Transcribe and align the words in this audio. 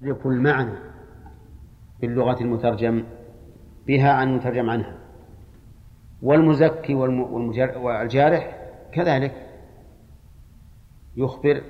لكل 0.00 0.40
معنى 0.40 0.78
باللغة 2.00 2.42
المترجم 2.42 3.04
بها 3.86 4.12
عن 4.12 4.28
المترجم 4.28 4.70
عنها. 4.70 4.98
والمزكي 6.22 6.94
والجارح 7.76 8.70
كذلك 8.92 9.46
يخبر 11.16 11.62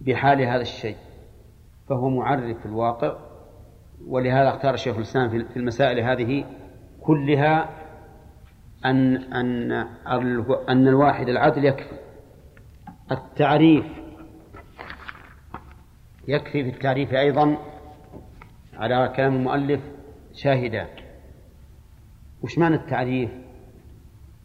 بحال 0.00 0.42
هذا 0.42 0.60
الشيء 0.62 0.96
فهو 1.88 2.08
معرف 2.08 2.58
في 2.58 2.66
الواقع 2.66 3.16
ولهذا 4.06 4.48
اختار 4.48 4.74
الشيخ 4.74 4.96
الإسلام 4.96 5.28
في 5.28 5.56
المسائل 5.56 6.00
هذه 6.00 6.44
كلها 7.00 7.70
ان 8.84 9.16
أن 9.16 9.72
أن 10.68 10.88
الواحد 10.88 11.28
العدل 11.28 11.64
يكفي. 11.64 11.96
التعريف 13.12 14.01
يكفي 16.28 16.64
في 16.64 16.70
التعريف 16.70 17.14
أيضا 17.14 17.56
على 18.74 19.12
كلام 19.16 19.36
المؤلف 19.36 19.80
شاهدان 20.32 20.86
وش 22.42 22.58
معنى 22.58 22.74
التعريف؟ 22.74 23.30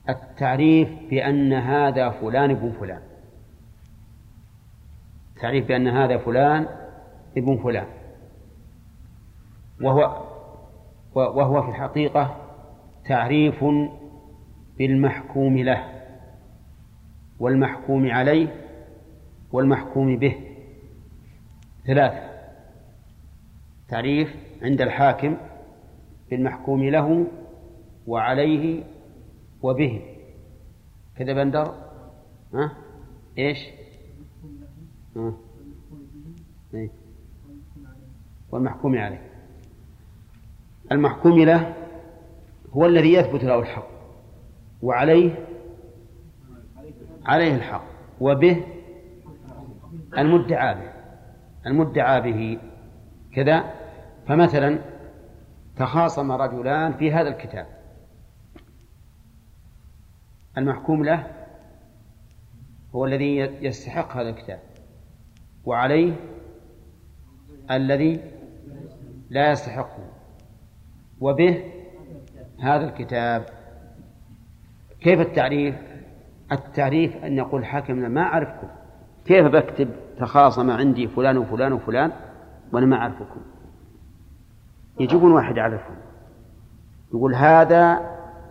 التعريف 0.09 0.89
بأن 1.09 1.53
هذا 1.53 2.09
فلان 2.09 2.51
ابن 2.51 2.71
فلان. 2.71 3.01
التعريف 5.35 5.67
بأن 5.67 5.87
هذا 5.87 6.17
فلان 6.17 6.67
ابن 7.37 7.57
فلان. 7.57 7.87
وهو 9.81 10.27
وهو 11.15 11.61
في 11.63 11.69
الحقيقة 11.69 12.35
تعريف 13.05 13.65
بالمحكوم 14.77 15.57
له 15.57 15.83
والمحكوم 17.39 18.11
عليه 18.11 18.47
والمحكوم 19.51 20.17
به. 20.17 20.46
ثلاثة. 21.87 22.37
تعريف 23.89 24.35
عند 24.61 24.81
الحاكم 24.81 25.37
بالمحكوم 26.29 26.83
له 26.83 27.27
وعليه 28.07 28.83
وبه. 29.61 30.01
كذا 31.17 31.33
بندر. 31.33 31.75
ها؟ 32.53 32.77
إيش؟ 33.37 33.57
ها؟ 35.15 35.33
والمحكوم 38.51 38.97
عليه. 38.97 39.21
المحكوم 40.91 41.39
له 41.39 41.73
هو 42.73 42.85
الذي 42.85 43.13
يثبت 43.13 43.43
له 43.43 43.59
الحق. 43.59 43.87
وعليه؟ 44.81 45.47
عليه 47.25 47.55
الحق. 47.55 47.85
وبه 48.21 48.63
المدعى 50.17 50.75
به. 50.75 50.96
المدعى 51.67 52.21
به. 52.21 52.59
كذا. 53.33 53.73
فمثلا 54.27 54.79
تخاصم 55.75 56.31
رجلان 56.31 56.93
في 56.93 57.11
هذا 57.11 57.29
الكتاب. 57.29 57.67
المحكوم 60.57 61.03
له 61.03 61.27
هو 62.95 63.05
الذي 63.05 63.37
يستحق 63.37 64.17
هذا 64.17 64.29
الكتاب. 64.29 64.59
وعليه 65.65 66.13
الذي 67.71 68.19
لا 69.29 69.51
يستحقه 69.51 70.09
وبه 71.19 71.63
هذا 72.59 72.85
الكتاب. 72.89 73.45
كيف 75.01 75.19
التعريف؟ 75.19 75.75
التعريف 76.51 77.25
أن 77.25 77.37
يقول 77.37 77.65
حاكم 77.65 77.95
ما 77.95 78.21
أعرفكم. 78.21 78.67
كيف 79.25 79.45
بكتب؟ 79.45 80.06
تخاصم 80.19 80.71
عندي 80.71 81.07
فلان 81.07 81.37
وفلان 81.37 81.73
وفلان 81.73 82.11
وأنا 82.73 82.85
ما 82.85 82.97
أعرفكم. 82.97 83.39
يجيبون 84.99 85.31
واحد 85.31 85.57
يعرفهم. 85.57 85.95
يقول 87.13 87.35
هذا 87.35 87.99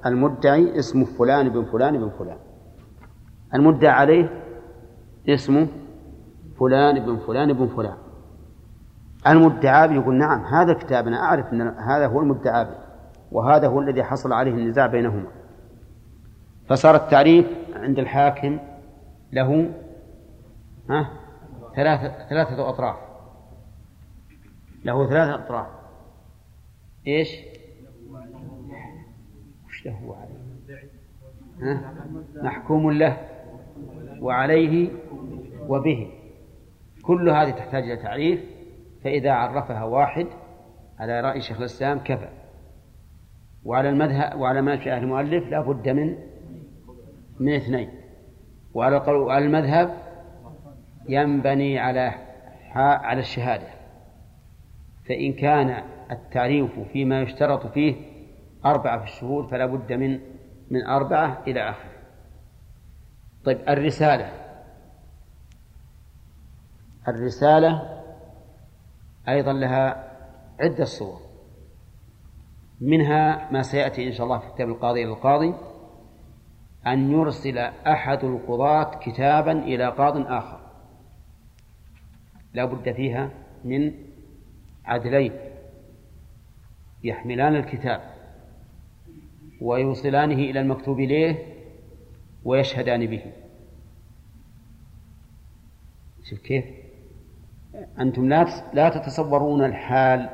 المدعي 0.06 0.78
اسمه 0.78 1.05
فلان 1.05 1.48
بن 1.48 1.64
فلان 1.64 1.98
بن 1.98 2.11
فلان. 2.18 2.36
المدعى 3.55 3.90
عليه 3.90 4.42
اسمه 5.29 5.67
فلان 6.61 7.07
بن 7.07 7.17
فلان 7.17 7.52
بن 7.52 7.67
فلان. 7.67 7.96
المدعى 9.27 9.95
يقول 9.95 10.14
نعم 10.14 10.45
هذا 10.45 10.73
كتاب 10.73 11.07
أنا 11.07 11.23
أعرف 11.23 11.52
أن 11.52 11.61
هذا 11.69 12.07
هو 12.07 12.20
المدعى 12.20 12.64
به 12.64 12.77
وهذا 13.33 13.69
هو 13.69 13.80
الذي 13.80 14.02
حصل 14.02 14.33
عليه 14.33 14.51
النزاع 14.51 14.86
بينهما. 14.86 15.29
فصار 16.69 16.95
التعريف 16.96 17.46
عند 17.74 17.98
الحاكم 17.98 18.58
له 19.33 19.70
ها 20.90 21.26
ثلاثة 21.77 22.29
ثلاثة 22.29 22.69
أطراف 22.69 22.97
له 24.85 25.09
ثلاثة 25.09 25.35
أطراف 25.35 25.67
إيش؟ 27.07 27.29
وش 29.67 29.87
له 29.87 30.17
عليه؟ 30.17 30.37
ها؟ 31.63 31.95
محكوم 32.42 32.91
له 32.91 33.29
وعليه 34.20 34.91
وبه 35.69 36.11
كل 37.03 37.31
هذه 37.31 37.51
تحتاج 37.51 37.83
إلى 37.83 37.97
تعريف 37.97 38.41
فإذا 39.05 39.33
عرفها 39.33 39.85
واحد 39.85 40.27
على 40.98 41.20
رأي 41.20 41.41
شيخ 41.41 41.58
الإسلام 41.58 41.98
كفى 41.98 42.29
وعلى 43.64 43.89
المذهب 43.89 44.41
وعلى 44.41 44.63
منهج 44.63 44.89
أهل 44.89 45.03
المؤلف 45.03 45.48
لا 45.48 45.61
بد 45.61 45.89
من 45.89 46.17
من 47.41 47.55
اثنين 47.55 47.91
وعلى 48.75 49.47
المذهب 49.47 50.05
ينبني 51.08 51.78
على 51.78 52.14
على 52.74 53.20
الشهادة. 53.20 53.68
فإن 55.08 55.33
كان 55.33 55.84
التعريف 56.11 56.80
فيما 56.92 57.22
يشترط 57.22 57.67
فيه 57.67 57.94
أربعة 58.64 58.98
في 58.98 59.05
الشهور 59.05 59.46
فلا 59.46 59.66
بد 59.66 59.92
من 59.92 60.20
من 60.70 60.86
أربعة 60.86 61.42
إلى 61.46 61.70
آخره 61.70 61.96
طيب 63.45 63.58
الرسالة. 63.68 64.33
الرسالة 67.08 68.02
أيضا 69.28 69.52
لها 69.52 70.12
عدة 70.61 70.84
صور. 70.84 71.20
منها 72.80 73.52
ما 73.52 73.62
سيأتي 73.62 74.06
إن 74.06 74.12
شاء 74.12 74.27
الله 74.27 74.39
في 74.39 74.48
كتاب 74.55 74.68
القاضي 74.68 75.05
إلى 75.05 75.12
القاضي. 75.12 75.55
أن 76.86 77.12
يرسل 77.12 77.58
أحد 77.58 78.24
القضاة 78.24 78.98
كتابا 78.98 79.52
إلى 79.52 79.89
قاض 79.89 80.16
آخر. 80.16 80.65
لا 82.56 82.64
بد 82.64 82.92
فيها 82.92 83.30
من 83.64 83.92
عدلين. 84.84 85.33
يحملان 87.05 87.56
الكتاب 87.56 88.00
ويوصلانه 89.61 90.34
إلى 90.34 90.61
المكتوب 90.61 91.00
إليه 91.00 91.39
ويشهدان 92.45 93.06
به. 93.06 93.33
شوف 96.30 96.39
كيف؟ 96.39 96.64
أنتم 98.00 98.28
لا 98.28 98.46
لا 98.74 98.89
تتصورون 98.89 99.64
الحال 99.64 100.28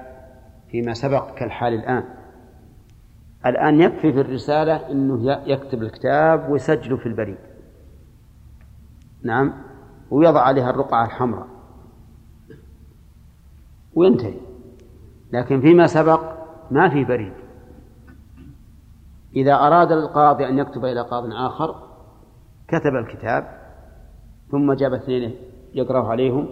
فيما 0.70 0.94
سبق 0.94 1.34
كالحال 1.34 1.74
الآن. 1.74 2.04
الآن 3.46 3.80
يكفي 3.80 4.12
في 4.12 4.20
الرسالة 4.20 4.90
أنه 4.90 5.42
يكتب 5.46 5.82
الكتاب 5.82 6.50
ويسجله 6.50 6.96
في 6.96 7.06
البريد. 7.06 7.38
نعم؟ 9.22 9.52
ويضع 10.10 10.40
عليها 10.40 10.70
الرقعة 10.70 11.04
الحمراء. 11.04 11.51
وينتهي. 13.94 14.34
لكن 15.32 15.60
فيما 15.60 15.86
سبق 15.86 16.20
ما 16.70 16.88
في 16.88 17.04
بريد. 17.04 17.32
إذا 19.36 19.54
أراد 19.54 19.92
القاضي 19.92 20.48
أن 20.48 20.58
يكتب 20.58 20.84
إلى 20.84 21.00
قاض 21.00 21.32
آخر 21.32 21.74
كتب 22.68 22.94
الكتاب 22.96 23.62
ثم 24.50 24.72
جاب 24.72 24.92
اثنين 24.92 25.34
يقرأه 25.74 26.08
عليهم 26.08 26.48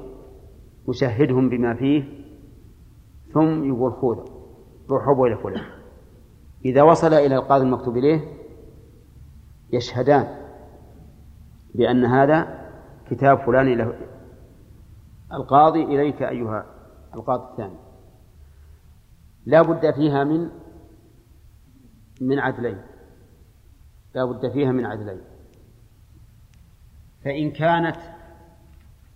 وشهدهم 0.87 1.49
بما 1.49 1.75
فيه 1.75 2.05
ثم 3.35 3.65
يقول 3.65 3.93
خذ 3.93 4.19
روحوا 4.91 5.27
إلى 5.27 5.37
فلان. 5.37 5.65
إذا 6.65 6.83
وصل 6.83 7.15
إلى 7.15 7.37
القاضي 7.37 7.65
المكتوب 7.65 7.97
إليه 7.97 8.21
يشهدان 9.73 10.27
بأن 11.75 12.05
هذا 12.05 12.69
كتاب 13.11 13.39
فلان 13.39 13.73
إلى 13.73 13.95
القاضي 15.33 15.85
إليك 15.85 16.23
أيها 16.23 16.67
القاضي 17.15 17.51
الثاني. 17.51 17.79
لا 19.47 19.63
بد 19.63 19.95
فيها 19.95 20.25
من 20.25 20.51
من 22.21 22.39
عدلين. 22.39 22.83
لا 24.15 24.25
بد 24.25 24.53
فيها 24.53 24.73
من 24.73 24.87
عدلين. 24.87 25.21
فإن 27.25 27.51
كانت 27.51 27.97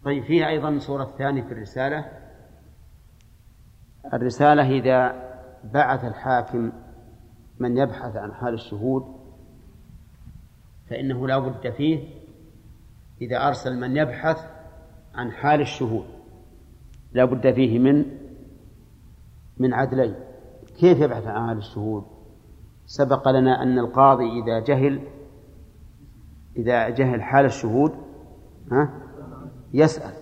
طيب 0.04 0.24
فيها 0.24 0.48
أيضا 0.48 0.78
صورة 0.78 1.04
الثانية 1.04 1.42
في 1.42 1.52
الرسالة. 1.52 2.24
الرسالة 4.14 4.70
إذا 4.70 5.24
بعث 5.64 6.04
الحاكم 6.04 6.72
من 7.58 7.76
يبحث 7.76 8.16
عن 8.16 8.32
حال 8.32 8.54
الشهود 8.54 9.24
فإنه 10.90 11.26
لا 11.26 11.38
بد 11.38 11.70
فيه 11.70 12.08
إذا 13.20 13.48
أرسل 13.48 13.80
من 13.80 13.96
يبحث 13.96 14.38
عن 15.14 15.32
حال 15.32 15.60
الشهود. 15.60 16.13
لا 17.14 17.24
بد 17.24 17.52
فيه 17.52 17.78
من 17.78 18.04
من 19.58 19.74
عدلين. 19.74 20.14
كيف 20.80 21.00
يبحث 21.00 21.26
عن 21.26 21.48
أهل 21.48 21.56
الشهود 21.56 22.04
سبق 22.86 23.28
لنا 23.28 23.62
أن 23.62 23.78
القاضي 23.78 24.42
إذا 24.42 24.58
جهل 24.58 25.00
إذا 26.56 26.88
جهل 26.88 27.22
حال 27.22 27.44
الشهود 27.44 27.92
ها 28.72 28.90
يسأل 29.74 30.12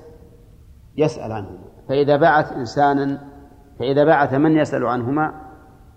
يسأل 0.97 1.33
عنهما. 1.33 1.59
فإذا 1.89 2.17
بعث 2.17 2.53
إنسانا 2.53 3.29
فإذا 3.79 4.05
بعث 4.05 4.35
من 4.35 4.57
يسأل 4.57 4.87
عنهما؟ 4.87 5.41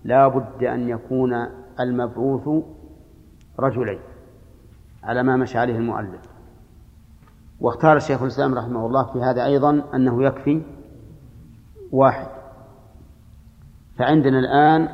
لا 0.03 0.27
بد 0.27 0.63
أن 0.63 0.89
يكون 0.89 1.47
المبعوث 1.79 2.63
رجلين 3.59 3.99
على 5.03 5.23
ما 5.23 5.35
مشى 5.35 5.57
عليه 5.57 5.77
المؤلف. 5.77 6.35
واختار 7.59 7.97
الشيخ 7.97 8.21
الإسلام 8.21 8.55
رحمه 8.55 8.85
الله 8.85 9.03
في 9.13 9.21
هذا 9.21 9.45
أيضا 9.45 9.83
أنه 9.93 10.23
يكفي 10.23 10.61
واحد. 11.91 12.27
فعندنا 13.97 14.39
الآن 14.39 14.89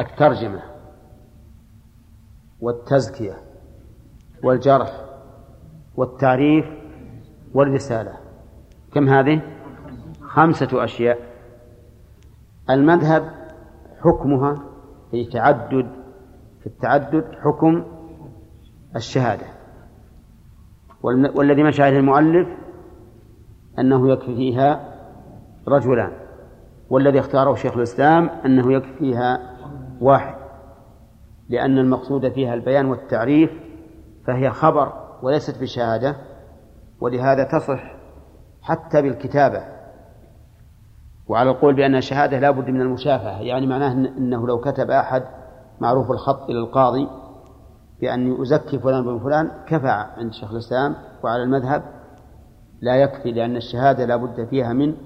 الترجمة 0.00 0.62
والتزكية 2.60 3.36
والجرح 4.42 5.04
والتعريف 5.96 6.64
والرسالة. 7.54 8.14
كم 8.94 9.08
هذه؟ 9.08 9.40
خمسة 10.22 10.84
أشياء. 10.84 11.18
المذهب 12.70 13.34
حكمها 14.00 14.62
في 15.10 15.24
تعدد 15.24 15.90
في 16.60 16.66
التعدد 16.66 17.24
حكم 17.42 17.84
الشهادة. 18.96 19.46
والذي 21.02 21.62
مشى 21.62 21.82
عليه 21.82 21.98
المؤلف 21.98 22.48
أنه 23.78 24.12
يكفي 24.12 24.36
فيها 24.36 24.94
رجلان 25.68 26.12
والذي 26.90 27.20
اختاره 27.20 27.54
شيخ 27.54 27.76
الإسلام 27.76 28.28
أنه 28.28 28.72
يكفي 28.72 28.98
فيها 28.98 29.38
واحد 30.00 30.34
لأن 31.48 31.78
المقصود 31.78 32.28
فيها 32.28 32.54
البيان 32.54 32.86
والتعريف 32.86 33.50
فهي 34.26 34.50
خبر 34.50 34.92
وليست 35.22 35.60
بشهادة 35.60 36.16
ولهذا 37.00 37.44
تصح 37.44 37.94
حتى 38.62 39.02
بالكتابة 39.02 39.62
وعلى 41.28 41.50
القول 41.50 41.74
بأن 41.74 41.96
الشهادة 41.96 42.38
لا 42.38 42.50
بد 42.50 42.70
من 42.70 42.80
المشافهة 42.80 43.40
يعني 43.40 43.66
معناه 43.66 43.92
أنه 43.92 44.46
لو 44.46 44.60
كتب 44.60 44.90
أحد 44.90 45.22
معروف 45.80 46.10
الخط 46.10 46.50
إلى 46.50 46.58
القاضي 46.58 47.08
بأن 48.00 48.42
يزكي 48.42 48.78
فلان 48.78 49.04
بن 49.04 49.18
فلان 49.18 49.50
كفى 49.66 50.06
عند 50.16 50.32
شيخ 50.32 50.50
الإسلام 50.50 50.94
وعلى 51.22 51.42
المذهب 51.42 51.82
لا 52.84 52.96
يكفي 52.96 53.32
لأن 53.32 53.56
الشهادة 53.56 54.04
لا 54.04 54.16
بد 54.16 54.44
فيها 54.44 54.72
من 54.72 54.96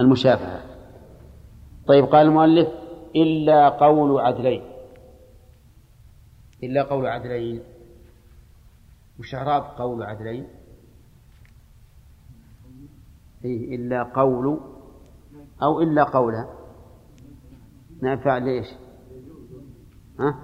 المشافهة 0.00 0.62
طيب 1.86 2.04
قال 2.04 2.26
المؤلف 2.26 2.68
إلا 3.16 3.68
قول 3.68 4.20
عدلين 4.20 4.62
إلا 6.62 6.82
قول 6.82 7.06
عدلين 7.06 7.60
وش 9.18 9.34
إعراب 9.34 9.62
قول 9.62 10.02
عدلين؟ 10.02 10.46
إيه 13.44 13.76
إلا 13.76 14.02
قول 14.02 14.60
أو 15.62 15.80
إلا 15.80 16.04
قولا 16.04 16.46
نائب 18.02 18.20
فاعل 18.20 18.44
ليش؟ 18.44 18.66
ها؟ 20.18 20.34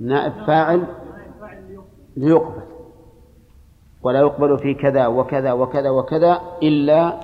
نائب 0.00 0.32
فاعل 0.46 0.86
ليقبل 2.16 2.69
ولا 4.02 4.20
يقبل 4.20 4.58
في 4.58 4.74
كذا 4.74 5.06
وكذا 5.06 5.52
وكذا 5.52 5.90
وكذا 5.90 6.40
إلا 6.62 7.20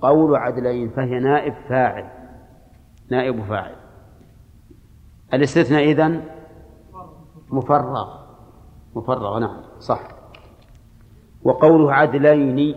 قول 0.00 0.36
عدلين 0.36 0.90
فهي 0.90 1.18
نائب 1.18 1.54
فاعل 1.68 2.10
نائب 3.10 3.44
فاعل. 3.44 3.76
الاستثناء 5.34 5.84
إذن 5.84 6.24
مفرغ 7.50 8.26
مفرغ 8.94 9.38
نعم 9.38 9.62
صح. 9.78 10.00
وقوله 11.42 11.92
عدلين 11.92 12.76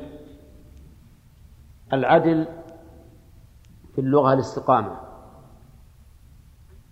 العدل 1.94 2.48
في 3.96 4.02
اللغة 4.02 4.34
الاستقامة 4.34 5.00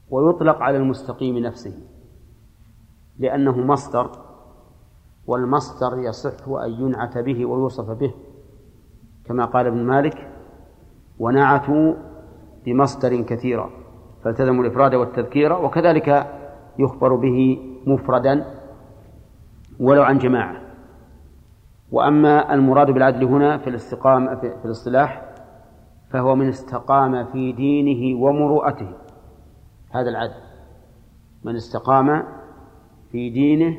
ويطلق 0.09 0.61
على 0.61 0.77
المستقيم 0.77 1.37
نفسه 1.37 1.73
لأنه 3.19 3.57
مصدر 3.57 4.26
والمصدر 5.27 5.99
يصح 5.99 6.47
أن 6.47 6.71
ينعت 6.71 7.17
به 7.17 7.45
ويوصف 7.45 7.89
به 7.89 8.13
كما 9.25 9.45
قال 9.45 9.67
ابن 9.67 9.83
مالك 9.83 10.27
ونعتوا 11.19 11.93
بمصدر 12.65 13.21
كثيرا 13.21 13.69
فالتزموا 14.23 14.63
الإفراد 14.63 14.95
والتذكير 14.95 15.53
وكذلك 15.53 16.27
يخبر 16.79 17.15
به 17.15 17.59
مفردا 17.87 18.45
ولو 19.79 20.03
عن 20.03 20.17
جماعة. 20.17 20.61
وأما 21.91 22.53
المراد 22.53 22.91
بالعدل 22.91 23.23
هنا 23.23 23.57
في 23.57 23.69
الاستقامة 23.69 24.35
في 24.35 24.65
الاصطلاح 24.65 25.23
فهو 26.09 26.35
من 26.35 26.47
استقام 26.47 27.25
في 27.25 27.51
دينه 27.51 28.23
ومروءته 28.23 28.89
هذا 29.89 30.09
العدل. 30.09 30.41
من 31.43 31.55
استقام 31.55 32.23
في 33.11 33.29
دينه 33.29 33.77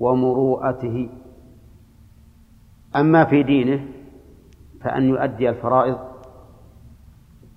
ومروءته. 0.00 1.08
أما 2.96 3.24
في 3.24 3.42
دينه 3.42 3.86
فأن 4.80 5.08
يؤدي 5.08 5.48
الفرائض 5.48 5.98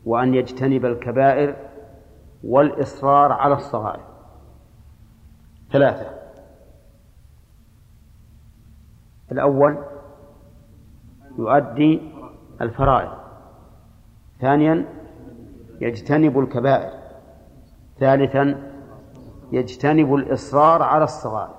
وأن 0.06 0.34
يجتنب 0.34 0.86
الكبائر 0.86 1.56
والإصرار 2.44 3.32
على 3.32 3.54
الصغائر. 3.54 4.04
ثلاثة. 5.72 6.20
الأول 9.32 9.78
يؤدي 11.38 12.02
الفرائض. 12.62 13.12
ثانيا 14.42 14.86
يجتنب 15.82 16.40
الكبائر. 16.40 17.00
ثالثا 18.00 18.72
يجتنب 19.52 20.16
الإصرار 20.16 20.84
على 20.84 21.04
الصغائر. 21.04 21.59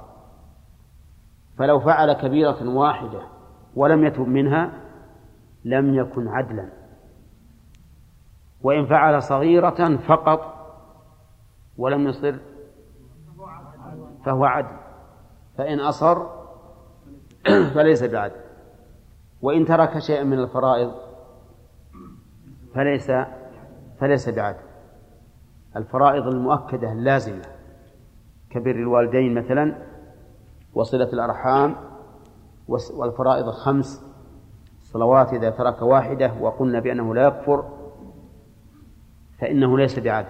فلو 1.61 1.81
فعل 1.81 2.13
كبيرة 2.13 2.69
واحدة 2.69 3.21
ولم 3.77 4.05
يتب 4.05 4.29
منها 4.29 4.73
لم 5.65 5.95
يكن 5.95 6.29
عدلا. 6.29 6.69
وإن 8.63 8.87
فعل 8.87 9.23
صغيرة 9.23 9.97
فقط 9.97 10.41
ولم 11.77 12.09
يصر 12.09 12.35
فهو 14.25 14.45
عدل. 14.45 14.77
فإن 15.59 15.81
أصر 15.81 16.27
فليس 17.75 18.05
بعدل. 18.05 18.41
وإن 19.43 19.65
ترك 19.65 19.99
شيئا 19.99 20.25
من 20.25 20.39
الفرائض 20.39 20.93
فليس 22.75 23.13
فليس 24.01 24.29
بعدل. 24.29 24.65
الفرائض 25.77 26.27
المؤكدة 26.27 26.93
اللازمة 26.93 27.45
كبر 28.51 28.71
الوالدين 28.71 29.35
مثلا 29.35 29.90
وصلة 30.75 31.13
الأرحام 31.13 31.77
والفرائض 32.69 33.49
الخمس 33.49 34.03
صلوات 34.81 35.33
إذا 35.33 35.51
ترك 35.51 35.83
واحدة 35.83 36.33
وقلنا 36.41 36.81
بأنه 36.81 37.15
لا 37.15 37.27
يكفر 37.27 37.65
فإنه 39.39 39.79
ليس 39.79 39.99
بعدل. 39.99 40.29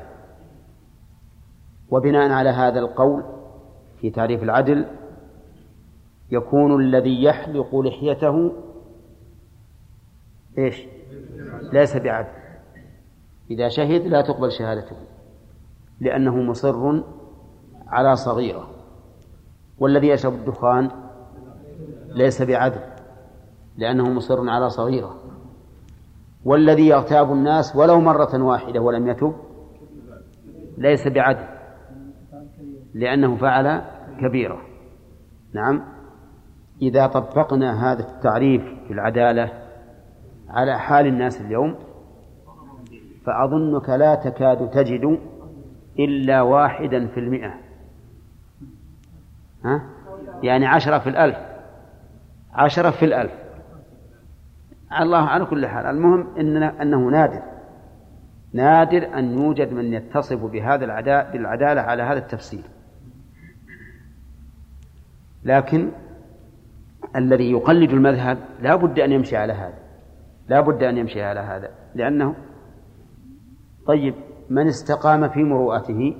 وبناء 1.90 2.30
على 2.30 2.48
هذا 2.48 2.78
القول 2.78 3.22
في 4.00 4.10
تعريف 4.10 4.42
العدل 4.42 4.86
يكون 6.30 6.80
الذي 6.80 7.22
يحلق 7.22 7.76
لحيته 7.76 8.52
إيش؟ 10.58 10.86
ليس 11.72 11.96
بعدل. 11.96 12.28
إذا 13.50 13.68
شهد 13.68 14.06
لا 14.06 14.22
تقبل 14.22 14.52
شهادته 14.52 14.96
لأنه 16.00 16.36
مصر 16.36 17.02
على 17.86 18.16
صغيرة. 18.16 18.79
والذي 19.80 20.08
يشرب 20.08 20.34
الدخان 20.34 20.90
ليس 22.08 22.42
بعدل 22.42 22.80
لأنه 23.76 24.10
مصر 24.10 24.50
على 24.50 24.70
صغيرة. 24.70 25.16
والذي 26.44 26.88
يغتاب 26.88 27.32
الناس 27.32 27.76
ولو 27.76 28.00
مرة 28.00 28.42
واحدة 28.42 28.80
ولم 28.80 29.08
يتب 29.08 29.34
ليس 30.78 31.08
بعدل 31.08 31.44
لأنه 32.94 33.36
فعل 33.36 33.82
كبيرة. 34.20 34.60
نعم. 35.54 35.82
إذا 36.82 37.06
طبقنا 37.06 37.92
هذا 37.92 38.00
التعريف 38.00 38.62
في 38.86 38.92
العدالة 38.92 39.52
على 40.48 40.78
حال 40.78 41.06
الناس 41.06 41.40
اليوم 41.40 41.74
فأظنك 43.26 43.88
لا 43.88 44.14
تكاد 44.14 44.70
تجد 44.70 45.18
إلا 45.98 46.42
واحدا 46.42 47.06
في 47.06 47.20
المئة. 47.20 47.69
ها؟ 49.64 49.82
يعني 50.42 50.66
عشرة 50.66 50.98
في 50.98 51.08
الألف. 51.08 51.36
عشرة 52.52 52.90
في 52.90 53.04
الألف. 53.04 53.32
الله 55.00 55.18
على 55.18 55.44
كل 55.44 55.66
حال. 55.66 55.86
المهم 55.86 56.36
إننا 56.36 56.82
أنه 56.82 57.10
نادر. 57.10 57.42
نادر 58.52 59.18
أن 59.18 59.38
يوجد 59.38 59.72
من 59.72 59.92
يتصف 59.92 60.44
بهذا 60.44 60.84
العداء 60.84 61.32
بالعدالة 61.32 61.80
على 61.80 62.02
هذا 62.02 62.18
التفسير 62.18 62.64
لكن 65.44 65.90
الذي 67.16 67.50
يقلد 67.50 67.90
المذهب 67.90 68.38
لا 68.62 68.76
بد 68.76 68.98
أن 68.98 69.12
يمشي 69.12 69.36
على 69.36 69.52
هذا. 69.52 69.78
لا 70.48 70.60
بد 70.60 70.82
أن 70.82 70.96
يمشي 70.96 71.22
على 71.22 71.40
هذا. 71.40 71.68
لأنه 71.94 72.34
طيب 73.86 74.14
من 74.50 74.66
استقام 74.66 75.28
في 75.28 75.44
مروءته؟ 75.44 76.16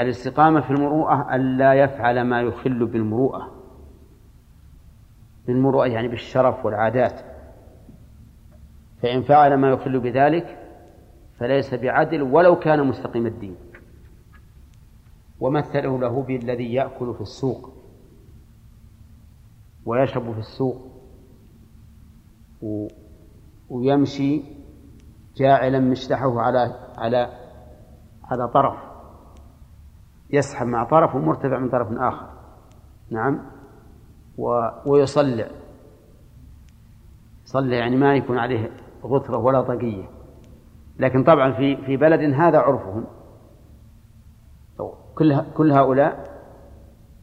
الاستقامة 0.00 0.60
في 0.60 0.70
المروءة 0.70 1.34
ألا 1.34 1.74
يفعل 1.74 2.22
ما 2.22 2.40
يخل 2.40 2.86
بالمروءة. 2.86 3.52
بالمروءة 5.46 5.86
يعني 5.86 6.08
بالشرف 6.08 6.66
والعادات. 6.66 7.20
فإن 9.02 9.22
فعل 9.22 9.54
ما 9.54 9.70
يخل 9.70 10.00
بذلك 10.00 10.58
فليس 11.38 11.74
بعدل 11.74 12.22
ولو 12.22 12.58
كان 12.58 12.86
مستقيم 12.86 13.26
الدين. 13.26 13.56
ومثله 15.40 15.98
له 15.98 16.22
بالذي 16.22 16.74
يأكل 16.74 17.14
في 17.14 17.20
السوق 17.20 17.72
ويشرب 19.86 20.32
في 20.32 20.38
السوق 20.38 20.88
ويمشي 23.70 24.42
جاعلا 25.36 25.80
مشلحه 25.80 26.40
على 26.40 26.74
على 26.96 27.32
على 28.24 28.48
طرف. 28.48 28.87
يسحب 30.30 30.66
مع 30.66 30.84
طرف 30.84 31.14
ومرتفع 31.14 31.58
من 31.58 31.68
طرف 31.68 31.92
آخر. 31.92 32.26
نعم. 33.10 33.40
و 34.38 34.68
ويصلع. 34.86 35.46
صلى 37.44 37.76
يعني 37.76 37.96
ما 37.96 38.14
يكون 38.14 38.38
عليه 38.38 38.70
غثرة 39.04 39.36
ولا 39.36 39.62
طقية 39.62 40.08
لكن 40.98 41.24
طبعا 41.24 41.52
في 41.52 41.76
في 41.76 41.96
بلد 41.96 42.34
هذا 42.34 42.58
عرفهم. 42.58 43.04
كل 45.14 45.40
كل 45.56 45.72
هؤلاء 45.72 46.38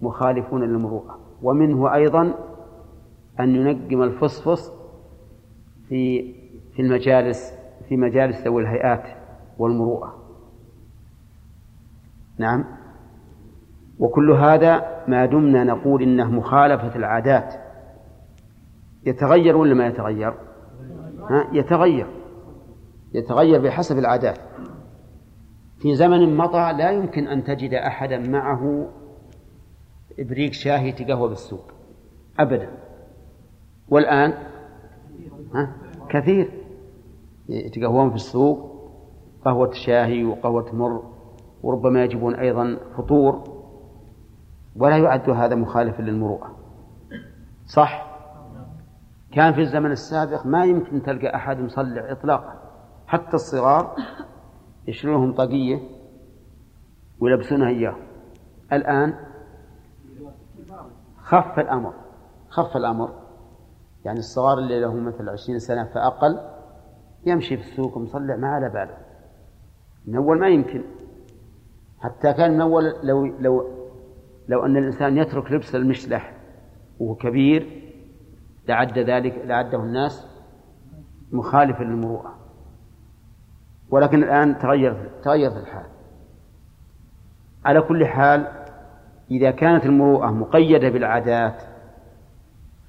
مخالفون 0.02 0.64
للمروءة. 0.64 1.20
ومنه 1.42 1.94
أيضا 1.94 2.34
أن 3.40 3.56
ينقم 3.56 4.04
الفصفص 4.04 4.72
في 5.90 6.34
في 6.74 6.82
المجالس 6.82 7.54
في 7.90 7.98
مجالس 7.98 8.42
ذوي 8.42 8.62
الهيئات 8.62 9.04
والمروءة. 9.58 10.16
نعم. 12.38 12.66
وكل 14.00 14.32
هذا 14.32 15.04
ما 15.08 15.26
دمنا 15.26 15.64
نقول 15.64 16.04
إنه 16.04 16.32
مخالفة 16.32 16.96
العادات. 16.96 17.54
يتغير 19.06 19.58
ولا 19.58 19.74
ما 19.74 19.88
يتغير؟ 19.88 20.34
ها؟ 21.30 21.48
يتغير. 21.54 22.08
يتغير 23.14 23.62
بحسب 23.62 23.98
العادات. 23.98 24.38
في 25.80 25.96
زمن 25.96 26.38
مضى 26.38 26.74
لا 26.78 26.92
يمكن 26.92 27.28
أن 27.28 27.44
تجد 27.44 27.74
أحدا 27.74 28.18
معه 28.18 28.90
إبريق 30.20 30.52
شاهي 30.52 30.92
تقهوى 30.92 31.30
بالسوق. 31.30 31.72
أبدا. 32.40 32.70
والآن؟ 33.90 34.34
ها؟ 35.54 35.76
كثير. 36.10 36.52
يتقهوون 37.50 38.10
في 38.10 38.16
السوق. 38.16 38.76
قهوة 39.46 39.72
شاهي 39.72 40.24
وقهوة 40.24 40.76
مر. 40.76 41.04
وربما 41.64 42.04
يجبون 42.04 42.36
أيضا 42.36 42.78
فطور. 42.98 43.55
ولا 44.76 44.98
يعد 44.98 45.30
هذا 45.30 45.56
مخالفا 45.56 46.02
للمروءة. 46.02 46.56
صح؟ 47.66 48.16
كان 49.32 49.54
في 49.54 49.62
الزمن 49.62 49.92
السابق 49.92 50.46
ما 50.46 50.66
يمكن 50.66 51.04
تلقى 51.04 51.36
أحد 51.36 51.60
مصلع 51.60 52.12
إطلاقا. 52.12 52.62
حتى 53.08 53.34
الصغار 53.34 53.96
يشيلونهم 54.88 55.34
طاقية 55.34 55.80
ويلبسونها 57.20 57.70
إياه. 57.70 57.96
الآن 58.74 59.14
خف 61.24 61.60
الأمر. 61.60 61.94
خف 62.50 62.78
الأمر. 62.78 63.10
يعني 64.06 64.20
الصغار 64.20 64.58
اللي 64.58 64.82
لهم 64.82 65.06
مثل 65.06 65.30
عشرين 65.30 65.60
سنة 65.60 65.84
فأقل 65.84 66.40
يمشي 67.26 67.58
في 67.58 67.64
السوق 67.64 67.98
مصلع 67.98 68.36
ما 68.36 68.48
على 68.48 68.70
باله. 68.70 68.98
من 70.06 70.16
أول 70.16 70.40
ما 70.40 70.48
يمكن. 70.48 70.84
حتى 72.00 72.34
كان 72.34 72.54
من 72.54 72.62
أول 72.62 72.94
لو 73.04 73.26
لو 73.26 73.75
لو 74.48 74.66
أن 74.66 74.78
الإنسان 74.78 75.18
يترك 75.18 75.52
لبس 75.52 75.76
المشلح 75.76 76.34
وهو 77.00 77.16
كبير 77.16 77.82
لعد 78.68 79.00
ذلك 79.00 79.42
لعده 79.46 79.80
الناس 79.80 80.28
مخالفا 81.32 81.84
للمروءة. 81.84 82.36
ولكن 83.90 84.24
الآن 84.24 84.58
تغير 84.58 85.10
تغيرت 85.24 85.58
الحال. 85.58 85.86
على 87.66 87.82
كل 87.82 88.06
حال 88.06 88.48
إذا 89.32 89.52
كانت 89.52 89.86
المروءة 89.86 90.32
مقيدة 90.32 90.90
بالعادات 90.90 91.64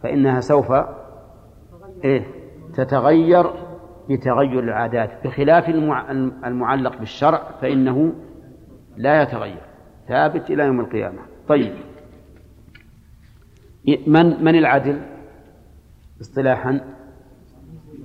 فإنها 0.02 0.40
سوف 0.40 0.72
إيه؟ 2.04 2.26
تتغير 2.74 3.50
بتغير 4.10 4.58
العادات. 4.60 5.26
بخلاف 5.26 5.68
المعلق 6.44 6.98
بالشرع 6.98 7.50
فإنه 7.60 8.12
لا 8.96 9.22
يتغير. 9.22 9.62
ثابت 10.08 10.50
إلى 10.50 10.62
يوم 10.62 10.80
القيامة. 10.80 11.22
طيب. 11.48 11.74
من 14.06 14.44
من 14.44 14.58
العدل؟ 14.58 15.02
اصطلاحا. 16.20 16.80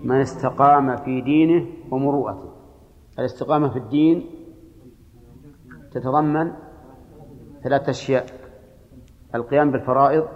من 0.04 0.16
استقام 0.16 0.98
في 0.98 1.22
دينه 1.22 1.66
ومروءته. 1.92 2.52
الاستقامة 3.20 3.70
في 3.70 3.78
الدين 3.80 4.30
تتضمن 5.92 6.52
ثلاثة 7.64 7.90
أشياء. 7.90 8.26
القيام 9.36 9.72
بالفرائض 9.72 10.28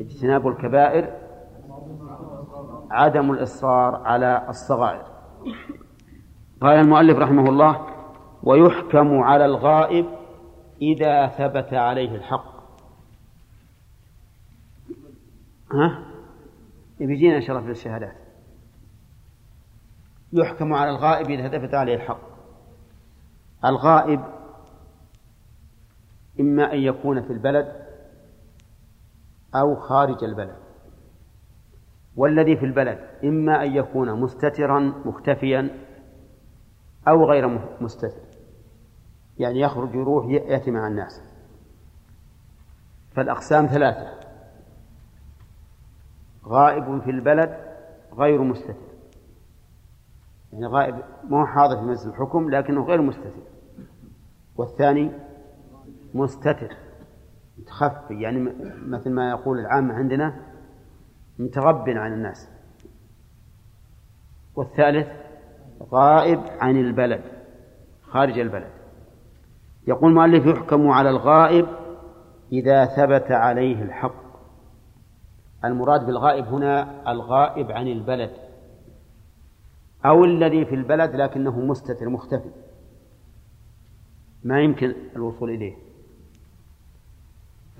اجتناب 0.00 0.48
الكبائر 0.48 1.12
عدم 2.90 3.30
الإصرار 3.32 3.94
على 3.94 4.46
الصغائر. 4.48 5.02
قال 6.60 6.80
المؤلف 6.80 7.18
رحمه 7.18 7.48
الله 7.48 7.86
ويحكم 8.42 9.18
على 9.22 9.44
الغائب 9.44 10.17
إذا 10.82 11.26
ثبت 11.26 11.74
عليه 11.74 12.14
الحق. 12.14 12.58
ها؟ 15.72 16.04
بيجينا 17.00 17.40
في 17.40 17.70
الشهادات. 17.70 18.16
يحكم 20.32 20.72
على 20.72 20.90
الغائب 20.90 21.30
إذا 21.30 21.48
ثبت 21.48 21.74
عليه 21.74 21.94
الحق. 21.94 22.20
الغائب 23.64 24.20
إما 26.40 26.72
أن 26.72 26.78
يكون 26.78 27.22
في 27.22 27.32
البلد 27.32 27.86
أو 29.54 29.76
خارج 29.76 30.24
البلد. 30.24 30.56
والذي 32.16 32.56
في 32.56 32.64
البلد 32.64 32.98
إما 33.24 33.64
أن 33.64 33.76
يكون 33.76 34.20
مستترا 34.20 34.80
مختفيا 35.04 35.70
أو 37.08 37.24
غير 37.30 37.60
مستتر. 37.80 38.27
يعني 39.38 39.60
يخرج 39.60 39.94
يروح 39.94 40.26
يأتي 40.26 40.70
مع 40.70 40.86
الناس. 40.86 41.22
فالأقسام 43.12 43.66
ثلاثة. 43.66 44.18
غائب 46.44 47.00
في 47.00 47.10
البلد 47.10 47.58
غير 48.12 48.42
مستتر. 48.42 48.88
يعني 50.52 50.66
غائب 50.66 51.02
ما 51.28 51.40
هو 51.40 51.46
حاضر 51.46 51.76
في 51.76 51.82
مجلس 51.82 52.06
الحكم 52.06 52.50
لكنه 52.50 52.84
غير 52.84 53.02
مستتر. 53.02 53.42
والثاني 54.56 55.10
مستتر 56.14 56.76
متخفي. 57.58 58.20
يعني 58.20 58.40
مثل 58.86 59.10
ما 59.10 59.30
يقول 59.30 59.58
العامة 59.58 59.94
عندنا 59.94 60.40
متغب 61.38 61.88
عن 61.88 62.12
الناس. 62.12 62.48
والثالث 64.56 65.08
غائب 65.82 66.40
عن 66.60 66.76
البلد 66.76 67.22
خارج 68.02 68.38
البلد. 68.38 68.77
يقول 69.88 70.10
المؤلف 70.10 70.46
يحكم 70.46 70.88
على 70.88 71.10
الغائب 71.10 71.66
إذا 72.52 72.84
ثبت 72.84 73.32
عليه 73.32 73.82
الحق. 73.82 74.28
المراد 75.64 76.06
بالغائب 76.06 76.44
هنا 76.44 77.10
الغائب 77.12 77.72
عن 77.72 77.88
البلد 77.88 78.30
أو 80.04 80.24
الذي 80.24 80.64
في 80.64 80.74
البلد 80.74 81.16
لكنه 81.16 81.60
مستتر 81.60 82.08
مختفي. 82.08 82.50
ما 84.44 84.60
يمكن 84.60 84.94
الوصول 85.16 85.50
إليه. 85.50 85.74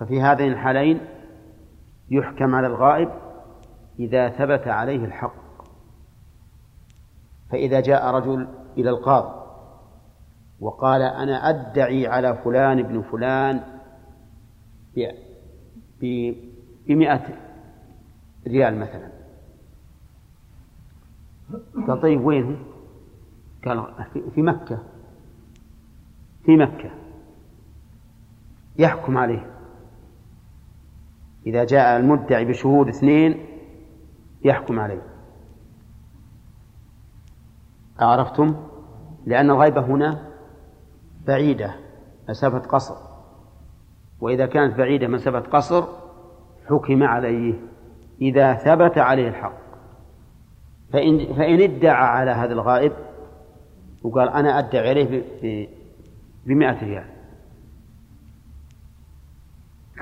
ففي 0.01 0.21
هذين 0.21 0.53
الحالين 0.53 1.01
يحكم 2.11 2.55
على 2.55 2.67
الغائب 2.67 3.09
إذا 3.99 4.29
ثبت 4.29 4.69
عليه 4.69 5.05
الحق. 5.05 5.35
فإذا 7.51 7.81
جاء 7.81 8.15
رجل 8.15 8.49
إلى 8.79 8.91
القاضي 8.91 9.48
وقال 10.61 11.03
أنا 11.03 11.49
أدعي 11.51 12.07
على 12.07 12.37
فلان 12.45 12.79
ابن 12.79 13.03
فلان 13.03 13.61
بمئة 16.89 17.39
ريال 18.47 18.79
مثلا. 18.79 19.09
قال 21.89 22.01
طيب 22.01 22.25
وين 22.25 22.65
قال 23.65 23.85
في 24.35 24.43
مكة. 24.43 24.79
في 26.45 26.57
مكة. 26.57 26.91
يحكم 28.79 29.19
عليه. 29.19 29.51
إذا 31.47 31.65
جاء 31.65 32.01
المدعي 32.01 32.45
بشهود 32.45 32.89
اثنين 32.89 33.47
يحكم 34.45 34.81
عليه. 34.81 35.03
أعرفتم 38.01 38.57
لأن 39.27 39.51
الغيبة 39.51 39.81
هنا 39.81 40.28
بعيدة 41.27 41.75
مسافة 42.29 42.59
قصر. 42.59 42.95
وإذا 44.21 44.47
كانت 44.47 44.79
بعيدة 44.79 45.09
مسافة 45.09 45.41
قصر 45.41 45.85
حكم 46.69 47.03
عليه. 47.03 47.55
إذا 48.21 48.55
ثبت 48.55 48.99
عليه 48.99 49.29
الحق. 49.29 49.59
فإن, 50.93 51.35
فإن 51.35 51.61
ادعى 51.61 52.07
على 52.07 52.31
هذا 52.31 52.53
الغائب 52.53 52.93
وقال 54.03 54.29
أنا 54.29 54.59
أدعي 54.59 54.89
عليه 54.89 55.25
بمئة 56.47 56.85
ريال. 56.85 57.05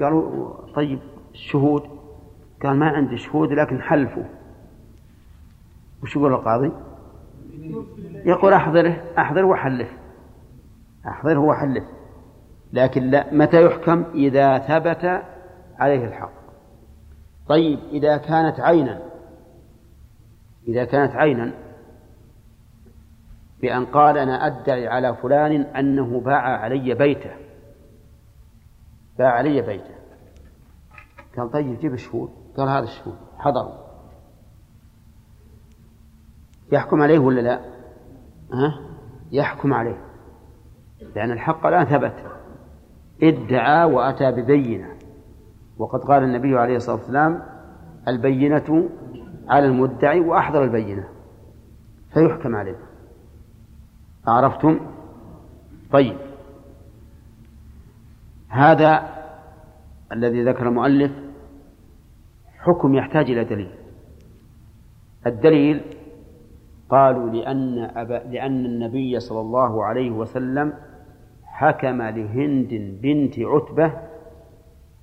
قالوا 0.01 0.53
طيب 0.75 0.99
الشهود؟ 1.35 1.83
قال 2.63 2.77
ما 2.77 2.89
عندي 2.89 3.19
شهود 3.19 3.53
لكن 3.53 3.83
حلفوا. 3.83 4.25
وش 6.03 6.17
يقول 6.17 6.33
القاضي؟ 6.33 6.73
يقول 8.25 8.53
أحضره 8.53 9.05
أحضره 9.19 9.45
وحلف 9.45 9.89
أحضره 11.09 11.39
وحلف 11.39 11.85
لكن 12.73 13.03
لا 13.03 13.35
متى 13.35 13.67
يحكم؟ 13.67 14.05
إذا 14.15 14.59
ثبت 14.59 15.23
عليه 15.79 16.05
الحق. 16.05 16.33
طيب 17.49 17.79
إذا 17.93 18.17
كانت 18.17 18.61
عينا 18.61 19.03
إذا 20.69 20.85
كانت 20.85 21.13
عينا 21.13 21.53
بأن 23.61 23.87
قال 23.87 24.19
أنا 24.19 24.47
أدعي 24.47 24.89
على 24.89 25.17
فلان 25.17 25.63
أنه 25.63 26.21
باع 26.21 26.61
علي 26.61 26.95
بيته. 26.95 27.31
باع 29.19 29.31
علي 29.31 29.63
بيته. 29.63 29.95
قال 31.37 31.51
طيب 31.51 31.79
جيب 31.79 31.95
الشهود. 31.95 32.31
قال 32.57 32.69
هذا 32.69 32.85
الشهود. 32.85 33.17
حضروا 33.39 33.87
يحكم 36.73 37.03
عليه 37.03 37.19
ولا 37.19 37.41
لا؟ 37.41 37.61
ها؟ 38.53 38.81
يحكم 39.33 39.75
عليه. 39.75 40.06
لأن 41.17 41.31
الحق 41.31 41.67
الآن 41.67 41.85
ثبت. 41.85 42.15
ادعى 43.23 43.85
وأتى 43.85 44.33
ببينة. 44.33 44.89
وقد 45.79 46.01
قال 46.01 46.23
النبي 46.23 46.59
عليه 46.59 46.77
الصلاة 46.77 46.97
والسلام 46.97 47.43
البينة 48.09 48.89
على 49.49 49.67
المدعي 49.67 50.21
وأحضر 50.21 50.65
البينة. 50.65 51.09
فيحكم 52.15 52.57
عليه. 52.57 52.77
عرفتم؟ 54.27 54.81
طيب. 55.93 56.17
هذا 58.49 59.09
الذي 60.13 60.45
ذكر 60.45 60.69
المؤلف 60.69 61.13
حكم 62.59 62.95
يحتاج 62.95 63.31
إلى 63.31 63.45
دليل. 63.45 63.71
الدليل 65.27 65.81
قالوا 66.89 67.31
لأن 67.31 67.79
أبا 67.79 68.23
لأن 68.31 68.67
النبي 68.67 69.21
صلى 69.21 69.41
الله 69.41 69.85
عليه 69.85 70.11
وسلم 70.11 70.73
حكم 71.57 72.03
لهند 72.03 72.99
بنت 73.03 73.35
عتبة 73.39 73.93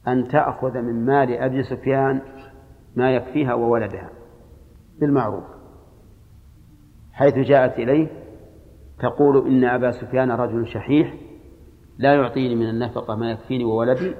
أن 0.07 0.27
تأخذ 0.27 0.81
من 0.81 1.05
مال 1.05 1.31
أبي 1.31 1.63
سفيان 1.63 2.21
ما 2.95 3.15
يكفيها 3.15 3.53
وولدها 3.53 4.09
بالمعروف. 4.99 5.43
حيث 7.13 7.33
جاءت 7.33 7.79
إليه 7.79 8.07
تقول 8.99 9.47
إن 9.47 9.63
أبا 9.63 9.91
سفيان 9.91 10.31
رجل 10.31 10.67
شحيح 10.67 11.13
لا 11.97 12.13
يعطيني 12.13 12.55
من 12.55 12.69
النفقة 12.69 13.15
ما 13.15 13.31
يكفيني 13.31 13.63
وولدي 13.63 14.15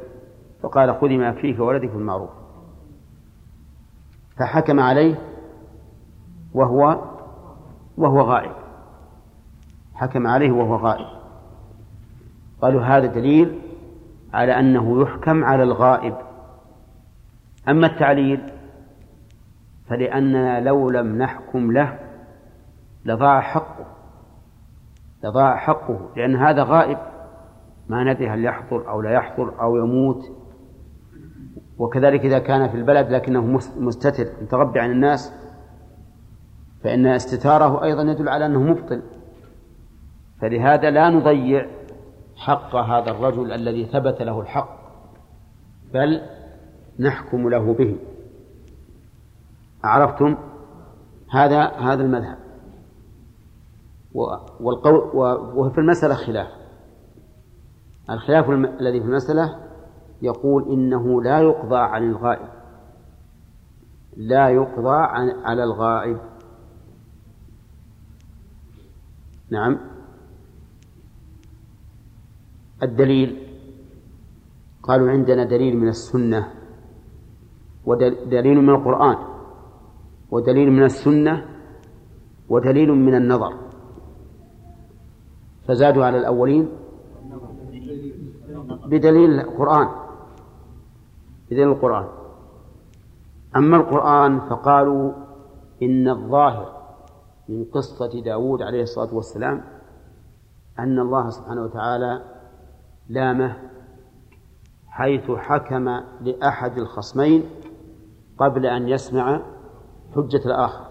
فقال 0.64 0.96
خذي 0.96 1.18
ما 1.18 1.30
يكفيك 1.30 1.60
وولدك 1.60 1.90
بالمعروف 1.90 2.30
فحكم 4.40 4.80
عليه 4.80 5.16
وهو 6.54 7.02
وهو 7.98 8.22
غائب. 8.22 8.56
حكم 9.94 10.28
عليه 10.28 10.52
وهو 10.52 10.76
غائب. 10.76 11.23
قالوا 12.64 12.82
هذا 12.82 13.06
دليل 13.06 13.62
على 14.34 14.60
أنه 14.60 15.02
يحكم 15.02 15.44
على 15.44 15.64
الغائب. 15.64 16.16
أما 17.70 17.88
التعليل 17.88 18.52
فلأننا 19.90 20.60
لو 20.60 20.90
لم 20.90 21.18
نحكم 21.18 21.72
له 21.72 22.00
لضاع 23.06 23.42
حقه 23.42 23.86
لضاع 25.24 25.58
حقه 25.58 26.10
لأن 26.16 26.36
هذا 26.36 26.64
غائب. 26.64 26.98
ما 27.90 28.04
ندري 28.04 28.30
هل 28.30 28.46
يحضر 28.46 28.90
أو 28.90 29.02
لا 29.02 29.12
يحضر 29.12 29.62
أو 29.62 29.78
يموت. 29.78 30.32
وكذلك 31.78 32.26
إذا 32.26 32.40
كان 32.40 32.70
في 32.70 32.78
البلد 32.78 33.12
لكنه 33.12 33.60
مستتر 33.78 34.26
متغبي 34.42 34.80
عن 34.80 34.92
الناس 34.92 35.34
فإن 36.84 37.06
استتاره 37.06 37.84
أيضا 37.84 38.02
يدل 38.02 38.30
على 38.30 38.46
أنه 38.46 38.62
مبطل. 38.62 39.02
فلهذا 40.42 40.90
لا 40.90 41.10
نضيع 41.10 41.66
حق 42.36 42.76
هذا 42.76 43.12
الرجل 43.12 43.52
الذي 43.52 43.86
ثبت 43.86 44.22
له 44.22 44.42
الحق 44.42 44.84
بل 45.94 46.22
نحكم 47.00 47.50
له 47.50 47.74
به. 47.74 47.98
عرفتم؟ 49.84 50.38
هذا 51.30 51.64
هذا 51.64 52.04
المذهب. 52.04 52.38
والقول 54.60 54.96
وفي 55.56 55.78
المسألة 55.78 56.16
خلاف. 56.16 56.48
الخلاف 58.10 58.50
الذي 58.50 59.00
في 59.00 59.06
المسألة 59.06 59.60
يقول 60.22 60.72
إنه 60.72 61.24
لا 61.24 61.40
يقضى 61.40 61.78
عن 61.78 62.10
الغائب. 62.10 62.50
لا 64.18 64.50
يقضى 64.50 64.96
عن 64.96 65.30
على 65.30 65.64
الغائب. 65.64 66.18
نعم. 69.50 69.93
الدليل. 72.84 73.48
قالوا 74.84 75.10
عندنا 75.12 75.44
دليل 75.44 75.78
من 75.78 75.88
السنة 75.88 76.54
ودليل 77.86 78.58
من 78.62 78.70
القرآن 78.70 79.18
ودليل 80.32 80.72
من 80.72 80.84
السنة 80.84 81.46
ودليل 82.50 82.92
من 82.92 83.16
النظر. 83.16 83.54
فزادوا 85.68 86.06
على 86.06 86.18
الأولين 86.18 86.70
بدليل 88.86 89.40
القرآن. 89.40 89.88
بدليل 91.48 91.68
القرآن. 91.68 92.08
أما 93.56 93.78
القرآن 93.78 94.40
فقالوا 94.40 95.12
إن 95.84 96.10
الظاهر 96.10 96.84
من 97.50 97.66
قصة 97.66 98.22
داود 98.22 98.62
عليه 98.62 98.82
الصلاة 98.82 99.14
والسلام 99.16 99.64
أن 100.80 101.00
الله 101.00 101.30
سبحانه 101.30 101.64
وتعالى 101.64 102.33
لامه 103.10 103.58
حيث 104.88 105.32
حكم 105.32 105.90
لأحد 106.22 106.78
الخصمين 106.78 107.50
قبل 108.38 108.66
أن 108.66 108.90
يسمع 108.90 109.42
حجة 110.16 110.42
الآخر. 110.46 110.86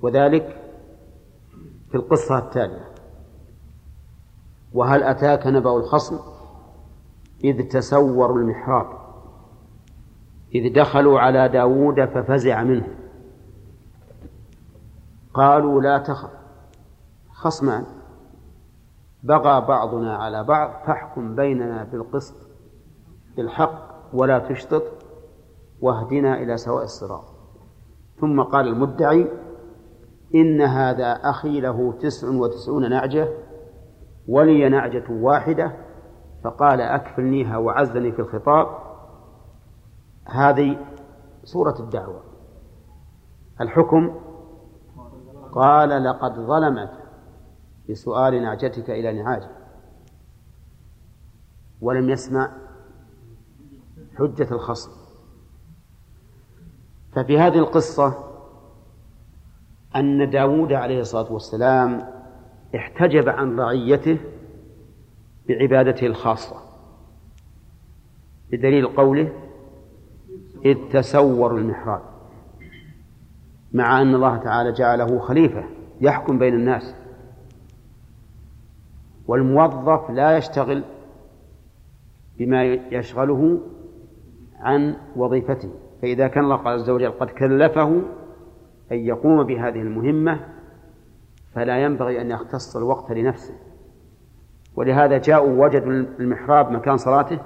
وذلك 0.00 0.62
في 1.90 1.94
القصة 1.94 2.38
التالية. 2.38 2.88
وهل 4.72 5.02
أتاك 5.02 5.46
نبأ 5.46 5.76
الخصم؟ 5.76 6.18
إذ 7.44 7.68
تسوروا 7.68 8.38
المحراب. 8.38 8.86
إذ 10.54 10.72
دخلوا 10.72 11.20
على 11.20 11.48
داود 11.48 12.04
ففزع 12.04 12.62
منه. 12.62 12.88
قالوا 15.34 15.82
لا 15.82 15.98
تخف 15.98 16.30
خصمان. 17.32 17.97
بغى 19.22 19.60
بعضنا 19.60 20.16
على 20.16 20.44
بعض 20.44 20.70
فاحكم 20.86 21.34
بيننا 21.34 21.84
بالقسط 21.84 22.48
بالحق 23.36 23.88
ولا 24.12 24.38
تشطط 24.38 24.82
واهدنا 25.80 26.42
إلى 26.42 26.56
سواء 26.56 26.84
الصراط. 26.84 27.24
ثم 28.20 28.42
قال 28.42 28.68
المدعي 28.68 29.28
إن 30.34 30.60
هذا 30.60 31.12
أخي 31.12 31.60
له 31.60 31.92
تسع 31.92 32.28
وتسعون 32.28 32.90
نعجة 32.90 33.28
ولي 34.28 34.68
نعجة 34.68 35.04
واحدة 35.10 35.72
فقال 36.44 36.80
أكفلنيها 36.80 37.56
وعزني 37.56 38.12
في 38.12 38.18
الخطاب. 38.18 38.66
هذه 40.24 40.78
صورة 41.44 41.74
الدعوة. 41.80 42.22
الحكم 43.60 44.14
قال 45.52 46.04
لقد 46.04 46.32
ظلمك 46.34 47.07
بسؤال 47.90 48.42
نعجتك 48.42 48.90
إلى 48.90 49.22
نعاجه 49.22 49.50
ولم 51.80 52.10
يسمع 52.10 52.52
حجة 54.18 54.48
الخصم. 54.50 54.90
ففي 57.12 57.38
هذه 57.38 57.58
القصة 57.58 58.24
أن 59.96 60.30
داود 60.30 60.72
عليه 60.72 61.00
الصلاة 61.00 61.32
والسلام 61.32 62.04
احتجب 62.76 63.28
عن 63.28 63.60
رعيته 63.60 64.18
بعبادته 65.48 66.06
الخاصة. 66.06 66.56
بدليل 68.52 68.86
قوله 68.86 69.32
إذ 70.64 70.76
تسوروا 70.92 71.58
المحراب. 71.58 72.02
مع 73.72 74.02
أن 74.02 74.14
الله 74.14 74.36
تعالى 74.36 74.72
جعله 74.72 75.18
خليفة 75.18 75.64
يحكم 76.00 76.38
بين 76.38 76.54
الناس. 76.54 76.94
والموظف 79.28 80.10
لا 80.10 80.36
يشتغل 80.36 80.84
بما 82.38 82.64
يشغله 82.64 83.60
عن 84.60 84.96
وظيفته. 85.16 85.70
فإذا 86.02 86.28
كان 86.28 86.44
الله 86.44 86.68
عز 86.68 86.90
وجل 86.90 87.10
قد 87.10 87.30
كلفه 87.30 88.02
أن 88.92 88.96
يقوم 88.96 89.42
بهذه 89.42 89.80
المهمة 89.80 90.40
فلا 91.54 91.78
ينبغي 91.78 92.20
أن 92.20 92.30
يختص 92.30 92.76
الوقت 92.76 93.12
لنفسه. 93.12 93.54
ولهذا 94.76 95.18
جاءوا 95.18 95.64
وجدوا 95.64 95.92
المحراب 95.92 96.70
مكان 96.70 96.96
صلاته 96.96 97.38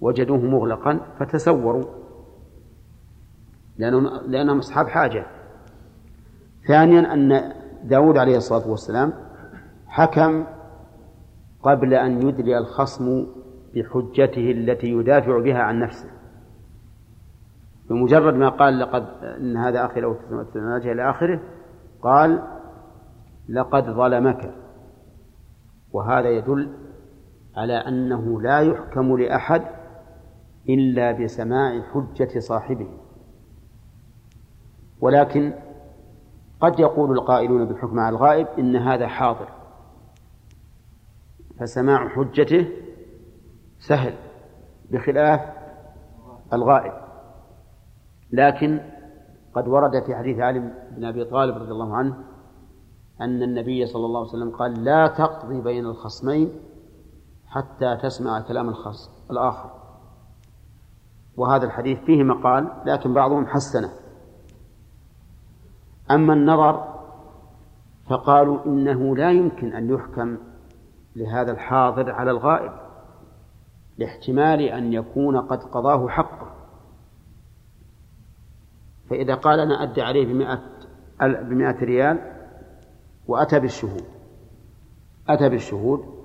وجدوه 0.00 0.38
مغلقا 0.38 1.00
فتسوروا 1.18 1.84
لأنهم, 3.78 4.58
أصحاب 4.58 4.88
حاجة. 4.88 5.26
ثانيا 6.68 7.14
أن 7.14 7.52
داود 7.84 8.18
عليه 8.18 8.36
الصلاة 8.36 8.68
والسلام 8.70 9.12
حكم 9.86 10.44
قبل 11.62 11.94
أن 11.94 12.28
يدلي 12.28 12.58
الخصم 12.58 13.26
بحجته 13.74 14.50
التي 14.50 14.86
يدافع 14.86 15.38
بها 15.38 15.58
عن 15.58 15.78
نفسه. 15.78 16.10
بمجرد 17.90 18.34
ما 18.34 18.48
قال 18.48 18.78
لقد 18.78 19.06
إن 19.22 19.56
هذا 19.56 19.84
أخي 19.84 20.00
لو 20.00 20.14
تتناجى 20.14 20.92
إلى 20.92 21.10
آخره 21.10 21.40
قال 22.02 22.42
لقد 23.48 23.84
ظلمك. 23.90 24.54
وهذا 25.92 26.28
يدل 26.28 26.72
على 27.56 27.72
أنه 27.72 28.40
لا 28.40 28.60
يحكم 28.60 29.16
لأحد 29.16 29.62
إلا 30.68 31.12
بسماع 31.12 31.82
حجة 31.82 32.38
صاحبه. 32.38 32.88
ولكن 35.00 35.54
قد 36.60 36.80
يقول 36.80 37.12
القائلون 37.12 37.64
بالحكم 37.64 38.00
على 38.00 38.16
الغائب 38.16 38.46
إن 38.58 38.76
هذا 38.76 39.06
حاضر. 39.06 39.57
فسماع 41.60 42.08
حجته 42.08 42.68
سهل 43.78 44.14
بخلاف 44.90 45.40
الغائب. 46.52 46.92
لكن 48.32 48.80
قد 49.54 49.68
ورد 49.68 50.04
في 50.06 50.16
حديث 50.16 50.38
علي 50.38 50.58
بن 50.96 51.04
أبي 51.04 51.24
طالب 51.24 51.56
رضي 51.56 51.70
الله 51.70 51.96
عنه 51.96 52.16
أن 53.20 53.42
النبي 53.42 53.86
صلى 53.86 54.06
الله 54.06 54.20
عليه 54.20 54.28
وسلم 54.28 54.50
قال 54.50 54.84
لا 54.84 55.06
تقضي 55.06 55.60
بين 55.60 55.86
الخصمين 55.86 56.52
حتى 57.46 57.96
تسمع 58.02 58.40
كلام 58.40 58.68
الخصم 58.68 59.10
الآخر. 59.30 59.70
وهذا 61.36 61.66
الحديث 61.66 61.98
فيه 61.98 62.22
مقال 62.22 62.68
لكن 62.86 63.14
بعضهم 63.14 63.46
حسنه. 63.46 63.90
أما 66.10 66.32
النظر 66.32 66.94
فقالوا 68.06 68.64
إنه 68.66 69.16
لا 69.16 69.30
يمكن 69.30 69.72
أن 69.72 69.90
يحكم 69.90 70.38
لهذا 71.16 71.52
الحاضر 71.52 72.10
على 72.12 72.30
الغائب 72.30 72.72
لاحتمال 73.98 74.60
أن 74.60 74.92
يكون 74.92 75.36
قد 75.36 75.62
قضاه 75.62 76.08
حقه. 76.08 76.54
فإذا 79.10 79.34
قال 79.34 79.60
أنا 79.60 79.82
أدي 79.82 80.02
عليه 80.02 80.26
بمئة, 80.26 80.60
بمئة 81.20 81.84
ريال 81.84 82.18
وأتى 83.28 83.60
بالشهود 83.60 84.04
أتى 85.28 85.48
بالشهود 85.48 86.18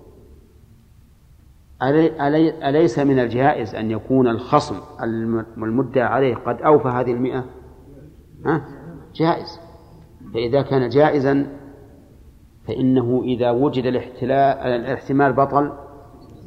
أليس 2.63 3.00
من 3.00 3.19
الجائز 3.19 3.76
أن 3.76 3.91
يكون 3.91 4.28
الخصم 4.28 4.76
المدعى 5.58 6.04
عليه 6.04 6.36
قد 6.36 6.62
أوفى 6.62 6.88
هذه 6.88 7.12
المئة؟ 7.12 7.46
ها؟ 8.46 8.65
جائز. 9.15 9.60
فإذا 10.34 10.62
كان 10.62 10.89
جائزا 10.89 11.48
فإنه 12.67 13.21
إذا 13.23 13.52
وجد 13.52 13.86
الاحتمال 13.86 15.34
بطل 15.34 15.71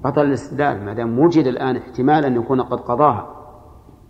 بطل 0.05 0.23
الاستدلال 0.23 0.85
ما 0.85 0.95
دام 0.95 1.19
وجد 1.19 1.47
الآن 1.47 1.77
احتمال 1.77 2.25
أن 2.25 2.37
يكون 2.37 2.61
قد 2.61 2.81
قضاها. 2.81 3.33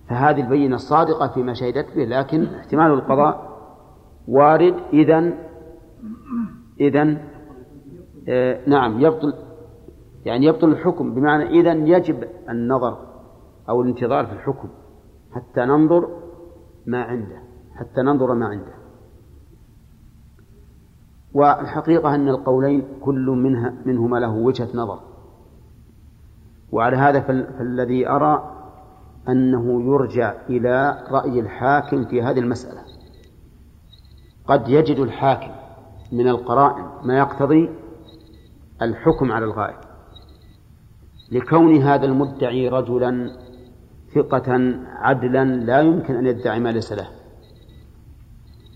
فهذه 0.08 0.40
البينة 0.40 0.74
الصادقة 0.74 1.28
فيما 1.28 1.54
شهدت 1.54 1.96
به 1.96 2.04
لكن 2.04 2.44
احتمال 2.44 2.92
القضاء 2.92 3.56
وارد 4.28 4.74
إذا 4.92 5.32
إذا 6.80 7.16
آه 8.28 8.60
نعم 8.66 9.00
يبطل 9.00 9.34
يعني 10.24 10.46
يبطل 10.46 10.68
الحكم. 10.68 11.14
بمعنى 11.14 11.60
إذا 11.60 11.72
يجب 11.72 12.24
النظر 12.48 12.98
أو 13.68 13.82
الانتظار 13.82 14.26
في 14.26 14.32
الحكم 14.32 14.68
حتى 15.34 15.60
ننظر 15.60 16.08
ما 16.86 17.02
عنده 17.02 17.42
حتى 17.74 18.02
ننظر 18.02 18.34
ما 18.34 18.46
عنده. 18.46 18.75
والحقيقة 21.36 22.14
أن 22.14 22.28
القولين 22.28 22.82
كل 23.00 23.26
منها 23.26 23.74
منهما 23.84 24.16
له 24.16 24.30
وجهة 24.30 24.68
نظر. 24.74 25.00
وعلى 26.72 26.96
هذا 26.96 27.20
فالذي 27.20 28.08
أرى 28.08 28.52
أنه 29.28 29.82
يرجع 29.82 30.34
إلى 30.48 31.06
رأي 31.10 31.40
الحاكم 31.40 32.04
في 32.04 32.22
هذه 32.22 32.38
المسألة. 32.38 32.80
قد 34.46 34.68
يجد 34.68 34.98
الحاكم 34.98 35.50
من 36.12 36.28
القرائن 36.28 36.84
ما 37.04 37.18
يقتضي 37.18 37.70
الحكم 38.82 39.32
على 39.32 39.44
الغائب. 39.44 39.78
لكون 41.32 41.82
هذا 41.82 42.06
المدعي 42.06 42.68
رجلا 42.68 43.30
ثقة 44.14 44.74
عدلا 44.86 45.44
لا 45.44 45.80
يمكن 45.80 46.14
أن 46.14 46.26
يدعي 46.26 46.60
ما 46.60 46.72
ليس 46.72 46.92
له. 46.92 47.08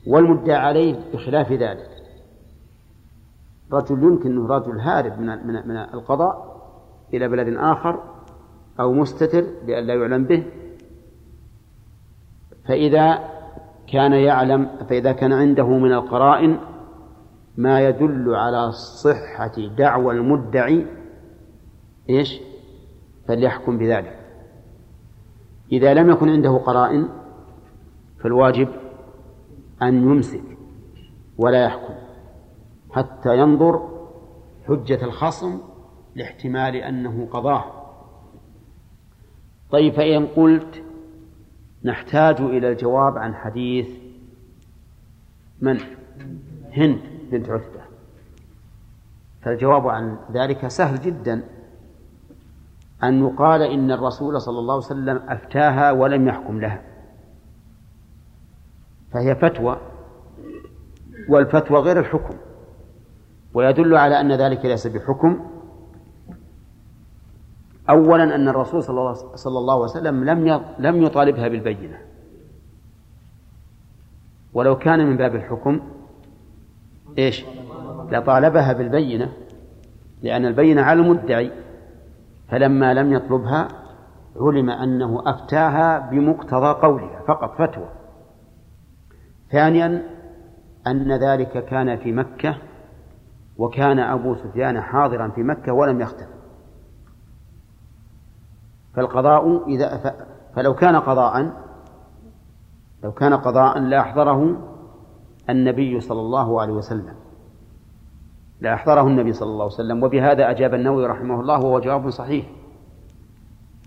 والمدعى 0.06 0.56
عليه 0.56 1.00
بخلاف 1.14 1.52
ذلك. 1.52 1.89
رجل 3.72 4.02
يمكن 4.02 4.30
أنه 4.30 4.46
رجل 4.46 4.80
هارب 4.80 5.20
من 5.20 5.46
من 5.46 5.68
من 5.68 5.76
القضاء 5.76 6.61
إلى 7.14 7.28
بلد 7.28 7.56
آخر 7.56 8.02
أو 8.80 8.92
مستتر 8.92 9.44
لئلا 9.66 9.94
يعلم 9.94 10.24
به. 10.24 10.44
فإذا 12.68 13.18
كان 13.87 14.12
يعلم 14.12 14.70
فإذا 14.88 15.12
كان 15.12 15.33
عنده 15.33 15.68
من 15.68 15.92
القرائن 15.92 16.59
ما 17.56 17.80
يدل 17.80 18.35
على 18.35 18.72
صحة 18.72 19.52
دعوى 19.78 20.14
المدعي 20.14 20.87
إيش؟ 22.11 22.40
فليحكم 23.28 23.78
بذلك. 23.78 24.20
إذا 25.72 25.94
لم 25.94 26.11
يكن 26.11 26.28
عنده 26.28 26.56
قرائن 26.56 27.09
فالواجب 28.20 28.68
أن 29.83 30.02
يمسك 30.02 30.42
ولا 31.38 31.64
يحكم. 31.64 31.99
حتى 32.92 33.38
ينظر 33.38 33.88
حجة 34.68 35.05
الخصم 35.05 35.61
لاحتمال 36.14 36.76
أنه 36.76 37.29
قضاه. 37.31 37.64
طيب 39.70 39.92
فإن 39.92 40.26
قلت 40.26 40.83
نحتاج 41.85 42.40
إلى 42.40 42.68
الجواب 42.72 43.18
عن 43.18 43.35
حديث 43.35 43.88
من؟ 45.61 45.81
هند 46.72 47.00
بنت 47.31 47.48
عتبة. 47.50 47.81
فالجواب 49.42 49.88
عن 49.88 50.18
ذلك 50.33 50.68
سهل 50.68 51.00
جدا. 51.00 51.42
أن 53.05 53.26
يقال 53.29 53.62
إن 53.62 53.90
الرسول 53.90 54.40
صلى 54.40 54.59
الله 54.59 54.74
عليه 54.74 54.85
وسلم 54.85 55.16
أفتاها 55.29 55.92
ولم 55.92 56.29
يحكم 56.29 56.61
لها. 56.61 56.83
فهي 59.12 59.35
فتوى 59.35 59.81
والفتوى 61.29 61.79
غير 61.79 62.00
الحكم. 62.00 62.35
ويدل 63.54 63.96
على 63.96 64.20
أن 64.20 64.32
ذلك 64.32 64.64
ليس 64.64 64.86
بحكم. 64.86 65.46
أولا 67.90 68.34
أن 68.34 68.48
الرسول 68.48 68.82
صلى 68.82 69.58
الله, 69.58 69.72
عليه 69.72 69.84
وسلم 69.84 70.24
لم 70.24 70.62
لم 70.78 71.02
يطالبها 71.02 71.48
بالبينة. 71.48 71.98
ولو 74.54 74.78
كان 74.78 75.06
من 75.06 75.16
باب 75.16 75.34
الحكم 75.34 75.80
إيش؟ 77.18 77.44
لطالبها 78.10 78.72
بالبينة 78.72 79.32
لأن 80.22 80.46
البينة 80.46 80.82
على 80.82 81.00
المدعي. 81.00 81.52
فلما 82.48 82.94
لم 82.94 83.12
يطلبها 83.12 83.68
علم 84.36 84.70
أنه 84.70 85.22
أفتاها 85.26 86.10
بمقتضى 86.10 86.80
قولها 86.80 87.22
فقط 87.28 87.54
فتوى. 87.58 87.88
ثانيا 89.50 90.02
أن 90.86 91.12
ذلك 91.12 91.64
كان 91.64 91.96
في 91.96 92.12
مكة 92.12 92.56
وكان 93.60 93.98
أبو 93.98 94.34
سفيان 94.34 94.80
حاضرا 94.80 95.28
في 95.28 95.42
مكة 95.42 95.72
ولم 95.72 96.00
يختلف 96.00 96.28
فالقضاء 98.94 99.68
إذا 99.68 100.14
فلو 100.54 100.74
كان 100.74 100.96
قضاء 100.96 101.52
لو 103.04 103.12
كان 103.12 103.34
قضاء 103.34 103.78
لأحضره 103.78 104.56
النبي 105.50 106.00
صلى 106.00 106.20
الله 106.20 106.60
عليه 106.60 106.72
وسلم. 106.72 107.14
لأحضره 108.60 109.06
النبي 109.06 109.32
صلى 109.32 109.48
الله 109.48 109.64
عليه 109.64 109.74
وسلم 109.74 110.02
وبهذا 110.02 110.50
أجاب 110.50 110.74
النووي 110.74 111.06
رحمه 111.06 111.40
الله 111.40 111.60
وهو 111.60 111.80
جواب 111.80 112.10
صحيح. 112.10 112.46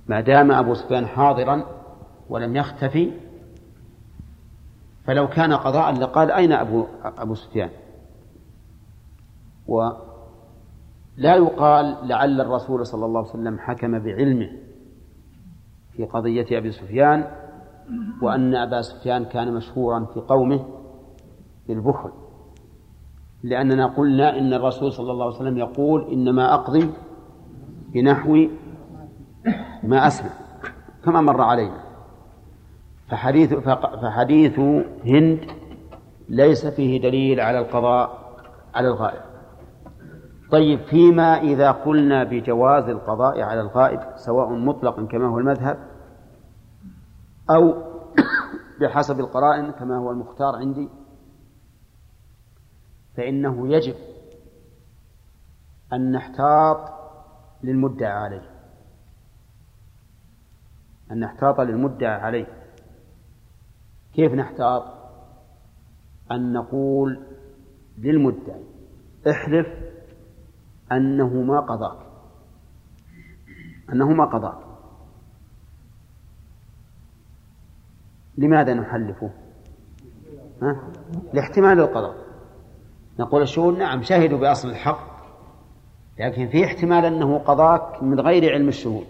ما 0.07 0.21
دام 0.21 0.51
أبو 0.51 0.73
سفيان 0.73 1.07
حاضرا 1.07 1.63
ولم 2.29 2.55
يختفي 2.55 3.11
فلو 5.05 5.27
كان 5.27 5.53
قضاء 5.53 5.91
لقال 5.93 6.31
أين 6.31 6.51
أبو 6.51 6.85
أبو 7.03 7.35
سفيان؟ 7.35 7.69
ولا 9.67 9.95
يقال 11.17 11.97
لعل 12.03 12.41
الرسول 12.41 12.85
صلى 12.85 13.05
الله 13.05 13.19
عليه 13.19 13.29
وسلم 13.29 13.59
حكم 13.59 13.99
بعلمه 13.99 14.49
في 15.91 16.05
قضية 16.05 16.57
أبي 16.57 16.71
سفيان 16.71 17.25
وأن 18.21 18.55
أبا 18.55 18.81
سفيان 18.81 19.25
كان 19.25 19.53
مشهورا 19.53 20.05
في 20.13 20.19
قومه 20.19 20.65
بالبخل. 21.67 22.09
لأننا 23.43 23.87
قلنا 23.87 24.39
إن 24.39 24.53
الرسول 24.53 24.91
صلى 24.91 25.11
الله 25.11 25.25
عليه 25.25 25.35
وسلم 25.35 25.57
يقول 25.57 26.11
إنما 26.11 26.53
أقضي 26.53 26.89
بنحو 27.93 28.47
ما 29.83 30.07
أسمع 30.07 30.29
كما 31.05 31.21
مر 31.21 31.41
علينا. 31.41 31.83
فحديث 33.07 33.53
فحديث 33.53 34.59
هند 35.05 35.39
ليس 36.29 36.65
فيه 36.65 37.01
دليل 37.01 37.39
على 37.39 37.59
القضاء 37.59 38.33
على 38.75 38.87
الغائب. 38.87 39.32
طيب 40.53 40.79
فيما 40.79 41.41
إذا 41.41 41.71
قلنا 41.71 42.23
بجواز 42.23 42.89
القضاء 42.89 43.41
على 43.41 43.61
الغائب 43.61 43.99
سواء 44.15 44.49
مطلقا 44.49 45.05
كما 45.05 45.27
هو 45.27 45.39
المذهب 45.39 45.77
أو 47.49 47.73
بحسب 48.81 49.19
القرائن 49.19 49.71
كما 49.71 49.97
هو 49.97 50.11
المختار 50.11 50.55
عندي 50.55 50.89
فإنه 53.17 53.67
يجب 53.67 53.95
أن 55.93 56.11
نحتاط 56.11 56.89
للمدعى 57.63 58.11
عليه. 58.11 58.49
أن 61.11 61.19
نحتاط 61.19 61.59
للمدعى 61.59 62.21
عليه. 62.21 62.47
كيف 64.13 64.33
نحتاط؟ 64.33 64.83
أن 66.31 66.53
نقول 66.53 67.19
للمدعي 67.97 68.63
احلف 69.29 69.92
أنه 70.97 71.41
ما 71.41 71.59
قضاك 71.59 71.97
أنه 73.93 74.09
ما 74.09 74.25
قضاك 74.25 74.57
لماذا 78.37 78.73
نحلفه؟ 78.73 79.29
ها؟ 80.61 80.77
لاحتمال 81.33 81.79
القضاء. 81.79 82.15
نقول 83.19 83.41
الشهود 83.41 83.77
نعم 83.77 84.03
شهدوا 84.03 84.39
بأصل 84.39 84.69
الحق 84.69 85.13
لكن 86.19 86.47
في 86.47 86.65
احتمال 86.65 87.05
أنه 87.05 87.37
قضاك 87.37 88.03
من 88.03 88.19
غير 88.19 88.53
علم 88.53 88.67
الشهود. 88.67 89.07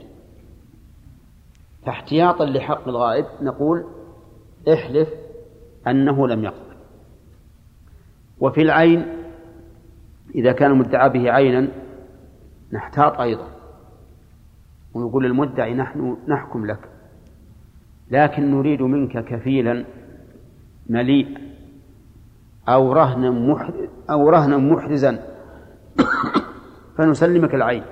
فاحتياطا 1.86 2.46
لحق 2.46 2.88
الغائب 2.88 3.26
نقول 3.42 3.86
احلف 4.74 5.10
أنه 5.88 6.28
لم 6.28 6.44
يقض 6.44 6.74
وفي 8.40 8.62
العين 8.62 9.23
إذا 10.36 10.52
كان 10.52 10.78
مدعى 10.78 11.10
به 11.10 11.32
عينا 11.32 11.68
نحتاط 12.74 13.20
أيضا. 13.20 13.48
ونقول 14.94 15.24
للمدعي 15.24 15.74
نحن 15.74 16.18
نحكم 16.28 16.66
لك. 16.66 16.90
لكن 18.12 18.52
نريد 18.52 18.82
منك 18.82 19.26
كفيلا 19.26 19.86
مليء 20.90 21.38
أو 22.70 22.94
رهنا 22.94 23.70
أو 24.10 24.30
رهنا 24.30 24.58
محرزا. 24.58 25.20
فنسلمك 26.98 27.56
العين. 27.56 27.84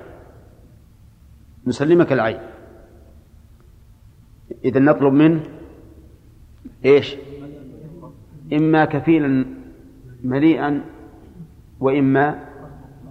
نسلمك 1.66 2.12
العين. 2.12 2.40
إذا 4.64 4.80
نطلب 4.80 5.12
منه 5.12 5.40
إيش؟ 6.84 7.16
إما 8.52 8.84
كفيلا 8.84 9.46
مليئا 10.24 10.84
وإما 11.82 12.44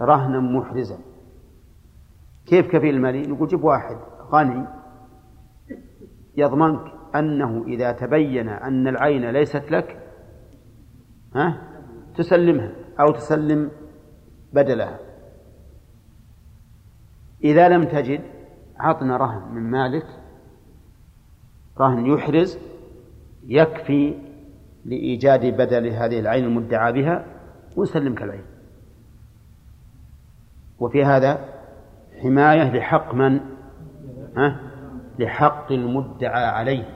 رهنا 0.02 0.40
محرزا. 0.40 0.98
كيف 2.46 2.68
كفيل 2.68 2.96
المليء؟ 2.96 3.30
نقول 3.30 3.48
جيب 3.48 3.64
واحد 3.64 3.98
غني 4.32 4.68
يضمنك 6.38 6.82
أنه 7.16 7.64
إذا 7.68 7.92
تبين 7.92 8.50
أن 8.50 8.88
العين 8.88 9.30
ليست 9.30 9.72
لك 9.72 10.00
ها؟ 11.36 11.62
تسلمها 12.16 12.72
أو 13.00 13.12
تسلم 13.12 13.72
بدلها. 14.54 15.00
إذا 17.44 17.70
لم 17.70 17.84
تجد 17.84 18.22
عطنا 18.78 19.18
رهن 19.18 19.56
من 19.56 19.72
مالك 19.72 20.06
رهن 21.80 22.06
يحرز 22.06 22.58
يكفي 23.48 24.16
لإيجاد 24.86 25.46
بدل 25.46 25.88
هذه 25.88 26.20
العين 26.20 26.46
المدعى 26.46 26.94
بها 26.94 27.26
ونسلمك 27.76 28.24
العين. 28.24 28.51
وفي 30.82 31.06
هذا 31.06 31.46
حماية 32.22 32.72
لحق 32.78 33.14
من؟ 33.14 33.40
ها؟ 34.38 34.60
لحق 35.20 35.72
المدعى 35.72 36.46
عليه. 36.46 36.90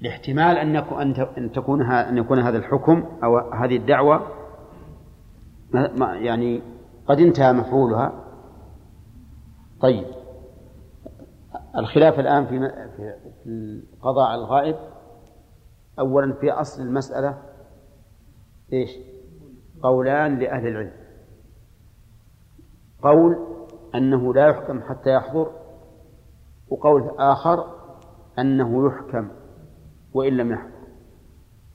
لاحتمال 0.00 0.56
أن 0.56 0.76
أن 1.38 1.52
تكون 1.52 1.82
أن 1.82 2.18
يكون 2.18 2.38
هذا 2.38 2.58
الحكم 2.58 3.04
أو 3.24 3.38
هذه 3.38 3.76
الدعوة 3.76 4.26
يعني 5.98 6.62
قد 7.06 7.20
انتهى 7.20 7.52
مفعولها. 7.52 8.12
طيب. 9.80 10.04
الخلاف 11.76 12.20
الآن 12.20 12.46
في 12.46 12.58
في 13.44 13.48
القضاء 13.94 14.26
على 14.26 14.40
الغائب. 14.40 14.76
أولا 15.98 16.32
في 16.32 16.50
أصل 16.50 16.82
المسألة 16.82 17.38
إيش؟ 18.72 18.90
قولان 19.82 20.38
لأهل 20.38 20.66
العلم. 20.66 20.99
قول 23.02 23.38
أنه 23.94 24.34
لا 24.34 24.48
يحكم 24.48 24.80
حتى 24.80 25.14
يحضر 25.14 25.50
وقول 26.68 27.10
آخر 27.18 27.64
أنه 28.38 28.86
يحكم 28.86 29.28
وإن 30.14 30.36
لم 30.36 30.52
يحضر 30.52 30.80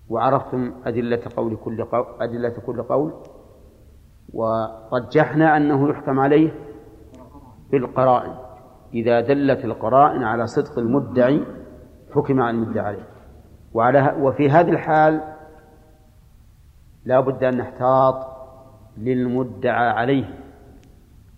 وعرفتم 0.10 0.74
أدلة 0.86 1.22
قول 1.36 1.58
كل 1.58 1.86
قول 1.86 2.06
أدلة 2.22 2.54
كل 2.66 2.84
قول 2.84 3.14
ورجحنا 4.34 5.58
أنه 5.58 5.90
يحكم 5.90 6.20
عليه 6.20 6.52
بالقرائن. 7.72 8.34
إذا 8.94 9.22
دلت 9.22 9.66
القرائن 9.66 10.24
على 10.24 10.48
صدق 10.48 10.80
المدعي 10.80 11.44
حكم 12.14 12.42
على 12.42 12.58
المدعي 12.58 12.86
عليه. 12.86 13.08
وعلى 13.74 14.16
وفي 14.20 14.50
هذه 14.50 14.70
الحال 14.70 15.22
لا 17.06 17.20
بد 17.20 17.44
أن 17.44 17.58
نحتاط 17.58 18.16
للمدعى 18.98 19.90
عليه. 19.90 20.45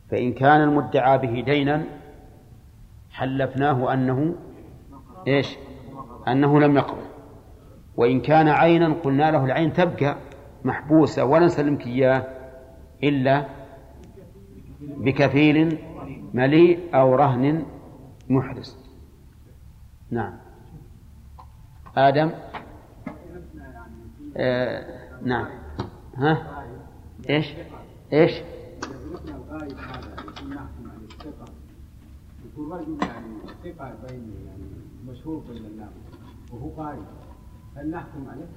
فإن 0.09 0.33
كان 0.33 0.61
المدعى 0.61 1.17
به 1.17 1.41
دينا 1.41 1.83
حلفناه 3.11 3.93
أنه 3.93 4.35
إيش؟ 5.27 5.57
أنه 6.27 6.59
لم 6.59 6.77
يقبل. 6.77 7.01
وإن 7.97 8.21
كان 8.21 8.47
عينا 8.47 8.93
قلنا 8.93 9.31
له 9.31 9.45
العين 9.45 9.73
تبقى 9.73 10.17
محبوسة 10.63 11.25
ولا 11.25 11.45
نسلمك 11.45 11.87
إياه 11.87 12.23
إلا 13.03 13.45
بكفيل 14.79 15.77
مليء 16.33 16.79
أو 16.95 17.15
رهن 17.15 17.65
محرز. 18.29 18.77
نعم. 20.11 20.33
آدم؟ 21.97 22.31
آه 24.37 24.85
نعم. 25.23 25.47
ها؟ 26.17 26.47
إيش 29.67 29.79
إيش 31.25 31.33
يكون 32.45 32.71
رجل 32.71 32.97
يعني 33.01 33.37
ثقة 33.63 33.93
بين 34.09 34.33
يعني 34.47 34.63
مشهور 35.07 35.43
بين 35.49 35.65
الناس 35.65 35.89
وهو 36.53 36.69
قائد 36.69 37.05
هل 37.77 37.91
نحكم 37.91 38.27
عليه؟ 38.29 38.47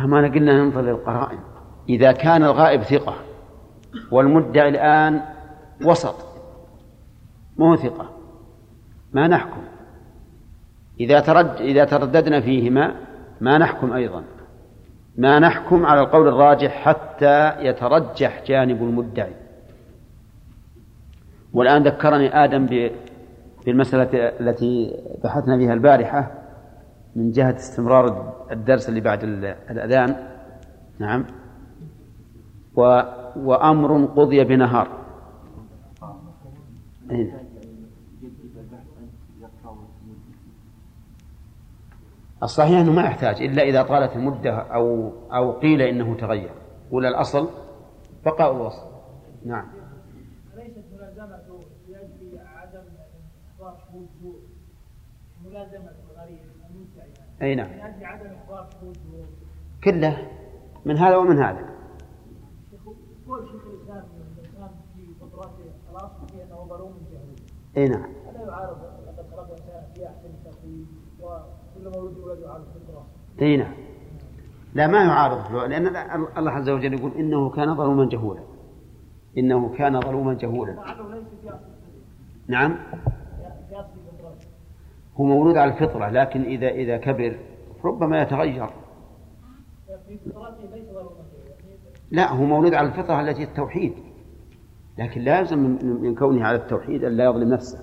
ما 0.00 0.28
قلنا 0.28 0.64
ننظر 0.64 0.80
للقرائن 0.80 1.38
إذا 1.88 2.12
كان 2.12 2.42
الغائب 2.42 2.82
ثقة 2.82 3.14
والمدعي 4.10 4.68
الآن 4.68 5.20
وسط 5.84 6.14
مو 7.56 7.76
ثقة؟ 7.76 8.10
ما 9.12 9.28
نحكم. 9.28 9.62
إذا 11.00 11.20
ترد 11.20 11.60
إذا 11.60 11.84
ترددنا 11.84 12.40
فيهما 12.40 12.96
ما 13.40 13.58
نحكم 13.58 13.92
أيضا. 13.92 14.24
ما 15.16 15.38
نحكم 15.38 15.86
على 15.86 16.00
القول 16.00 16.28
الراجح 16.28 16.82
حتى 16.82 17.66
يترجح 17.66 18.44
جانب 18.46 18.82
المدعي. 18.82 19.45
والآن 21.56 21.82
ذكرني 21.82 22.44
آدم 22.44 22.66
في 23.62 23.70
المسألة 23.70 24.28
التي 24.40 25.00
بحثنا 25.24 25.58
فيها 25.58 25.72
البارحة 25.72 26.32
من 27.16 27.30
جهة 27.30 27.56
استمرار 27.56 28.34
الدرس 28.50 28.88
اللي 28.88 29.00
بعد 29.00 29.24
الأذان. 29.70 30.16
نعم. 30.98 31.26
و 32.76 33.00
وأمر 33.36 34.04
قضي 34.04 34.44
بنهار. 34.44 34.88
أين؟ 37.10 37.32
الصحيح 42.42 42.80
أنه 42.80 42.92
ما 42.92 43.02
يحتاج 43.02 43.42
إلا 43.42 43.62
إذا 43.62 43.82
طالت 43.82 44.16
المدة 44.16 44.58
أو 44.58 45.12
أو 45.32 45.52
قيل 45.52 45.82
إنه 45.82 46.14
تغير. 46.14 46.50
ولا 46.90 47.08
الأصل 47.08 47.48
بقاء 48.24 48.52
الوصف 48.52 48.84
نعم 49.44 49.66
ليست 50.56 50.84
ملازمته 50.92 51.64
لأجل 51.88 52.38
عدم 52.38 52.84
إخبار 53.50 53.78
شهود 53.88 54.40
ملازمة 55.44 55.92
الغريب 56.10 56.38
أي 57.42 57.54
نعم. 57.54 57.68
كله. 59.84 60.28
من 60.84 60.96
هذا 60.96 61.16
ومن 61.16 61.38
هذا. 61.38 61.68
شيخ 62.70 62.80
في 66.22 66.44
ظلوم 66.68 66.94
أي 67.76 67.88
نعم. 67.88 68.02
هذا 68.02 68.42
يعارض 68.48 68.76
في 69.94 70.06
أحسن 70.06 70.30
أي 73.42 73.56
نعم. 73.56 73.72
لا 74.74 74.86
ما 74.86 75.04
يعارض. 75.04 75.54
لأن 75.54 75.86
الله 76.38 76.50
عز 76.50 76.68
وجل 76.68 76.94
يقول 76.94 77.12
إنه 77.12 77.50
كان 77.50 77.74
ظلوما 77.74 78.08
جهولا. 78.08 78.40
إنه 79.38 79.74
كان 79.78 80.00
ظلوما 80.00 80.34
جهولا. 80.34 80.76
نعم. 82.48 82.78
هو 85.20 85.24
مولود 85.24 85.56
على 85.56 85.72
الفطرة 85.72 86.10
لكن 86.10 86.42
إذا 86.42 86.68
إذا 86.68 86.96
كبر 86.96 87.38
ربما 87.84 88.22
يتغير. 88.22 88.70
لا 92.10 92.32
هو 92.32 92.44
مولود 92.44 92.74
على 92.74 92.88
الفطرة 92.88 93.20
التي 93.20 93.42
التوحيد 93.42 93.92
لكن 94.98 95.20
لازم 95.20 95.58
من 95.82 96.14
كونه 96.14 96.44
على 96.44 96.56
التوحيد 96.56 97.04
أن 97.04 97.12
لا 97.16 97.24
يظلم 97.24 97.48
نفسه. 97.48 97.78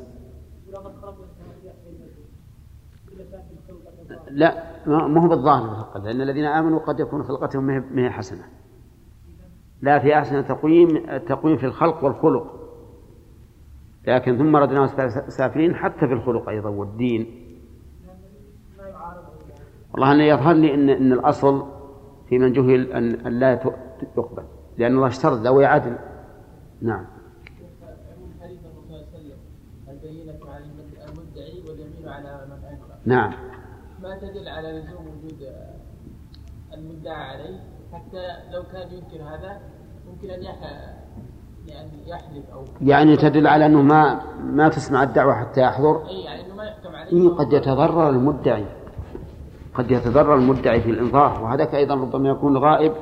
لا 4.32 4.64
ما 4.88 5.24
هو 5.24 5.28
بالظاهر 5.28 5.70
في 5.70 6.00
لأن 6.00 6.22
الذين 6.22 6.46
آمنوا 6.46 6.80
قد 6.80 7.00
يكون 7.00 7.24
خلقتهم 7.24 7.64
ما 7.64 8.06
هي 8.06 8.10
حسنة. 8.10 8.44
لا 9.82 10.00
في 10.00 10.18
أحسن 10.18 10.48
تقويم 10.48 10.98
التقويم 11.10 11.58
في 11.58 11.66
الخلق 11.66 12.04
والخلق. 12.04 12.53
لكن 14.08 14.38
ثم 14.38 14.56
ردناه 14.56 14.86
سافلين 15.28 15.76
حتى 15.76 16.08
في 16.08 16.14
الخلق 16.14 16.50
أيضا 16.50 16.70
والدين. 16.70 17.44
والله 19.92 20.12
أن 20.12 20.20
يظهر 20.20 20.54
لي 20.54 20.74
أن 20.74 20.90
أن 20.90 21.14
الأصل 21.14 21.66
في 22.30 22.40
من 22.40 22.54
جهل 22.54 22.92
أن, 22.92 23.26
أن 23.26 23.40
لا 23.40 23.52
يقبل 24.18 24.44
لأن 24.78 24.96
الله 24.96 25.08
اشترط 25.08 25.38
ذوي 25.38 25.66
عدل. 25.66 25.96
نعم. 26.82 27.06
نعم. 33.06 33.34
ما 34.02 34.18
تدل 34.18 34.48
على 34.48 34.72
لزوم 34.72 35.08
وجود 35.08 35.48
المدعى 36.74 37.24
عليه؟ 37.24 37.60
حتى 37.94 38.52
لو 38.52 38.64
كان 38.64 38.94
ينكر 38.94 39.24
هذا 39.24 39.62
ممكن 40.08 40.30
أن 40.30 40.44
يعني 41.68 42.10
يحلف 42.10 42.50
أو 42.54 42.64
يعني 42.82 43.18
تدل 43.18 43.48
على 43.48 43.66
أنه 43.66 43.82
ما 43.82 44.22
ما 44.44 44.70
تسمع 44.70 45.04
الدعوة 45.04 45.34
حتى 45.34 45.62
يحضر؟ 45.62 46.08
أي 46.08 46.24
يعني 46.24 46.46
أنه 46.46 46.56
ما 46.56 46.64
يحكم 46.64 46.96
عليه. 46.96 47.12
إيه 47.12 47.30
قد 47.30 47.54
يتضرر 47.54 48.10
المدعي. 48.10 48.66
قد 49.74 49.92
يتضرر 49.92 50.36
المدعي 50.36 50.82
في 50.82 50.92
الإنظار. 50.92 51.44
وهذاك 51.44 51.76
أيضا 51.76 51.96
ربما 51.96 52.30
يكون 52.30 52.58
غائب 52.58 52.94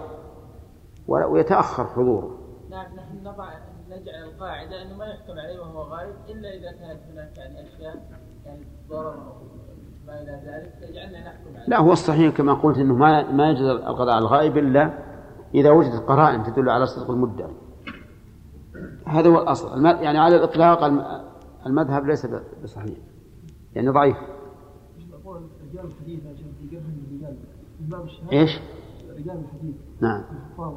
ويتأخر 1.08 1.86
حضوره. 1.86 2.38
نعم 2.70 2.86
نحن 2.96 3.20
نضع 3.24 3.50
نجعل 3.90 4.24
القاعدة 4.24 4.82
أنه 4.82 4.98
ما 4.98 5.06
يحكم 5.06 5.40
عليه 5.40 5.60
وهو 5.60 5.82
غائب 5.82 6.16
إلا 6.30 6.50
إذا 6.50 6.72
كانت 6.72 7.00
هناك 7.12 7.38
يعني 7.38 7.68
أشياء 7.68 7.96
يعني 8.46 8.68
ضرر 8.90 9.16
ما 10.08 10.22
إلى 10.22 10.42
ذلك 10.46 10.90
يجعلنا 10.90 11.20
نحكم 11.20 11.56
عليه. 11.56 11.68
لا 11.68 11.80
هو 11.80 11.92
الصحيح 11.92 12.36
كما 12.36 12.54
قلت 12.54 12.78
أنه 12.78 12.96
ما 12.96 13.32
ما 13.32 13.50
يجوز 13.50 13.70
القضاء 13.70 14.16
على 14.16 14.26
الغائب 14.26 14.58
إلا 14.58 14.94
إذا 15.56 15.72
وجدت 15.72 16.04
قرائن 16.08 16.44
تدل 16.44 16.70
على 16.70 16.86
صدق 16.86 17.12
المدعي. 17.12 17.54
هذا 19.08 19.30
هو 19.30 19.42
الأصل. 19.42 19.86
يعني 19.86 20.18
على 20.18 20.36
الإطلاق 20.36 20.84
المذهب 21.66 22.06
ليس 22.06 22.28
بصحيح. 22.64 22.98
يعني 23.76 23.90
ضعيف. 23.90 24.18
إيش؟ 28.32 28.60
رجال 29.18 29.40
الحديث 29.40 29.76
نعم. 30.02 30.24
الحفاظ 30.32 30.74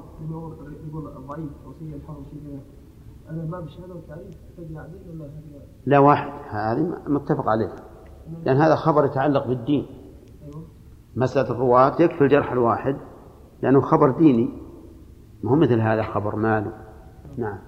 يقول 0.88 1.06
أو 1.06 1.72
سيء 1.78 2.00
شيء 3.68 3.94
والتعريف 3.94 4.34
ولا 4.58 5.28
لا 5.86 5.98
واحد. 5.98 6.32
هذه 6.50 6.98
متفق 7.06 7.48
عليه. 7.48 7.72
لأن 8.44 8.56
هذا 8.56 8.76
خبر 8.76 9.04
يتعلق 9.04 9.46
بالدين. 9.46 9.86
مسألة 11.16 11.50
الرواة 11.50 12.02
يكفي 12.02 12.20
الجرح 12.20 12.52
الواحد 12.52 12.96
لأنه 13.62 13.80
خبر 13.80 14.10
ديني. 14.10 14.64
ما 15.42 15.50
هو 15.50 15.56
مثل 15.56 15.80
هذا 15.80 16.02
خبر 16.02 16.36
مال 16.36 16.72
نعم 17.36 17.58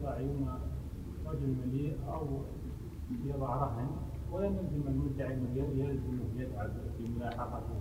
يضع 0.00 0.16
رجل 1.26 1.54
مليء 1.66 1.96
أو 2.08 2.26
يضع 3.24 3.56
رهن 3.56 3.86
ولم 4.32 4.56
يلزم 4.56 4.88
المدعي 4.88 5.38
يلزمه 5.54 6.24
يدعى 6.36 6.68
في 6.98 7.08
ملاحقته 7.18 7.74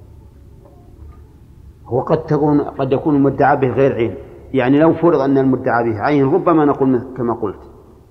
هو 1.85 2.01
قد 2.01 2.25
تكون 2.25 2.61
قد 2.61 2.91
يكون 2.91 3.15
المدعى 3.15 3.57
به 3.57 3.67
غير 3.67 3.93
عين 3.93 4.15
يعني 4.53 4.79
لو 4.79 4.93
فرض 4.93 5.19
أن 5.19 5.37
المدعى 5.37 5.83
به 5.83 5.99
عين 5.99 6.25
ربما 6.25 6.65
نقول 6.65 6.99
كما 7.17 7.33
قلت 7.33 7.59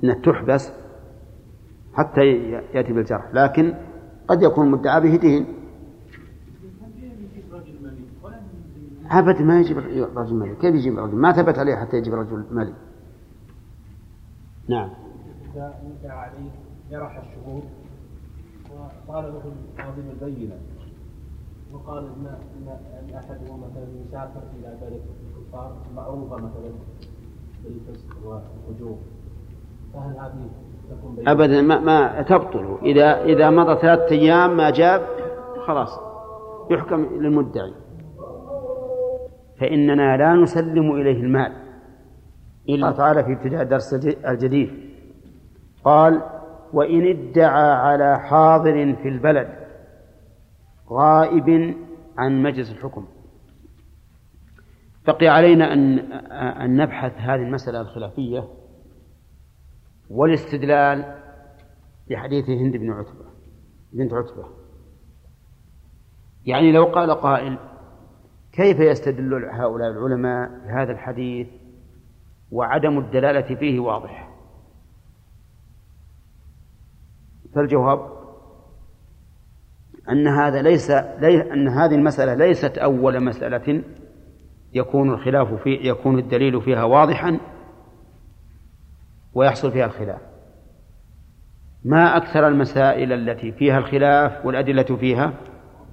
إنها 0.04 0.14
تحبس 0.14 0.72
حتى 1.94 2.20
يأتي 2.74 2.92
بالجرح. 2.92 3.34
لكن 3.34 3.74
قد 4.28 4.42
يكون 4.42 4.66
المدعى 4.66 5.00
به 5.00 5.16
دين. 5.16 5.46
أبد 9.10 9.42
ما 9.42 9.60
يجيب 9.60 9.78
رجل 10.16 10.34
ملي 10.34 10.54
كيف 10.54 10.74
يجيب 10.74 10.98
رجل؟ 10.98 11.16
ما 11.16 11.32
ثبت 11.32 11.58
عليه 11.58 11.76
حتى 11.76 11.96
يجيب 11.96 12.14
رجل 12.14 12.44
ملي 12.50 12.74
نعم. 14.68 14.90
إذا 15.56 16.12
عليه 16.12 16.50
جرح 16.90 17.16
الشهود 17.16 17.62
وقال 19.08 19.24
له 19.24 19.42
القاضي 19.78 20.00
البينة 20.00 20.54
وقال 21.72 22.04
ان 22.04 22.26
ان 22.66 23.14
احدهم 23.14 23.60
مثلا 23.60 23.86
يسافر 24.06 24.42
إلى 24.58 24.76
بلد 24.82 25.00
الكفار 25.36 25.76
معروفة 25.96 26.36
مثلا 26.36 26.72
بالفسق 27.64 28.16
والفجور 28.24 28.98
فهل 29.94 30.16
هذه 30.16 30.50
تكون 30.90 31.28
ابدا 31.28 31.62
ما, 31.62 31.80
ما 31.80 32.22
تبطل 32.22 32.78
اذا 32.82 33.24
إذا 33.24 33.50
مضى 33.50 33.80
ثلاثة 33.80 34.14
أيام 34.14 34.56
ما 34.56 34.70
جاب 34.70 35.06
خلاص 35.66 36.00
يحكم 36.70 37.04
للمدعي. 37.04 37.72
فإننا 39.60 40.16
لا 40.16 40.34
نسلم 40.34 40.92
إليه 40.92 41.20
المال. 41.20 41.52
إلا 42.68 42.90
تعالى 42.90 43.24
في 43.24 43.32
ابتداء 43.32 43.62
الدرس 43.62 43.94
الجديد. 44.24 44.70
قال 45.84 46.22
وإن 46.72 47.06
ادعى 47.06 47.72
على 47.72 48.18
حاضر 48.20 48.96
في 49.02 49.08
البلد 49.08 49.48
غائب 50.90 51.76
عن 52.18 52.42
مجلس 52.42 52.72
الحكم. 52.72 53.06
بقي 55.06 55.28
علينا 55.28 55.72
أن 55.72 55.98
أن 56.32 56.76
نبحث 56.76 57.12
هذه 57.16 57.42
المسألة 57.42 57.80
الخلافية 57.80 58.48
والاستدلال 60.10 61.18
بحديث 62.10 62.50
هند 62.50 62.76
بن 62.76 62.90
عتبة 62.90 63.24
بنت 63.92 64.12
عتبة. 64.12 64.44
يعني 66.44 66.72
لو 66.72 66.84
قال 66.84 67.10
قائل 67.10 67.58
كيف 68.52 68.80
يستدل 68.80 69.44
هؤلاء 69.44 69.90
العلماء 69.90 70.48
بهذا 70.48 70.92
الحديث 70.92 71.48
وعدم 72.52 72.98
الدلالة 72.98 73.54
فيه 73.54 73.80
واضح؟ 73.80 74.27
فالجواب 77.58 78.00
أن 80.10 80.28
هذا 80.28 80.62
ليس 80.62 80.90
أن 80.90 81.68
هذه 81.68 81.94
المسألة 81.94 82.34
ليست 82.34 82.78
أول 82.78 83.24
مسألة 83.24 83.82
يكون 84.72 85.10
الخلاف 85.10 85.54
في 85.54 85.70
يكون 85.70 86.18
الدليل 86.18 86.62
فيها 86.62 86.84
واضحا 86.84 87.40
ويحصل 89.34 89.72
فيها 89.72 89.86
الخلاف. 89.86 90.20
ما 91.84 92.16
أكثر 92.16 92.48
المسائل 92.48 93.12
التي 93.12 93.52
فيها 93.52 93.78
الخلاف 93.78 94.46
والأدلة 94.46 94.96
فيها 94.96 95.32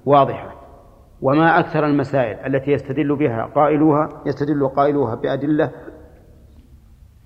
واضحة 0.04 0.54
وما 1.22 1.58
أكثر 1.58 1.86
المسائل 1.86 2.54
التي 2.54 2.70
يستدل 2.70 3.16
بها 3.16 3.50
قائلوها 3.54 4.22
يستدل 4.26 4.68
قائلوها 4.68 5.14
بأدلة 5.14 5.70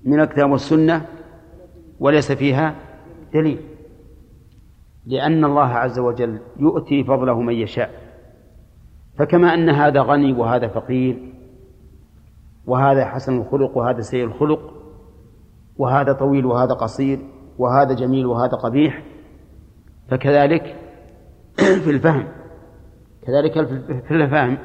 من 0.05 0.21
الكتاب 0.21 0.51
والسنة 0.51 1.07
وليس 2.01 2.33
فيها 2.33 2.75
دليل. 3.35 3.70
لأن 5.07 5.45
الله 5.45 5.67
عز 5.67 5.99
وجل 5.99 6.41
يؤتي 6.57 7.05
فضله 7.05 7.41
من 7.41 7.55
يشاء. 7.55 7.91
فكما 9.19 9.55
أن 9.55 9.71
هذا 9.71 10.01
غني 10.01 10.33
وهذا 10.33 10.69
فقير 10.69 11.33
وهذا 12.67 13.05
حسن 13.05 13.41
الخلق 13.41 13.77
وهذا 13.77 14.01
سيء 14.01 14.25
الخلق 14.25 14.73
وهذا 15.77 16.13
طويل 16.13 16.47
وهذا 16.47 16.75
قصير 16.75 17.19
وهذا 17.59 17.95
جميل 17.95 18.27
وهذا 18.27 18.57
قبيح 18.57 19.03
فكذلك 20.09 20.77
في 21.85 21.91
الفهم 21.91 22.29
كذلك 23.27 23.67
في 24.09 24.11
الفهم. 24.11 24.59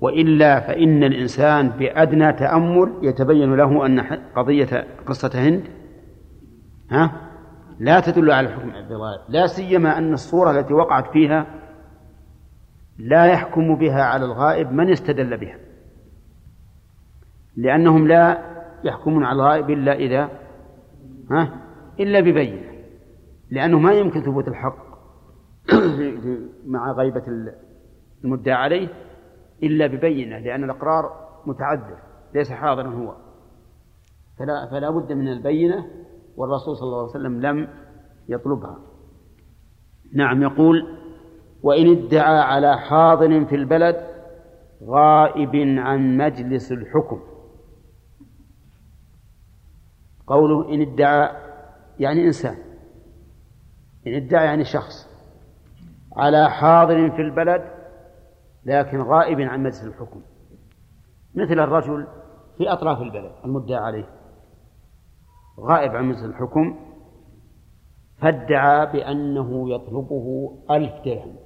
وإلا 0.00 0.60
فإن 0.60 1.04
الإنسان 1.04 1.68
بأدنى 1.68 2.32
تأمل 2.32 2.92
يتبين 3.02 3.54
له 3.54 3.86
أن 3.86 4.00
قضية 4.36 4.86
قصة 5.06 5.30
هند 5.34 5.64
ها؟ 6.90 7.25
لا 7.78 8.00
تدل 8.00 8.30
على 8.30 8.48
الحكم 8.48 8.70
بالغالب 8.70 9.20
لا 9.28 9.46
سيما 9.46 9.98
أن 9.98 10.12
الصورة 10.12 10.50
التي 10.50 10.74
وقعت 10.74 11.12
فيها 11.12 11.46
لا 12.98 13.26
يحكم 13.26 13.76
بها 13.76 14.02
على 14.02 14.24
الغائب 14.24 14.72
من 14.72 14.90
استدل 14.90 15.36
بها. 15.36 15.58
لأنهم 17.56 18.08
لا 18.08 18.38
يحكمون 18.84 19.24
على 19.24 19.36
الغائب 19.36 19.70
إلا 19.70 19.92
إذا 19.92 20.30
ها 21.30 21.62
إلا 22.00 22.20
ببينة. 22.20 22.76
لأنه 23.50 23.78
ما 23.78 23.92
يمكن 23.92 24.22
ثبوت 24.22 24.48
الحق 24.48 24.86
مع 26.74 26.92
غيبة 26.92 27.22
المدعى 28.24 28.54
عليه 28.54 28.88
إلا 29.62 29.86
ببينة 29.86 30.38
لأن 30.38 30.64
الإقرار 30.64 31.10
متعذر 31.46 31.98
ليس 32.34 32.52
حاضرا 32.52 32.88
هو. 32.88 33.16
فلا 34.38 34.68
فلا 34.70 34.90
بد 34.90 35.12
من 35.12 35.28
البينة 35.28 35.86
والرسول 36.36 36.76
صلى 36.76 36.86
الله 36.86 37.00
عليه 37.00 37.10
وسلم 37.10 37.40
لم 37.40 37.68
يطلبها. 38.28 38.78
نعم 40.14 40.42
يقول 40.42 40.98
وإن 41.62 41.96
ادعى 41.96 42.38
على 42.38 42.78
حاضر 42.78 43.44
في 43.44 43.54
البلد 43.54 44.06
غائب 44.84 45.56
عن 45.78 46.16
مجلس 46.16 46.72
الحكم. 46.72 47.20
قوله 50.26 50.74
إن 50.74 50.80
ادعى 50.80 51.30
يعني 51.98 52.26
إنسان. 52.26 52.56
إن 54.06 54.14
ادعى 54.14 54.44
يعني 54.44 54.64
شخص. 54.64 55.08
على 56.16 56.50
حاضر 56.50 57.10
في 57.10 57.22
البلد 57.22 57.70
لكن 58.64 59.00
غائب 59.00 59.40
عن 59.40 59.62
مجلس 59.62 59.84
الحكم. 59.84 60.20
مثل 61.34 61.60
الرجل 61.60 62.06
في 62.58 62.72
أطراف 62.72 63.02
البلد 63.02 63.32
المدعى 63.44 63.78
عليه. 63.78 64.15
غائب 65.60 65.96
عن 65.96 66.04
مجلس 66.04 66.24
الحكم 66.24 66.76
فادعى 68.18 68.92
بأنه 68.92 69.70
يطلبه 69.70 70.56
ألف 70.70 70.92
درهم. 71.04 71.36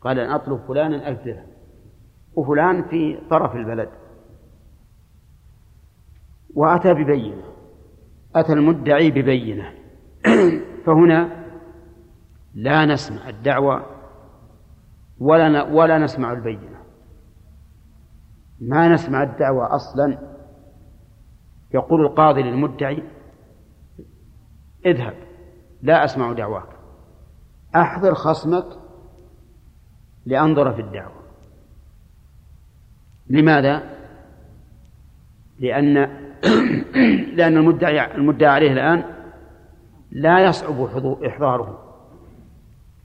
قال 0.00 0.18
أن 0.18 0.30
أطلب 0.30 0.60
فلانا 0.68 1.08
ألف 1.08 1.24
درهم. 1.24 1.46
وفلان 2.34 2.82
في 2.82 3.18
طرف 3.30 3.56
البلد. 3.56 3.88
وأتى 6.54 6.94
ببينة 6.94 7.44
أتى 8.34 8.52
المدعي 8.52 9.10
ببينة. 9.10 9.74
فهنا 10.86 11.46
لا 12.54 12.86
نسمع 12.86 13.28
الدعوة 13.28 13.86
ولا 15.18 15.62
ولا 15.62 15.98
نسمع 15.98 16.32
البينة. 16.32 16.82
ما 18.60 18.88
نسمع 18.88 19.22
الدعوة 19.22 19.74
أصلا 19.74 20.31
يقول 21.74 22.00
القاضي 22.00 22.42
للمدعي 22.42 23.02
اذهب 24.86 25.14
لا 25.82 26.04
أسمع 26.04 26.32
دعواك. 26.32 26.68
أحضر 27.76 28.14
خصمك 28.14 28.66
لأنظر 30.26 30.72
في 30.72 30.80
الدعوة. 30.80 31.22
لماذا؟ 33.26 33.82
لأن 35.58 35.94
لأن 37.36 37.56
المدعي 37.56 38.14
المدعى 38.14 38.48
عليه 38.48 38.72
الآن 38.72 39.04
لا 40.10 40.44
يصعب 40.44 40.80
إحضاره. 41.26 41.78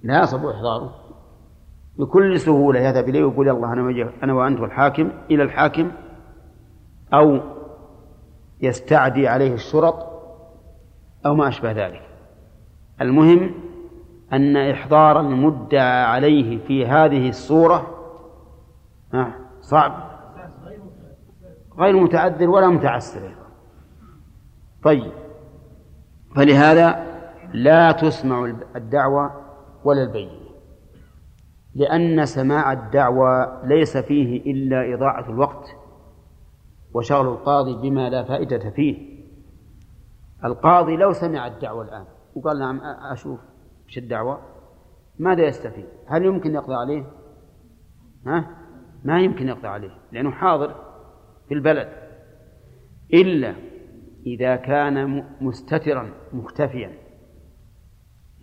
لا 0.03 0.23
يصعب 0.23 0.45
إحضاره. 0.45 0.95
بكل 1.99 2.39
سهولة 2.39 2.79
يذهب 2.79 3.09
إليه 3.09 3.23
ويقول 3.23 3.47
يلا 3.47 3.73
أنا 3.73 4.11
أنا 4.23 4.33
وأنت 4.33 4.59
والحاكم 4.59 5.11
إلى 5.31 5.43
الحاكم 5.43 5.91
أو 7.13 7.56
يستعدي 8.61 9.27
عليه 9.27 9.53
الشرط 9.53 10.07
أو 11.25 11.35
ما 11.35 11.47
أشبه 11.47 11.71
ذلك. 11.71 12.01
المهم 13.01 13.51
أن 14.33 14.57
إحضار 14.57 15.19
المدعى 15.19 16.03
عليه 16.03 16.57
في 16.57 16.85
هذه 16.85 17.29
الصورة 17.29 17.93
صعب. 19.61 20.07
غير 21.79 21.95
متعذر 21.97 22.49
ولا 22.49 22.67
متعسر 22.67 23.31
طيب 24.83 25.11
فلهذا 26.35 27.05
لا 27.53 27.91
تسمع 27.91 28.53
الدعوة 28.75 29.31
ولا 29.83 30.03
البينة 30.03 30.47
لأن 31.75 32.25
سماع 32.25 32.71
الدعوى 32.71 33.61
ليس 33.63 33.97
فيه 33.97 34.51
إلا 34.51 34.93
إضاعة 34.93 35.29
الوقت 35.29 35.75
وشغل 36.97 37.27
القاضي 37.27 37.89
بما 37.89 38.09
لا 38.09 38.23
فائدة 38.23 38.69
فيه. 38.69 39.17
القاضي 40.45 40.95
لو 40.95 41.13
سمع 41.13 41.47
الدعوة 41.47 41.83
الآن 41.83 42.05
وقال 42.35 42.59
نعم 42.59 42.79
أشوف 43.11 43.39
إيش 43.87 43.97
الدعوة 43.97 44.39
ماذا 45.19 45.47
يستفيد؟ 45.47 45.85
هل 46.07 46.25
يمكن 46.25 46.55
يقضي 46.55 46.73
عليه؟ 46.73 47.03
ها؟ 48.25 48.57
ما 49.03 49.21
يمكن 49.21 49.47
يقضي 49.47 49.67
عليه 49.67 49.91
لأنه 50.11 50.31
حاضر 50.31 50.75
في 51.47 51.53
البلد. 51.53 51.89
إلا 53.13 53.55
إذا 54.25 54.55
كان 54.55 55.23
مستترا 55.41 56.13
مختفيا. 56.33 56.91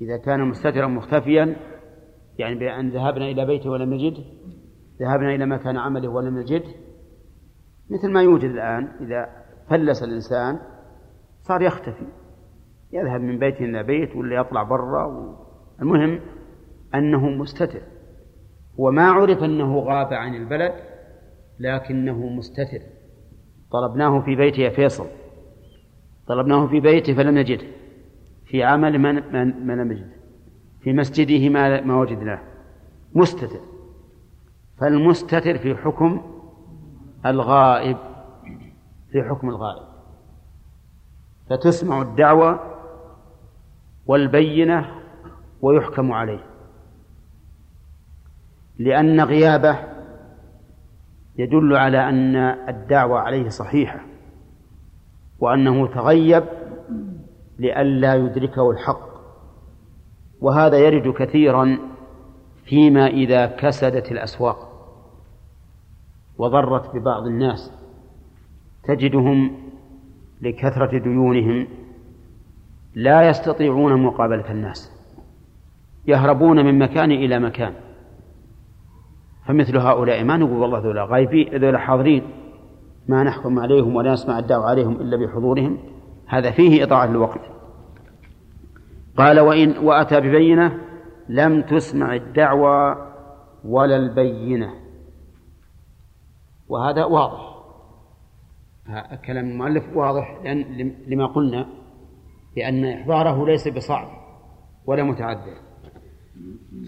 إذا 0.00 0.16
كان 0.16 0.40
مستترا 0.40 0.86
مختفيا 0.86 1.56
يعني 2.38 2.54
بأن 2.54 2.90
ذهبنا 2.90 3.30
إلى 3.30 3.46
بيته 3.46 3.70
ولم 3.70 3.94
نجده 3.94 4.24
ذهبنا 5.00 5.34
إلى 5.34 5.46
مكان 5.46 5.76
عمله 5.76 6.08
ولم 6.08 6.38
نجده 6.38 6.83
مثل 7.90 8.10
ما 8.10 8.22
يوجد 8.22 8.50
الآن 8.50 8.88
إذا 9.00 9.28
فلس 9.70 10.02
الإنسان 10.02 10.58
صار 11.42 11.62
يختفي. 11.62 12.06
يذهب 12.92 13.20
من 13.20 13.38
بيت 13.38 13.60
إلى 13.60 13.82
بيت 13.82 14.16
ولا 14.16 14.36
يطلع 14.36 14.62
برا 14.62 15.36
المهم 15.82 16.20
أنه 16.94 17.28
مستتر. 17.28 17.80
وما 18.78 19.10
عرف 19.10 19.42
أنه 19.42 19.78
غاب 19.78 20.12
عن 20.12 20.34
البلد 20.34 20.72
لكنه 21.58 22.26
مستتر. 22.26 22.78
طلبناه 23.72 24.20
في 24.20 24.36
بيته 24.36 24.60
يا 24.60 24.70
فيصل. 24.70 25.06
طلبناه 26.26 26.66
في 26.66 26.80
بيته 26.80 27.14
فلم 27.14 27.38
نجده. 27.38 27.66
في 28.46 28.62
عمل 28.62 28.98
ما 28.98 29.12
لم 29.74 29.92
نجده. 29.92 30.14
في 30.80 30.92
مسجده 30.92 31.48
ما 31.48 31.80
ما 31.80 32.00
وجدناه. 32.00 32.40
مستتر. 33.14 33.60
فالمستتر 34.78 35.58
في 35.58 35.74
حكم 35.74 36.33
الغائب 37.26 37.96
في 39.12 39.22
حكم 39.22 39.48
الغائب. 39.48 39.86
فتسمع 41.50 42.02
الدعوة 42.02 42.60
والبينة 44.06 44.90
ويحكم 45.62 46.12
عليه. 46.12 46.44
لأن 48.78 49.20
غيابه 49.20 49.78
يدل 51.38 51.76
على 51.76 52.08
أن 52.08 52.36
الدعوة 52.68 53.20
عليه 53.20 53.48
صحيحة 53.48 54.00
وأنه 55.40 55.86
تغيب 55.86 56.44
لئلا 57.58 58.14
يدركه 58.14 58.70
الحق. 58.70 59.14
وهذا 60.40 60.78
يرد 60.78 61.14
كثيرا 61.14 61.78
فيما 62.64 63.06
إذا 63.06 63.46
كسدت 63.46 64.12
الأسواق. 64.12 64.73
وضرت 66.38 66.96
ببعض 66.96 67.26
الناس. 67.26 67.72
تجدهم 68.84 69.56
لكثرة 70.42 70.98
ديونهم 70.98 71.66
لا 72.94 73.28
يستطيعون 73.28 74.02
مقابلة 74.02 74.50
الناس. 74.50 74.92
يهربون 76.06 76.64
من 76.64 76.78
مكان 76.78 77.10
إلى 77.10 77.38
مكان. 77.38 77.72
فمثل 79.46 79.78
هؤلاء 79.78 80.24
ما 80.24 80.36
نقول 80.36 80.58
والله 80.58 80.78
ذولا 80.78 81.04
غايبين 81.04 81.56
ذولا 81.56 81.78
حاضرين. 81.78 82.22
ما 83.08 83.22
نحكم 83.22 83.58
عليهم 83.58 83.96
ولا 83.96 84.12
نسمع 84.12 84.38
الدعوة 84.38 84.66
عليهم 84.66 84.92
إلا 84.92 85.16
بحضورهم. 85.16 85.78
هذا 86.26 86.50
فيه 86.50 86.84
إضاعة 86.84 87.04
الوقت 87.04 87.40
قال 89.16 89.40
وإن 89.40 89.78
وأتى 89.78 90.20
ببينة 90.20 90.78
لم 91.28 91.62
تسمع 91.62 92.14
الدعوى 92.14 92.96
ولا 93.64 93.96
البينة. 93.96 94.83
وهذا 96.68 97.04
واضح. 97.04 97.54
كلام 99.26 99.50
المؤلف 99.50 99.96
واضح 99.96 100.40
لأن 100.44 100.94
لما 101.06 101.26
قلنا 101.26 101.68
بأن 102.56 102.84
إحضاره 102.84 103.46
ليس 103.46 103.68
بصعب 103.68 104.08
ولا 104.86 105.02
متعذر. 105.02 105.56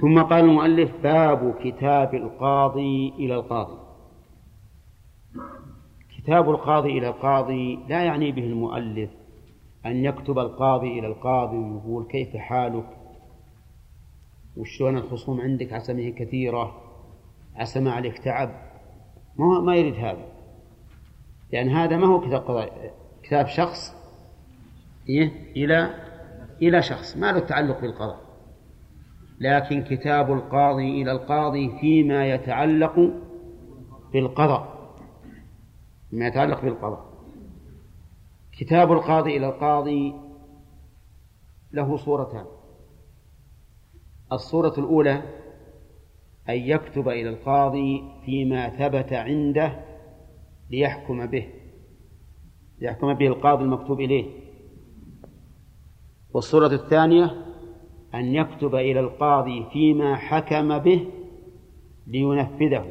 ثم 0.00 0.22
قال 0.22 0.44
المؤلف 0.44 0.90
باب 1.02 1.54
كتاب 1.60 2.14
القاضي 2.14 3.08
إلى 3.18 3.34
القاضي. 3.34 3.78
كتاب 6.18 6.50
القاضي 6.50 6.98
إلى 6.98 7.08
القاضي 7.08 7.78
لا 7.88 8.04
يعني 8.04 8.32
به 8.32 8.44
المؤلف 8.44 9.10
أن 9.86 10.04
يكتب 10.04 10.38
القاضي 10.38 10.98
إلى 10.98 11.06
القاضي 11.06 11.56
ويقول 11.56 12.06
كيف 12.06 12.36
حالك؟ 12.36 12.88
وشلون 14.56 14.96
الخصوم 14.96 15.40
عندك؟ 15.40 15.72
عسى 15.72 15.94
ما 15.94 16.00
هي 16.00 16.12
كثيرة. 16.12 16.82
عسى 17.56 17.80
ما 17.80 17.92
عليك 17.92 18.18
تعب. 18.18 18.65
ما 19.38 19.60
ما 19.60 19.76
يريد 19.76 19.94
هذا. 19.94 20.26
لأن 21.52 21.68
هذا 21.68 21.96
ما 21.96 22.06
هو 22.06 22.20
كتاب 22.20 22.40
قضاء 22.40 22.94
كتاب 23.22 23.46
شخص 23.46 23.94
إيه؟ 25.08 25.52
إلى 25.56 25.94
إلى 26.62 26.82
شخص 26.82 27.16
ما 27.16 27.32
له 27.32 27.40
تعلق 27.40 27.80
بالقضاء. 27.80 28.20
لكن 29.40 29.82
كتاب 29.82 30.32
القاضي 30.32 31.02
إلى 31.02 31.12
القاضي 31.12 31.78
فيما 31.80 32.26
يتعلق 32.26 33.10
بالقضاء. 34.12 34.92
فيما 36.10 36.26
يتعلق 36.26 36.60
بالقضاء. 36.60 37.06
كتاب 38.52 38.92
القاضي 38.92 39.36
إلى 39.36 39.48
القاضي 39.48 40.14
له 41.72 41.96
صورتان. 41.96 42.46
الصورة 44.32 44.74
الأولى 44.78 45.22
أن 46.48 46.56
يكتب 46.56 47.08
إلى 47.08 47.28
القاضي 47.28 48.02
فيما 48.24 48.68
ثبت 48.68 49.12
عنده 49.12 49.84
ليحكم 50.70 51.26
به 51.26 51.46
ليحكم 52.80 53.14
به 53.14 53.26
القاضي 53.26 53.64
المكتوب 53.64 54.00
إليه. 54.00 54.24
والصورة 56.34 56.66
الثانية 56.66 57.46
أن 58.14 58.34
يكتب 58.34 58.74
إلى 58.74 59.00
القاضي 59.00 59.66
فيما 59.72 60.16
حكم 60.16 60.78
به 60.78 61.06
لينفذه. 62.06 62.86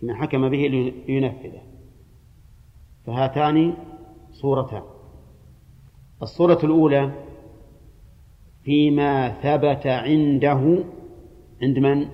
فيما 0.00 0.14
حكم 0.14 0.48
به 0.48 0.92
لينفذه. 1.08 1.62
فهاتان 3.06 3.74
صورتان. 4.30 4.82
الصورة 6.22 6.58
الأولى 6.64 7.12
فيما 8.64 9.28
ثبت 9.28 9.86
عنده 9.86 10.84
عند 11.62 11.78
من؟ 11.78 12.08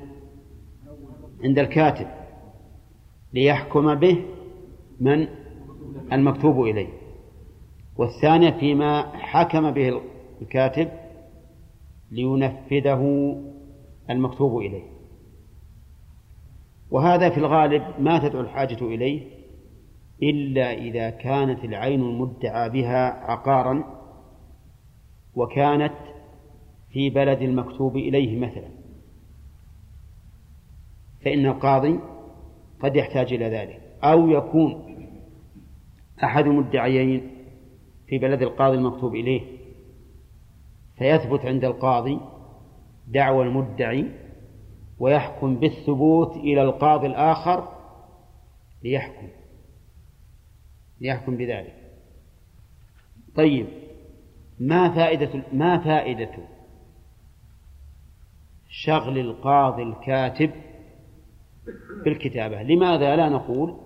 عند 1.44 1.58
الكاتب. 1.58 2.06
ليحكم 3.32 3.94
به 3.94 4.24
من 5.00 5.28
المكتوب 6.12 6.62
إليه. 6.62 6.88
والثانية 7.96 8.50
فيما 8.50 9.02
حكم 9.02 9.70
به 9.70 10.00
الكاتب 10.42 10.88
لينفذه 12.10 13.34
المكتوب 14.10 14.58
إليه. 14.58 14.84
وهذا 16.90 17.30
في 17.30 17.38
الغالب 17.38 17.82
ما 17.98 18.28
تدعو 18.28 18.40
الحاجة 18.40 18.84
إليه 18.84 19.38
إلا 20.22 20.72
إذا 20.72 21.10
كانت 21.10 21.64
العين 21.64 22.00
المدعى 22.00 22.70
بها 22.70 23.30
عقارا 23.30 23.84
وكانت 25.34 25.94
في 26.92 27.10
بلد 27.10 27.42
المكتوب 27.42 27.96
إليه 27.96 28.38
مثلا. 28.38 28.77
فإن 31.24 31.46
القاضي 31.46 32.00
قد 32.80 32.96
يحتاج 32.96 33.32
إلى 33.32 33.44
ذلك. 33.48 33.80
أو 34.04 34.28
يكون 34.28 34.96
أحد 36.24 36.46
المدعيين 36.46 37.30
في 38.06 38.18
بلد 38.18 38.42
القاضي 38.42 38.76
المكتوب 38.76 39.14
إليه. 39.14 39.42
فيثبت 40.98 41.46
عند 41.46 41.64
القاضي 41.64 42.20
دعوى 43.08 43.46
المدعي 43.46 44.10
ويحكم 44.98 45.56
بالثبوت 45.56 46.36
إلى 46.36 46.62
القاضي 46.62 47.06
الآخر 47.06 47.68
ليحكم. 48.82 49.28
ليحكم 51.00 51.36
بذلك. 51.36 51.74
طيب 53.34 53.66
ما 54.60 54.94
فائدة 54.94 55.42
ما 55.52 55.78
فائدة 55.78 56.30
شغل 58.68 59.18
القاضي 59.18 59.82
الكاتب 59.82 60.50
بالكتابة. 62.04 62.62
لماذا 62.62 63.16
لا 63.16 63.28
نقول 63.28 63.76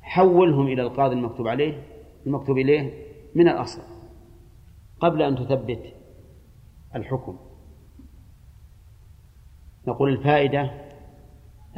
حولهم 0.00 0.66
إلى 0.66 0.82
القاضي 0.82 1.14
المكتوب 1.14 1.48
عليه؟ 1.48 1.82
المكتوب 2.26 2.58
إليه 2.58 3.06
من 3.34 3.48
الأصل. 3.48 3.82
قبل 5.00 5.22
أن 5.22 5.36
تثبت 5.36 5.94
الحكم. 6.94 7.36
نقول 9.88 10.12
الفائدة 10.12 10.70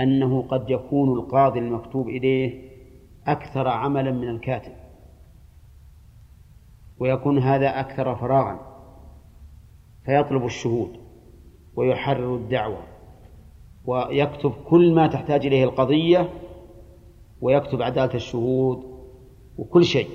أنه 0.00 0.42
قد 0.42 0.70
يكون 0.70 1.18
القاضي 1.18 1.58
المكتوب 1.58 2.08
إليه 2.08 2.72
أكثر 3.26 3.68
عملا 3.68 4.10
من 4.10 4.28
الكاتب. 4.28 4.72
ويكون 6.98 7.38
هذا 7.38 7.80
أكثر 7.80 8.16
فراغا. 8.16 8.72
فيطلب 10.04 10.44
الشهود 10.44 10.96
ويحرر 11.76 12.36
الدعوة. 12.36 12.91
ويكتب 13.86 14.52
كل 14.68 14.94
ما 14.94 15.06
تحتاج 15.06 15.46
إليه 15.46 15.64
القضية 15.64 16.28
ويكتب 17.40 17.82
عدالة 17.82 18.14
الشهود 18.14 18.82
وكل 19.58 19.84
شيء 19.84 20.08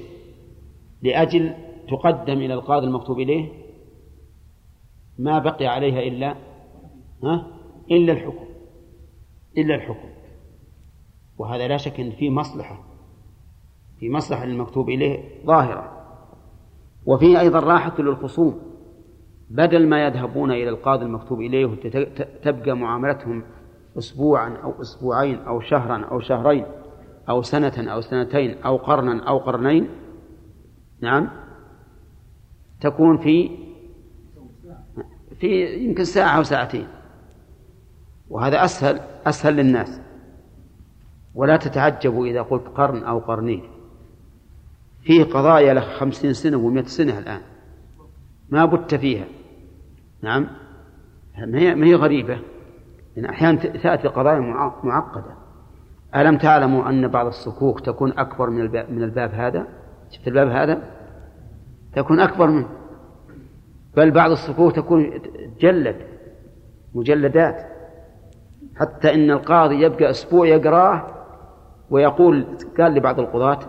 لأجل 1.01 1.53
تقدم 1.89 2.33
إلى 2.37 2.53
القاضي 2.53 2.85
المكتوب 2.87 3.19
إليه 3.19 3.49
ما 5.19 5.39
بقي 5.39 5.65
عليها 5.67 5.99
إلا 5.99 6.35
ها؟ 7.23 7.47
إلا 7.91 8.13
الحكم. 8.13 8.45
إلا 9.57 9.75
الحكم. 9.75 10.09
وهذا 11.37 11.67
لا 11.67 11.77
شك 11.77 11.99
أن 11.99 12.11
فيه 12.11 12.29
مصلحة. 12.29 12.83
في 13.99 14.09
مصلحة 14.09 14.43
المكتوب 14.43 14.89
إليه 14.89 15.23
ظاهرة. 15.45 15.91
وفيه 17.05 17.39
أيضا 17.39 17.59
راحة 17.59 18.01
للخصوم. 18.01 18.61
بدل 19.49 19.87
ما 19.87 20.05
يذهبون 20.05 20.51
إلى 20.51 20.69
القاضي 20.69 21.05
المكتوب 21.05 21.41
إليه 21.41 21.75
تبقى 22.43 22.77
معاملتهم 22.77 23.43
أسبوعا 23.97 24.57
أو 24.63 24.81
أسبوعين 24.81 25.39
أو 25.39 25.59
شهرا 25.59 26.05
أو 26.05 26.19
شهرين 26.19 26.65
أو 27.29 27.41
سنة 27.41 27.91
أو 27.93 28.01
سنتين 28.01 28.63
أو 28.63 28.77
قرنا 28.77 29.23
أو 29.23 29.37
قرنين 29.37 29.89
نعم 31.01 31.29
تكون 32.81 33.17
في 33.17 33.67
في 35.39 35.75
يمكن 35.75 36.03
ساعة 36.03 36.37
أو 36.37 36.43
ساعتين. 36.43 36.87
وهذا 38.29 38.65
أسهل 38.65 38.99
أسهل 39.25 39.55
للناس. 39.55 40.01
ولا 41.35 41.57
تتعجبوا 41.57 42.25
إذا 42.25 42.41
قلت 42.41 42.67
قرن 42.67 43.03
أو 43.03 43.19
قرنين. 43.19 43.63
فيه 45.01 45.23
قضايا 45.23 45.73
له 45.73 45.81
خمسين 45.81 46.33
سنة 46.33 46.57
ومئة 46.57 46.85
سنة 46.85 47.19
الآن. 47.19 47.41
ما 48.49 48.65
بت 48.65 48.95
فيها. 48.95 49.25
نعم. 50.21 50.47
ما 51.37 51.85
هي 51.85 51.95
غريبة؟ 51.95 52.39
إن 53.17 53.25
أحيانا 53.25 53.57
تأتي 53.57 54.07
قضايا 54.07 54.39
معقدة. 54.83 55.35
ألم 56.15 56.37
تعلموا 56.37 56.89
أن 56.89 57.07
بعض 57.07 57.25
الصكوك 57.25 57.79
تكون 57.79 58.19
أكبر 58.19 58.49
من 58.49 58.61
الباب, 58.61 58.91
من 58.91 59.03
الباب 59.03 59.33
هذا؟ 59.33 59.67
شفت 60.09 60.27
الباب 60.27 60.49
هذا؟ 60.49 60.81
تكون 61.95 62.19
أكبر 62.19 62.47
منه. 62.47 62.67
بل 63.95 64.11
بعض 64.11 64.31
الصكوك 64.31 64.75
تكون 64.75 65.21
جلد 65.59 65.95
مجلدات. 66.95 67.65
حتى 68.75 69.13
إن 69.13 69.31
القاضي 69.31 69.81
يبقى 69.81 70.09
أسبوع 70.09 70.47
يقراه 70.47 71.07
ويقول 71.89 72.45
قال 72.79 72.93
لبعض 72.93 73.19
القضاة 73.19 73.59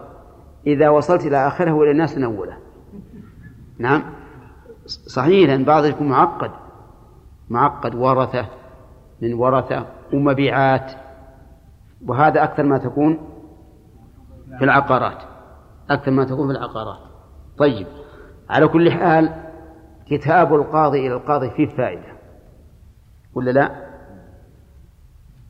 إذا 0.66 0.88
وصلت 0.88 1.26
إلى 1.26 1.46
آخره 1.46 1.72
وإلى 1.72 1.90
الناس 1.90 2.18
نوله. 2.18 2.56
نعم. 3.78 4.02
صحيح 4.86 5.48
لأن 5.48 5.64
بعض 5.64 5.84
يكون 5.84 6.08
معقد 6.08 6.50
معقد 7.50 7.94
ورثة. 7.94 8.57
من 9.22 9.34
ورثة 9.34 9.86
ومبيعات. 10.12 10.92
وهذا 12.06 12.44
أكثر 12.44 12.62
ما 12.62 12.78
تكون 12.78 13.18
في 14.58 14.64
العقارات. 14.64 15.22
أكثر 15.90 16.10
ما 16.10 16.24
تكون 16.24 16.52
في 16.52 16.58
العقارات. 16.58 16.98
طيب 17.58 17.86
على 18.50 18.68
كل 18.68 18.92
حال 18.92 19.32
كتاب 20.10 20.54
القاضي 20.54 21.06
إلى 21.06 21.14
القاضي 21.14 21.50
فيه 21.50 21.66
فائدة. 21.66 22.18
ولا 23.34 23.50
لا؟ 23.50 23.88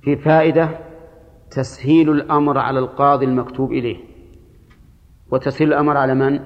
في 0.02 0.16
فائدة 0.16 0.68
تسهيل 1.50 2.10
الأمر 2.10 2.58
على 2.58 2.78
القاضي 2.78 3.24
المكتوب 3.24 3.72
إليه. 3.72 4.04
وتسهيل 5.30 5.72
الأمر 5.72 5.96
على 5.96 6.14
من؟ 6.14 6.40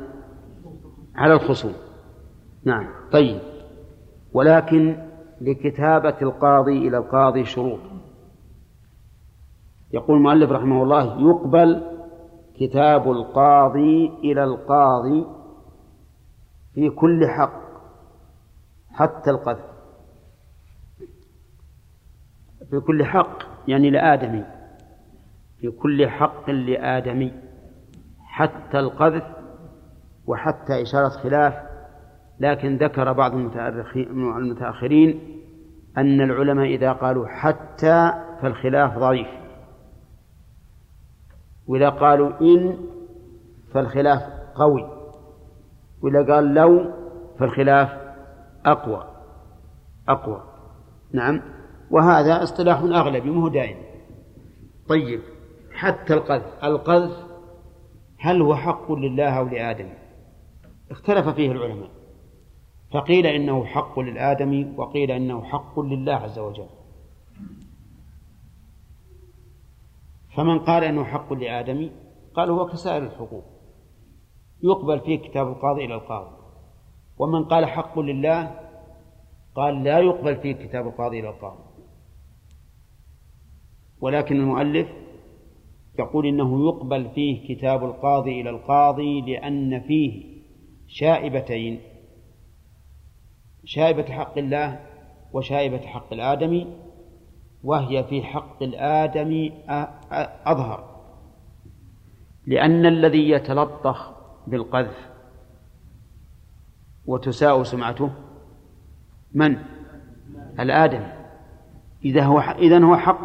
على 1.15 1.35
الخصوم. 1.35 1.73
نعم. 2.65 2.89
طيب 3.13 3.41
ولكن 4.33 4.97
لكتابة 5.43 6.17
القاضي 6.23 6.89
إلى 6.89 6.99
القاضي 6.99 7.45
شروط. 7.45 7.81
يقول 9.93 10.17
المؤلف 10.17 10.51
رحمه 10.51 10.83
الله 10.83 11.21
يقبل 11.31 11.99
كتاب 12.55 13.11
القاضي 13.11 14.07
إلى 14.07 14.45
القاضي 14.45 15.27
في 16.75 16.91
كل 16.91 17.29
حق 17.29 17.63
حتى 18.91 19.31
القذف. 19.31 19.73
في 22.71 22.81
كل 22.81 23.05
حق 23.05 23.39
يعني 23.69 23.91
لآدمي. 23.91 24.45
في 25.59 25.71
كل 25.71 26.09
حق 26.09 26.51
لآدمي 26.51 27.33
حتى 28.19 28.79
القذف 28.79 29.25
وحتى 30.27 30.83
إشارة 30.83 31.09
خلاف 31.09 31.72
لكن 32.43 32.77
ذكر 32.77 33.13
بعض 33.13 33.35
المتأخرين 34.15 35.21
أن 35.99 36.21
العلماء 36.21 36.67
إذا 36.67 36.93
قالوا 36.93 37.29
حتى 37.29 38.13
فالخلاف 38.43 38.99
ضعيف. 38.99 39.29
وإذا 41.67 41.89
قالوا 41.89 42.41
إن 42.41 42.77
فالخلاف 43.75 44.23
قوي. 44.55 44.89
وإذا 46.03 46.35
قال 46.35 46.55
لو 46.55 46.93
فالخلاف 47.39 47.89
أقوى. 48.67 49.05
أقوى. 50.09 50.43
نعم. 51.13 51.43
وهذا 51.91 52.43
اصطلاح 52.43 52.79
أغلبي 52.79 53.31
مو 53.31 53.49
دائم. 53.49 53.77
طيب. 54.89 55.21
حتى 55.73 56.15
القذف. 56.15 56.65
القذف 56.65 57.17
هل 58.19 58.43
هو 58.43 58.55
حق 58.55 58.93
لله 58.93 59.39
أو 59.39 59.45
لآدم؟ 59.45 59.89
اختلف 60.91 61.29
فيه 61.29 61.53
العلماء. 61.53 62.02
فقيل 62.93 63.27
إنه 63.27 63.65
حق 63.65 63.99
للآدمي 63.99 64.73
وقيل 64.77 65.11
إنه 65.11 65.45
حق 65.45 65.81
لله 65.81 66.13
عز 66.13 66.39
وجل. 66.39 66.69
فمن 70.37 70.59
قال 70.59 70.85
إنه 70.85 71.05
حق 71.05 71.33
لآدمي 71.33 71.91
قال 72.35 72.51
هو 72.51 72.67
كسائر 72.67 73.03
الحقوق. 73.03 73.45
يقبل 74.63 75.01
فيه 75.01 75.17
كتاب 75.17 75.49
القاضي 75.49 75.85
إلى 75.85 75.95
القاضي. 75.95 76.37
ومن 77.19 77.45
قال 77.45 77.67
حق 77.67 77.99
لله 77.99 78.61
قال 79.55 79.85
لا 79.85 79.99
يقبل 79.99 80.37
فيه 80.37 80.53
كتاب 80.53 80.87
القاضي 80.87 81.21
إلى 81.21 81.29
القاضي. 81.29 81.63
ولكن 84.01 84.37
المؤلف 84.37 84.89
يقول 85.99 86.27
إنه 86.27 86.69
يقبل 86.69 87.11
فيه 87.15 87.55
كتاب 87.55 87.85
القاضي 87.85 88.41
إلى 88.41 88.51
القاضي 88.51 89.21
لأن 89.21 89.81
فيه 89.81 90.43
شائبتين. 90.87 91.92
شائبة 93.65 94.05
حق 94.05 94.39
الله 94.39 94.81
وشائبة 95.33 95.79
حق 95.79 96.13
الآدمي 96.13 96.77
وهي 97.65 98.05
في 98.05 98.23
حق 98.23 98.63
الآدمي 98.63 99.53
أظهر. 100.47 100.93
لأن 102.47 102.87
الذي 102.87 103.31
يتلطخ 103.31 104.13
بالقذف 104.47 105.09
وتساء 107.07 107.63
سمعته 107.63 108.11
من؟ 109.35 109.59
الآدم 110.61 111.07
إذا 112.05 112.25
هو 112.25 112.41
إذا 112.41 112.85
هو 112.85 112.97
حق 112.97 113.19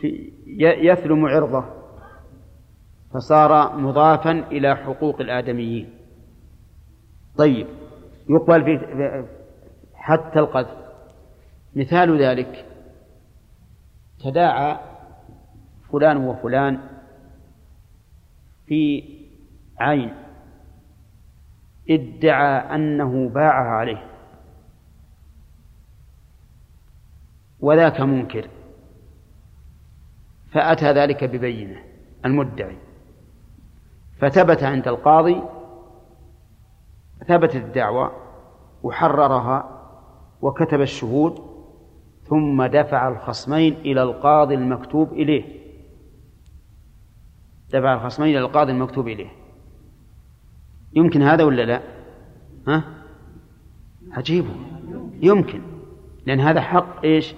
في 0.00 0.32
يثلم 0.58 1.26
عرضه 1.26 1.64
فصار 3.14 3.78
مضافا 3.78 4.30
إلى 4.30 4.76
حقوق 4.76 5.20
الآدميين. 5.20 5.90
طيب. 7.38 7.66
يقبل 8.28 8.64
في 8.64 9.24
حتى 9.94 10.38
القذف. 10.38 10.86
مثال 11.76 12.22
ذلك 12.22 12.66
تداعى 14.24 14.78
فلان 15.92 16.16
وفلان 16.16 16.80
في 18.66 19.02
عين 19.78 20.14
ادعى 21.90 22.74
أنه 22.74 23.28
باعها 23.28 23.68
عليه 23.68 24.06
وذاك 27.60 28.00
منكر 28.00 28.48
فأتى 30.52 30.92
ذلك 30.92 31.24
ببينة 31.24 31.82
المدعي 32.24 32.76
فثبت 34.18 34.62
عند 34.62 34.88
القاضي 34.88 35.42
ثبتت 37.28 37.56
الدعوة 37.56 38.12
وحررها 38.82 39.76
وكتب 40.42 40.80
الشهود 40.80 41.38
ثم 42.28 42.62
دفع 42.62 43.08
الخصمين 43.08 43.72
إلى 43.72 44.02
القاضي 44.02 44.54
المكتوب 44.54 45.12
إليه. 45.12 45.44
دفع 47.70 47.94
الخصمين 47.94 48.28
إلى 48.36 48.38
القاضي 48.38 48.72
المكتوب 48.72 49.08
إليه. 49.08 49.28
يمكن 50.92 51.22
هذا 51.22 51.44
ولا 51.44 51.62
لا؟ 51.62 51.80
ها؟ 52.68 52.84
عجيب. 54.12 54.44
يمكن. 55.22 55.60
لأن 56.26 56.40
هذا 56.40 56.60
حق 56.60 57.04
إيش؟ 57.04 57.34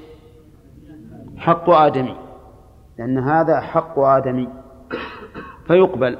حق 1.36 1.70
آدمي. 1.70 2.16
لأن 2.98 3.18
هذا 3.18 3.60
حق 3.60 3.98
آدمي. 3.98 4.48
فيقبل. 5.66 6.18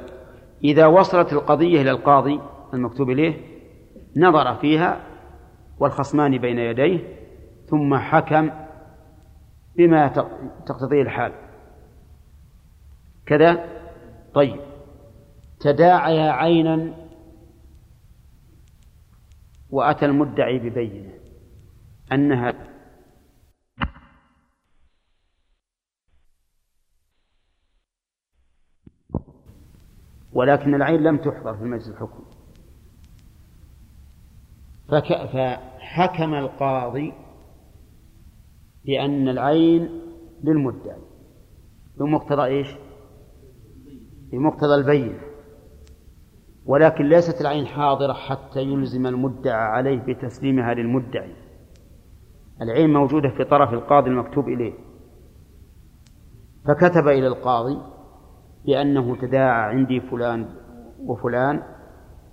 إذا 0.63 0.85
وصلت 0.85 1.33
القضية 1.33 1.81
إلى 1.81 1.91
القاضي 1.91 2.39
المكتوب 2.73 3.09
إليه 3.09 3.48
نظر 4.17 4.55
فيها 4.55 5.01
والخصمان 5.79 6.37
بين 6.37 6.59
يديه 6.59 7.19
ثم 7.65 7.97
حكم 7.97 8.49
بما 9.75 10.07
تقتضيه 10.65 11.01
الحال. 11.01 11.33
كذا؟ 13.25 13.79
طيب. 14.33 14.59
تداعيا 15.59 16.31
عينا 16.31 16.93
وأتى 19.69 20.05
المدعي 20.05 20.59
ببينة 20.59 21.13
أنها 22.11 22.53
ولكن 30.33 30.75
العين 30.75 31.03
لم 31.03 31.17
تحضر 31.17 31.57
في 31.57 31.63
مجلس 31.63 31.89
الحكم. 31.89 32.38
فحكم 34.89 36.33
القاضي 36.33 37.13
بأن 38.85 39.29
العين 39.29 39.89
للمدعي 40.43 41.01
بمقتضى 41.99 42.45
إيش؟ 42.45 42.75
بمقتضى 44.31 44.75
البين. 44.75 45.19
ولكن 46.65 47.05
ليست 47.05 47.41
العين 47.41 47.65
حاضرة 47.65 48.13
حتى 48.13 48.59
يلزم 48.61 49.07
المدعى 49.07 49.61
عليه 49.61 49.99
بتسليمها 49.99 50.73
للمدعي. 50.73 51.35
العين 52.61 52.93
موجودة 52.93 53.29
في 53.29 53.43
طرف 53.43 53.73
القاضي 53.73 54.09
المكتوب 54.09 54.47
إليه. 54.47 54.73
فكتب 56.65 57.07
إلى 57.07 57.27
القاضي 57.27 57.77
بأنه 58.65 59.15
تداعى 59.15 59.75
عندي 59.75 60.01
فلان 60.01 60.49
وفلان 61.05 61.63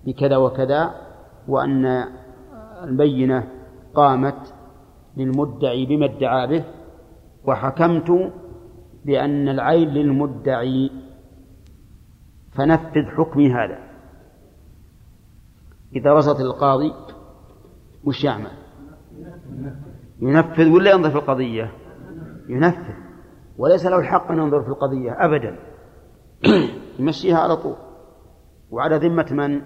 بكذا 0.07 0.37
وكذا 0.37 0.95
وأن 1.49 2.05
البينة 2.85 3.49
قامت 3.95 4.55
للمدعي 5.17 5.87
بما 5.87 6.05
ادعى 6.07 6.47
به 6.47 6.65
وحكمت 7.45 8.33
بأن 9.05 9.49
العين 9.49 9.89
للمدعي. 9.89 10.91
فنفذ 12.53 13.05
حكمي 13.17 13.53
هذا. 13.53 13.79
إذا 15.97 16.13
وصلت 16.13 16.41
القاضي 16.41 16.93
وش 18.05 18.25
يعمل؟ 18.25 18.51
ينفذ 20.21 20.69
ولا 20.69 20.91
ينظر 20.91 21.11
في 21.11 21.17
القضية؟ 21.17 21.73
ينفذ. 22.49 22.95
وليس 23.59 23.87
له 23.87 23.99
الحق 23.99 24.31
أن 24.31 24.39
ينظر 24.39 24.63
في 24.63 24.69
القضية 24.69 25.25
أبدا. 25.25 25.59
يمشيها 26.99 27.39
على 27.39 27.57
طول. 27.57 27.77
وعلى 28.71 28.97
ذمة 28.97 29.27
من؟ 29.31 29.63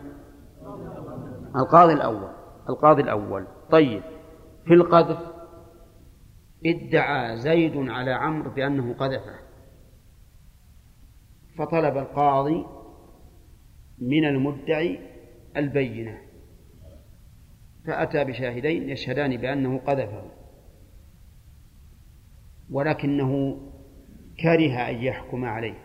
القاضي 1.56 1.92
الأول. 1.92 2.39
القاضي 2.70 3.02
الأول. 3.02 3.46
طيب 3.70 4.02
في 4.64 4.74
القذف؟ 4.74 5.18
ادعى 6.66 7.36
زيد 7.36 7.76
على 7.76 8.10
عمرو 8.10 8.50
بأنه 8.50 8.94
قذفه. 8.94 9.34
فطلب 11.58 11.96
القاضي 11.96 12.66
من 13.98 14.24
المدعي 14.24 14.98
البينة. 15.56 16.18
فأتى 17.86 18.24
بشاهدين 18.24 18.90
يشهدان 18.90 19.36
بأنه 19.36 19.78
قذفه. 19.78 20.30
ولكنه 22.70 23.60
كره 24.40 24.88
أن 24.88 24.94
يحكم 24.94 25.44
عليه. 25.44 25.78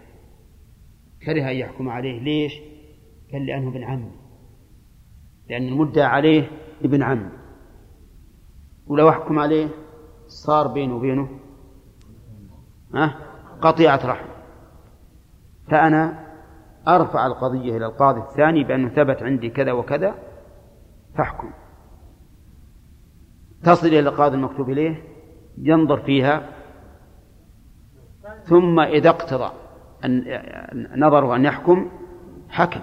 كره 1.26 1.52
أن 1.52 1.56
يحكم 1.56 1.90
عليه. 1.90 2.20
ليش؟ 2.20 2.54
قال 3.32 3.46
لأنه 3.46 3.70
ابن 3.70 3.84
عم 3.84 4.12
لأن 5.50 5.68
المدعى 5.68 6.06
عليه 6.06 6.50
ابن 6.86 7.04
عم. 7.04 7.30
ولو 8.88 9.10
أحكم 9.10 9.40
عليه؟ 9.40 9.68
صار 10.28 10.68
بينه 10.68 10.96
وبينه. 10.96 11.40
ها؟ 12.94 13.16
قطيعة 13.62 14.00
رحم 14.06 14.26
فأنا 15.72 16.26
أرفع 16.88 17.28
القضية 17.28 17.78
إلى 17.78 17.86
القاضي 17.86 18.20
الثاني 18.20 18.64
بأنه 18.64 18.90
ثبت 18.90 19.24
عندي 19.24 19.50
كذا 19.50 19.72
وكذا 19.72 20.16
فاحكم. 21.16 21.52
تصل 23.64 23.88
إلى 23.88 24.00
القاضي 24.00 24.36
المكتوب 24.36 24.70
إليه 24.70 25.04
ينظر 25.58 26.00
فيها 26.00 26.50
ثم 28.44 28.80
إذا 28.80 29.10
اقتضى 29.10 29.52
أن 30.06 30.24
نظره 30.96 31.36
أن 31.36 31.46
يحكم 31.46 31.92
حكم. 32.50 32.82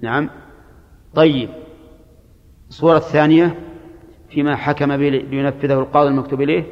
نعم؟ 0.00 0.30
طيب. 1.14 1.63
الصورة 2.74 2.96
الثانية 2.96 3.58
فيما 4.28 4.56
حكم 4.56 4.92
لينفذه 4.92 5.78
القاضي 5.78 6.08
المكتوب 6.08 6.40
إليه 6.40 6.64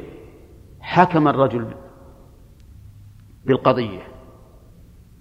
حكم 0.79 1.27
الرجل 1.27 1.67
بالقضية. 3.45 4.01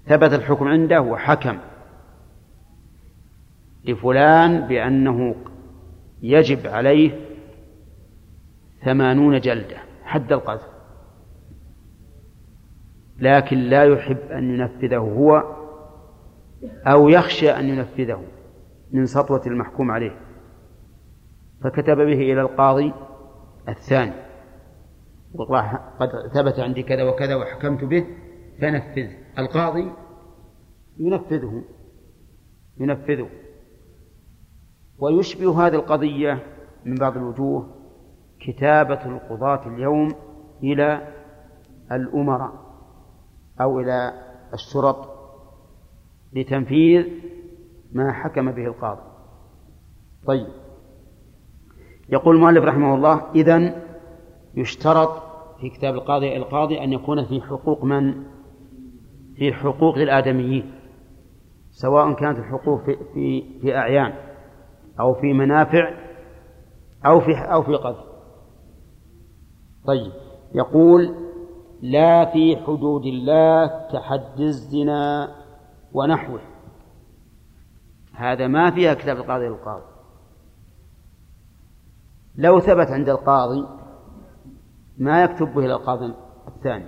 ثبت 0.06 0.32
الحكم 0.32 0.68
عنده 0.68 1.00
وحكم 1.00 1.58
لفلان 3.84 4.60
بأنه 4.60 5.34
يجب 6.22 6.66
عليه 6.66 7.20
ثمانون 8.84 9.40
جلدة 9.40 9.76
حد 10.04 10.32
القذف. 10.32 10.68
لكن 13.18 13.58
لا 13.58 13.84
يحب 13.84 14.18
أن 14.30 14.54
ينفذه 14.54 14.98
هو 14.98 15.56
أو 16.86 17.08
يخشى 17.08 17.50
أن 17.50 17.68
ينفذه 17.68 18.22
من 18.92 19.06
سطوة 19.06 19.42
المحكوم 19.46 19.90
عليه. 19.90 20.21
فكتب 21.62 21.96
به 21.96 22.32
إلى 22.32 22.40
القاضي 22.40 22.92
الثاني 23.68 24.12
والله 25.34 25.72
قد 26.00 26.08
ثبت 26.34 26.60
عندي 26.60 26.82
كذا 26.82 27.02
وكذا 27.02 27.36
وحكمت 27.36 27.84
به 27.84 28.06
فنفذ. 28.60 29.10
القاضي 29.38 29.92
ينفذه 30.98 31.62
ينفذه. 32.80 33.28
ويشبه 34.98 35.66
هذه 35.66 35.74
القضية 35.74 36.42
من 36.84 36.94
بعض 36.94 37.16
الوجوه 37.16 37.74
كتابة 38.40 39.06
القضاة 39.06 39.66
اليوم 39.66 40.08
إلى 40.62 41.14
الأمراء 41.92 42.52
أو 43.60 43.80
إلى 43.80 44.12
الشرط 44.54 45.08
لتنفيذ 46.32 47.06
ما 47.92 48.12
حكم 48.12 48.52
به 48.52 48.66
القاضي. 48.66 49.02
طيب. 50.26 50.61
يقول 52.08 52.36
المؤلف 52.36 52.64
رحمه 52.64 52.94
الله 52.94 53.30
إذن 53.34 53.82
يشترط 54.54 55.22
في 55.60 55.70
كتاب 55.70 55.94
القاضي 55.94 56.36
القاضي 56.36 56.84
أن 56.84 56.92
يكون 56.92 57.24
في 57.24 57.40
حقوق 57.40 57.84
من؟ 57.84 58.14
في 59.36 59.52
حقوق 59.52 59.96
الآدميين 59.96 60.72
سواء 61.70 62.12
كانت 62.12 62.38
الحقوق 62.38 62.84
في 62.84 62.96
في, 63.14 63.60
في 63.60 63.76
أعيان 63.76 64.12
أو 65.00 65.14
في 65.14 65.32
منافع 65.32 65.94
أو 67.06 67.20
في 67.20 67.32
أو 67.36 67.62
في 67.62 67.74
قذف. 67.74 68.04
طيب 69.86 70.12
يقول 70.54 71.14
لا 71.82 72.24
في 72.24 72.56
حدود 72.56 73.06
الله 73.06 73.66
كحد 73.92 74.40
الزنا 74.40 75.28
ونحوه. 75.92 76.40
هذا 78.14 78.46
ما 78.46 78.70
فيها 78.70 78.94
كتاب 78.94 79.16
القاضي 79.16 79.48
للقاضي 79.48 79.91
لو 82.36 82.60
ثبت 82.60 82.90
عند 82.90 83.08
القاضي 83.08 83.66
ما 84.98 85.22
يكتب 85.24 85.54
به 85.54 85.64
إلى 85.64 85.74
القاضي 85.74 86.14
الثاني. 86.48 86.84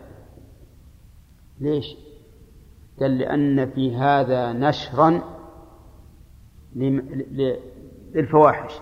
ليش؟ 1.60 1.96
قال 3.00 3.18
لأن 3.18 3.70
في 3.70 3.96
هذا 3.96 4.52
نشرا 4.52 5.20
للفواحش. 8.14 8.72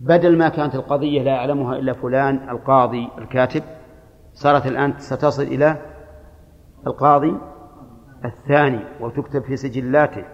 بدل 0.00 0.38
ما 0.38 0.48
كانت 0.48 0.74
القضية 0.74 1.22
لا 1.22 1.30
يعلمها 1.30 1.78
إلا 1.78 1.92
فلان 1.92 2.48
القاضي 2.48 3.08
الكاتب 3.18 3.62
صارت 4.34 4.66
الآن 4.66 4.98
ستصل 4.98 5.42
إلى 5.42 5.82
القاضي 6.86 7.38
الثاني 8.24 8.84
وتكتب 9.00 9.42
في 9.42 9.56
سجلاته 9.56 10.24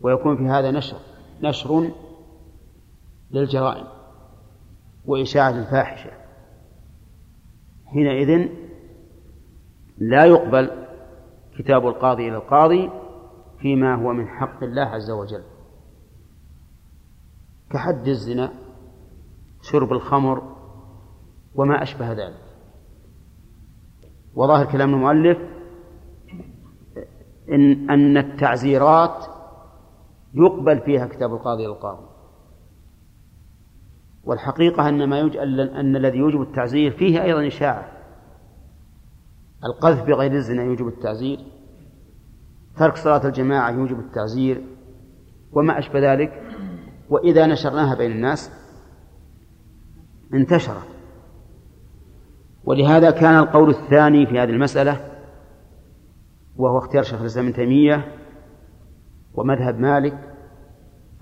ويكون 0.00 0.36
في 0.36 0.42
هذا 0.42 0.70
نشر. 0.70 0.96
نشر 1.42 1.90
للجرائم 3.30 3.86
وإشاعة 5.06 5.50
الفاحشة. 5.50 6.10
حينئذ 7.86 8.48
لا 9.98 10.24
يقبل 10.24 10.70
كتاب 11.58 11.86
القاضي 11.86 12.28
إلى 12.28 12.36
القاضي 12.36 12.90
فيما 13.58 13.94
هو 13.94 14.12
من 14.12 14.28
حق 14.28 14.62
الله 14.62 14.82
عز 14.82 15.10
وجل. 15.10 15.42
كحد 17.70 18.08
الزنا 18.08 18.52
شرب 19.62 19.92
الخمر 19.92 20.56
وما 21.54 21.82
أشبه 21.82 22.12
ذلك. 22.12 22.40
وظاهر 24.34 24.72
كلام 24.72 24.94
المؤلف 24.94 25.38
إن 27.48 27.90
أن 27.90 28.16
التعزيرات 28.16 29.24
يقبل 30.34 30.80
فيها 30.80 31.06
كتاب 31.06 31.34
القاضي 31.34 31.66
إلى 31.66 31.72
القاضي. 31.72 32.09
والحقيقة 34.24 34.88
أن 34.88 35.04
ما 35.04 35.18
يوجب 35.18 35.40
أن 35.40 35.96
الذي 35.96 36.18
يوجب 36.18 36.42
التعزير 36.42 36.90
فيه 36.90 37.22
أيضا 37.22 37.46
إشاعة. 37.46 37.88
القذف 39.64 40.02
بغير 40.02 40.32
الزنا 40.32 40.62
يوجب 40.62 40.88
التعزير. 40.88 41.38
ترك 42.76 42.96
صلاة 42.96 43.26
الجماعة 43.26 43.70
يوجب 43.70 43.98
التعزير. 43.98 44.64
وما 45.52 45.78
أشبه 45.78 46.12
ذلك. 46.12 46.42
وإذا 47.10 47.46
نشرناها 47.46 47.94
بين 47.94 48.12
الناس 48.12 48.50
انتشرت 50.34 50.86
ولهذا 52.64 53.10
كان 53.10 53.38
القول 53.38 53.70
الثاني 53.70 54.26
في 54.26 54.38
هذه 54.38 54.50
المسألة 54.50 55.00
وهو 56.56 56.78
اختيار 56.78 57.02
شيخ 57.02 57.20
الإسلام 57.20 57.46
ابن 57.46 57.54
تيمية 57.54 58.14
ومذهب 59.34 59.80
مالك 59.80 60.29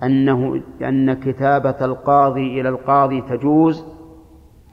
أنه 0.02 0.62
أن 0.82 1.12
كتابة 1.12 1.84
القاضي 1.84 2.60
إلى 2.60 2.68
القاضي 2.68 3.20
تجوز 3.20 3.84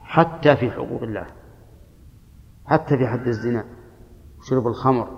حتى 0.00 0.56
في 0.56 0.70
حقوق 0.70 1.02
الله 1.02 1.26
حتى 2.66 2.98
في 2.98 3.06
حد 3.06 3.26
الزنا 3.26 3.64
شرب 4.48 4.66
الخمر 4.66 5.08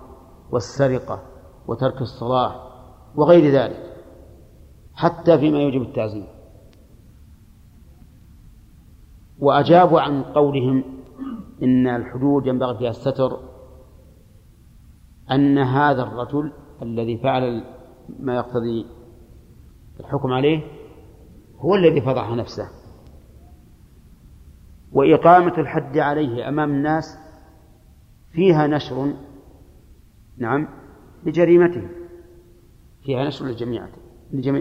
والسرقة 0.50 1.22
وترك 1.66 2.00
الصلاة 2.00 2.68
وغير 3.14 3.52
ذلك 3.52 3.88
حتى 4.94 5.38
فيما 5.38 5.58
يوجب 5.58 5.82
التعزيم. 5.82 6.26
وأجابوا 9.38 10.00
عن 10.00 10.22
قولهم 10.22 10.84
إن 11.62 11.86
الحدود 11.86 12.46
ينبغي 12.46 12.78
فيها 12.78 12.90
الستر 12.90 13.38
أن 15.30 15.58
هذا 15.58 16.02
الرجل 16.02 16.52
الذي 16.82 17.18
فعل 17.18 17.64
ما 18.18 18.36
يقتضي 18.36 18.86
الحكم 20.00 20.32
عليه 20.32 20.60
هو 21.56 21.74
الذي 21.74 22.00
فضح 22.00 22.30
نفسه. 22.30 22.68
وإقامة 24.92 25.58
الحد 25.58 25.98
عليه 25.98 26.48
أمام 26.48 26.70
الناس 26.70 27.18
فيها 28.32 28.66
نشر 28.66 29.12
نعم 30.38 30.68
لجريمته. 31.26 31.88
فيها 33.02 33.24
نشر 33.24 33.44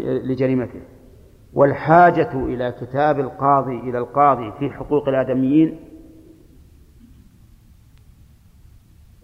لجريمته. 0.02 0.82
والحاجة 1.54 2.46
إلى 2.46 2.72
كتاب 2.72 3.20
القاضي 3.20 3.80
إلى 3.80 3.98
القاضي 3.98 4.52
في 4.60 4.70
حقوق 4.70 5.10
الآدميين 5.10 5.80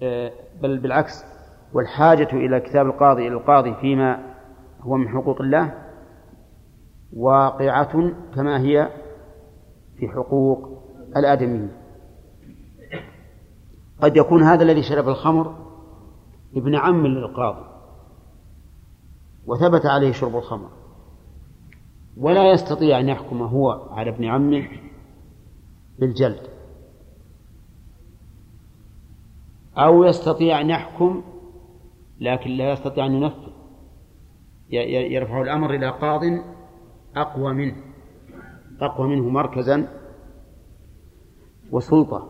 آه، 0.01 0.32
بل 0.61 0.80
بالعكس. 0.80 1.24
والحاجة 1.74 2.28
إلى 2.34 2.59
كتاب 2.59 2.86
القاضي 2.86 3.28
إلى 3.28 3.36
القاضي 3.36 3.76
فيما 3.76 4.36
هو 4.82 4.97
من 4.97 5.09
حقوق 5.09 5.41
الله 5.41 5.83
واقعة 7.16 8.11
كما 8.36 8.61
هي 8.61 8.89
في 9.97 10.07
حقوق 10.07 10.84
الآدميين. 11.18 11.72
قد 14.01 14.18
يكون 14.18 14.43
هذا 14.43 14.64
الذي 14.64 14.84
شرب 14.84 15.09
الخمر 15.09 15.55
ابن 16.55 16.76
عم 16.76 17.07
للقاضي 17.07 17.66
وثبت 19.45 19.86
عليه 19.86 20.11
شرب 20.11 20.36
الخمر 20.36 20.70
ولا 22.18 22.51
يستطيع 22.51 22.99
أن 22.99 23.09
يحكم 23.09 23.41
هو 23.41 23.72
على 23.91 24.09
ابن 24.09 24.26
عمه 24.26 24.68
بالجلد 25.99 26.47
أو 29.78 30.03
يستطيع 30.03 30.61
أن 30.61 30.70
يحكم 30.70 31.24
لكن 32.20 32.51
لا 32.51 32.72
يستطيع 32.72 33.05
أن 33.05 33.14
ينفذ 33.14 33.53
يرفع 35.11 35.41
الأمر 35.41 35.74
إلى 35.74 35.89
قاض 35.89 36.22
أقوى 37.16 37.53
منه 37.53 37.76
أقوى 38.82 39.07
منه 39.07 39.30
مركزا 39.30 39.88
وسلطة. 41.72 42.30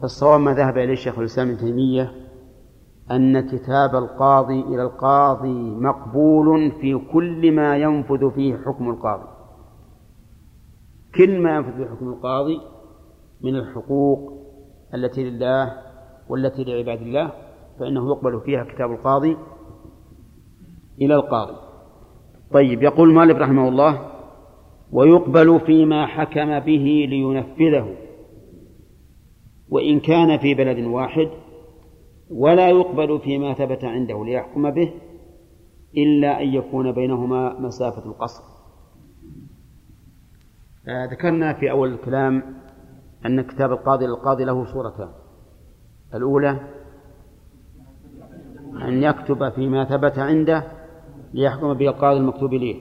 فالصواب 0.00 0.40
ما 0.40 0.54
ذهب 0.54 0.78
إليه 0.78 0.92
الشيخ 0.92 1.18
الإسلام 1.18 1.48
ابن 1.48 1.58
تيمية 1.58 2.12
أن 3.10 3.40
كتاب 3.40 3.96
القاضي 3.96 4.60
إلى 4.60 4.82
القاضي 4.82 5.70
مقبول 5.70 6.72
في 6.80 7.00
كل 7.12 7.52
ما 7.52 7.76
ينفذ 7.76 8.30
فيه 8.30 8.56
حكم 8.56 8.90
القاضي. 8.90 9.28
كل 11.14 11.40
ما 11.40 11.56
ينفذ 11.56 11.76
فيه 11.76 11.90
حكم 11.90 12.08
القاضي 12.08 12.60
من 13.40 13.56
الحقوق 13.56 14.32
التي 14.94 15.30
لله 15.30 15.82
والتي 16.28 16.64
لعباد 16.64 17.02
الله 17.02 17.32
فإنه 17.78 18.06
يقبل 18.10 18.40
فيها 18.40 18.64
كتاب 18.64 18.90
القاضي 18.90 19.36
إلى 21.00 21.14
القاضي. 21.14 21.71
طيب 22.52 22.82
يقول 22.82 23.14
مالك 23.14 23.36
رحمه 23.36 23.68
الله 23.68 24.12
ويقبل 24.92 25.60
فيما 25.60 26.06
حكم 26.06 26.58
به 26.58 27.06
لينفذه 27.10 27.94
وإن 29.68 30.00
كان 30.00 30.38
في 30.38 30.54
بلد 30.54 30.84
واحد 30.86 31.28
ولا 32.30 32.68
يقبل 32.68 33.20
فيما 33.20 33.54
ثبت 33.54 33.84
عنده 33.84 34.24
ليحكم 34.24 34.70
به 34.70 34.92
إلا 35.96 36.42
أن 36.42 36.48
يكون 36.48 36.92
بينهما 36.92 37.60
مسافة 37.60 38.06
القصر. 38.06 38.42
آه 40.88 41.04
ذكرنا 41.04 41.52
في 41.52 41.70
أول 41.70 41.92
الكلام 41.92 42.42
أن 43.26 43.40
كتاب 43.40 43.72
القاضي 43.72 44.06
للقاضي 44.06 44.44
له 44.44 44.64
صورتان. 44.64 45.08
الأولى 46.14 46.60
أن 48.82 49.02
يكتب 49.02 49.48
فيما 49.48 49.84
ثبت 49.84 50.18
عنده 50.18 50.81
ليحكم 51.34 51.74
به 51.74 51.88
القاضي 51.88 52.18
المكتوب 52.20 52.54
إليه. 52.54 52.80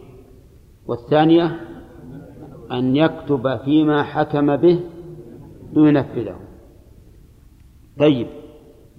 والثانية 0.88 1.60
أن 2.72 2.96
يكتب 2.96 3.58
فيما 3.58 4.04
حكم 4.04 4.56
به 4.56 4.80
لينفذه 5.74 6.40
طيب 8.00 8.28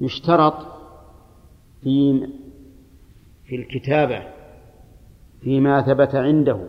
يشترط 0.01 0.55
في 1.81 2.27
في 3.45 3.57
الكتابة 3.57 4.23
فيما 5.41 5.83
ثبت 5.83 6.15
عنده 6.15 6.69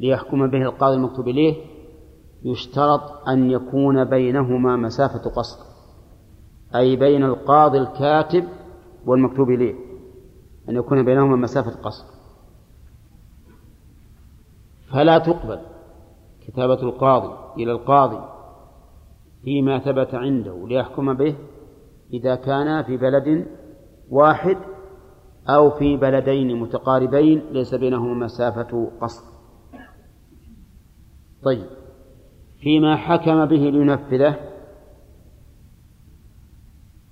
ليحكم 0.00 0.50
به 0.50 0.62
القاضي 0.62 0.96
المكتوب 0.96 1.28
إليه 1.28 1.54
يشترط 2.44 3.28
أن 3.28 3.50
يكون 3.50 4.04
بينهما 4.04 4.76
مسافة 4.76 5.30
قصر 5.30 5.58
أي 6.74 6.96
بين 6.96 7.24
القاضي 7.24 7.78
الكاتب 7.78 8.44
والمكتوب 9.06 9.50
إليه. 9.50 9.74
أن 10.68 10.76
يكون 10.76 11.04
بينهما 11.04 11.36
مسافة 11.36 11.82
قصر. 11.82 12.04
فلا 14.92 15.18
تقبل 15.18 15.60
كتابة 16.40 16.82
القاضي 16.82 17.62
إلى 17.62 17.72
القاضي 17.72 18.20
فيما 19.44 19.78
ثبت 19.78 20.14
عنده 20.14 20.66
ليحكم 20.68 21.14
به 21.14 21.36
إذا 22.12 22.34
كان 22.34 22.82
في 22.82 22.96
بلد 22.96 23.46
واحد 24.10 24.56
أو 25.48 25.70
في 25.70 25.96
بلدين 25.96 26.60
متقاربين 26.60 27.42
ليس 27.50 27.74
بينهما 27.74 28.14
مسافة 28.24 28.90
قصر. 29.00 29.24
طيب 31.42 31.66
فيما 32.60 32.96
حكم 32.96 33.44
به 33.44 33.56
لينفذه 33.56 34.36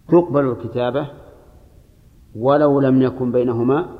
تقبل 0.08 0.48
الكتابة 0.48 1.25
ولو 2.36 2.80
لم 2.80 3.02
يكن 3.02 3.32
بينهما 3.32 3.98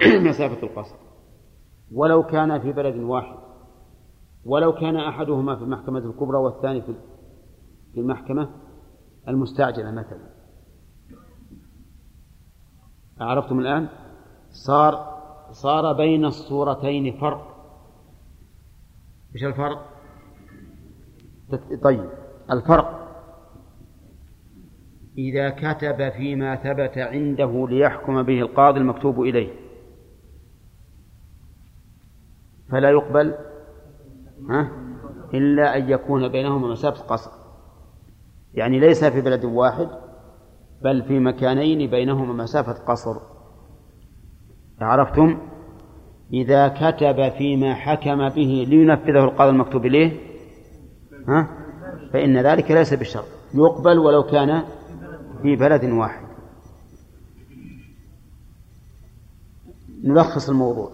مسافة 0.28 0.62
القصر. 0.62 0.96
ولو 1.92 2.22
كان 2.22 2.60
في 2.60 2.72
بلد 2.72 2.96
واحد. 2.96 3.36
ولو 4.44 4.72
كان 4.72 4.96
أحدهما 4.96 5.56
في 5.56 5.62
المحكمة 5.62 5.98
الكبرى 5.98 6.38
والثاني 6.38 6.82
في 6.82 8.00
المحكمة 8.00 8.48
المستعجلة 9.28 9.90
مثلا. 9.90 10.32
عرفتم 13.20 13.60
الآن؟ 13.60 13.88
صار 14.50 15.12
صار 15.52 15.92
بين 15.92 16.24
الصورتين 16.24 17.20
فرق. 17.20 17.52
إيش 19.34 19.44
الفرق؟ 19.44 19.88
طيب. 21.82 22.10
الفرق 22.50 23.01
إذا 25.18 25.50
كتب 25.50 26.08
فيما 26.08 26.56
ثبت 26.56 26.98
عنده 26.98 27.66
ليحكم 27.68 28.22
به 28.22 28.40
القاضي 28.40 28.80
المكتوب 28.80 29.20
إليه. 29.20 29.50
فلا 32.70 32.90
يقبل 32.90 33.34
ها؟ 34.50 34.70
إلا 35.34 35.76
أن 35.76 35.90
يكون 35.90 36.28
بينهما 36.28 36.68
مسافة 36.68 37.04
قصر. 37.04 37.30
يعني 38.54 38.80
ليس 38.80 39.04
في 39.04 39.20
بلد 39.20 39.44
واحد 39.44 39.88
بل 40.82 41.02
في 41.02 41.18
مكانين 41.18 41.90
بينهما 41.90 42.32
مسافة 42.32 42.84
قصر. 42.84 43.20
عرفتم؟ 44.80 45.38
إذا 46.32 46.68
كتب 46.68 47.28
فيما 47.28 47.74
حكم 47.74 48.28
به 48.28 48.66
لينفذه 48.68 49.24
القاضي 49.24 49.50
المكتوب 49.50 49.86
إليه 49.86 50.12
ها؟ 51.28 51.48
فإن 52.12 52.38
ذلك 52.38 52.70
ليس 52.70 52.94
بشرط. 52.94 53.24
يقبل 53.54 53.98
ولو 53.98 54.22
كان 54.22 54.62
في 55.42 55.56
بلد 55.56 55.84
واحد. 55.84 56.24
نلخص 60.04 60.48
الموضوع. 60.48 60.90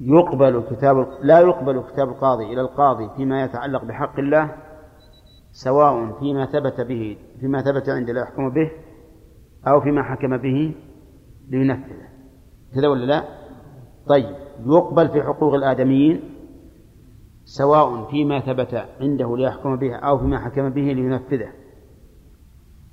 يقبل 0.00 0.62
كتاب 0.70 1.08
لا 1.22 1.40
يقبل 1.40 1.82
كتاب 1.92 2.08
القاضي 2.08 2.44
إلى 2.44 2.60
القاضي 2.60 3.10
فيما 3.16 3.44
يتعلق 3.44 3.84
بحق 3.84 4.18
الله 4.18 4.56
سواء 5.52 6.20
فيما 6.20 6.46
ثبت 6.46 6.80
به 6.80 7.16
فيما 7.40 7.62
ثبت 7.62 7.88
عند 7.88 8.10
لا 8.10 8.20
يحكم 8.20 8.50
به 8.50 8.70
أو 9.66 9.80
فيما 9.80 10.02
حكم 10.02 10.36
به 10.36 10.74
لينفذه. 11.48 12.08
كذا 12.74 12.88
ولا 12.88 13.04
لا؟ 13.04 13.24
طيب 14.08 14.36
يقبل 14.66 15.08
في 15.08 15.22
حقوق 15.22 15.54
الآدميين 15.54 16.20
سواء 17.44 18.10
فيما 18.10 18.40
ثبت 18.40 18.74
عنده 19.00 19.36
ليحكم 19.36 19.76
به 19.76 19.96
أو 19.96 20.18
فيما 20.18 20.38
حكم 20.38 20.68
به 20.68 20.82
لينفذه. 20.82 21.52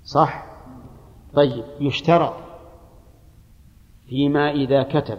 صح؟ 0.05 0.45
طيب 1.33 1.63
يشترط 1.79 2.33
فيما 4.09 4.51
إذا 4.51 4.83
كتب 4.83 5.17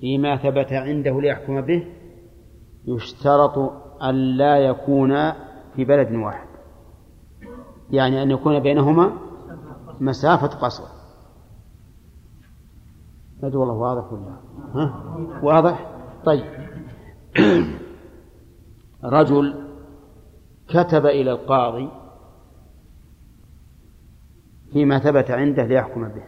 فيما 0.00 0.36
ثبت 0.36 0.72
عنده 0.72 1.20
ليحكم 1.20 1.60
به 1.60 1.86
يشترط 2.84 3.58
أن 4.02 4.14
لا 4.14 4.56
يكون 4.56 5.32
في 5.76 5.84
بلد 5.84 6.12
واحد. 6.12 6.48
يعني 7.90 8.22
أن 8.22 8.30
يكون 8.30 8.60
بينهما 8.60 9.12
مسافة 10.00 10.46
قصر. 10.46 10.84
أدري 13.42 13.56
والله 13.56 13.74
واضح 13.74 14.12
ولا؟ 14.12 14.36
ها؟ 14.74 15.16
واضح؟ 15.42 15.90
طيب. 16.24 16.44
رجل 19.04 19.66
كتب 20.68 21.06
إلى 21.06 21.32
القاضي 21.32 22.05
فيما 24.72 24.98
ثبت 24.98 25.30
عنده 25.30 25.64
ليحكم 25.64 26.08
به. 26.08 26.22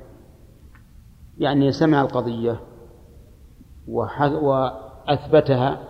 يعني 1.38 1.72
سمع 1.72 2.00
القضية 2.00 2.60
وأثبتها 3.88 5.88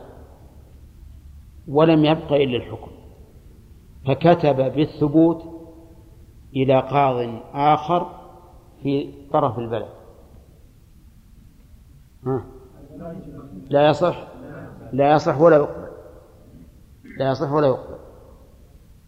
ولم 1.69 2.05
يبق 2.05 2.33
إلا 2.33 2.57
الحكم. 2.57 2.91
فكتب 4.07 4.57
بالثبوت 4.57 5.43
إلى 6.57 6.81
قاض 6.81 7.41
آخر 7.55 8.11
في 8.83 9.13
طرف 9.33 9.59
البلد. 9.59 9.89
ها. 12.27 12.45
لا 13.71 13.89
يصح؟ 13.89 14.29
لا 14.93 15.13
يصح 15.13 15.41
ولا 15.41 15.57
يقبل. 15.57 15.89
لا 17.19 17.31
يصح 17.31 17.53
ولا 17.53 17.67
يقبل. 17.67 17.99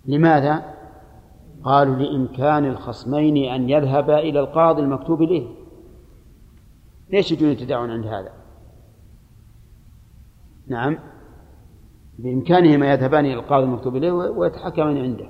لماذا؟ 0.04 0.74
قالوا 1.64 1.96
لإمكان 1.96 2.64
الخصمين 2.64 3.50
أن 3.52 3.70
يذهبا 3.70 4.18
إلى 4.18 4.40
القاضي 4.40 4.82
المكتوب 4.82 5.22
إليه. 5.22 5.48
ليش 7.10 7.32
يجون 7.32 7.50
يتداعون 7.50 7.90
عند 7.90 8.06
هذا؟ 8.06 8.32
نعم. 10.66 10.98
بإمكانهما 12.18 12.92
يذهبان 12.92 13.24
إلى 13.24 13.34
القاضي 13.34 13.64
المكتوب 13.64 13.96
إليه 13.96 14.12
ويتحكمان 14.12 14.98
عنده. 14.98 15.28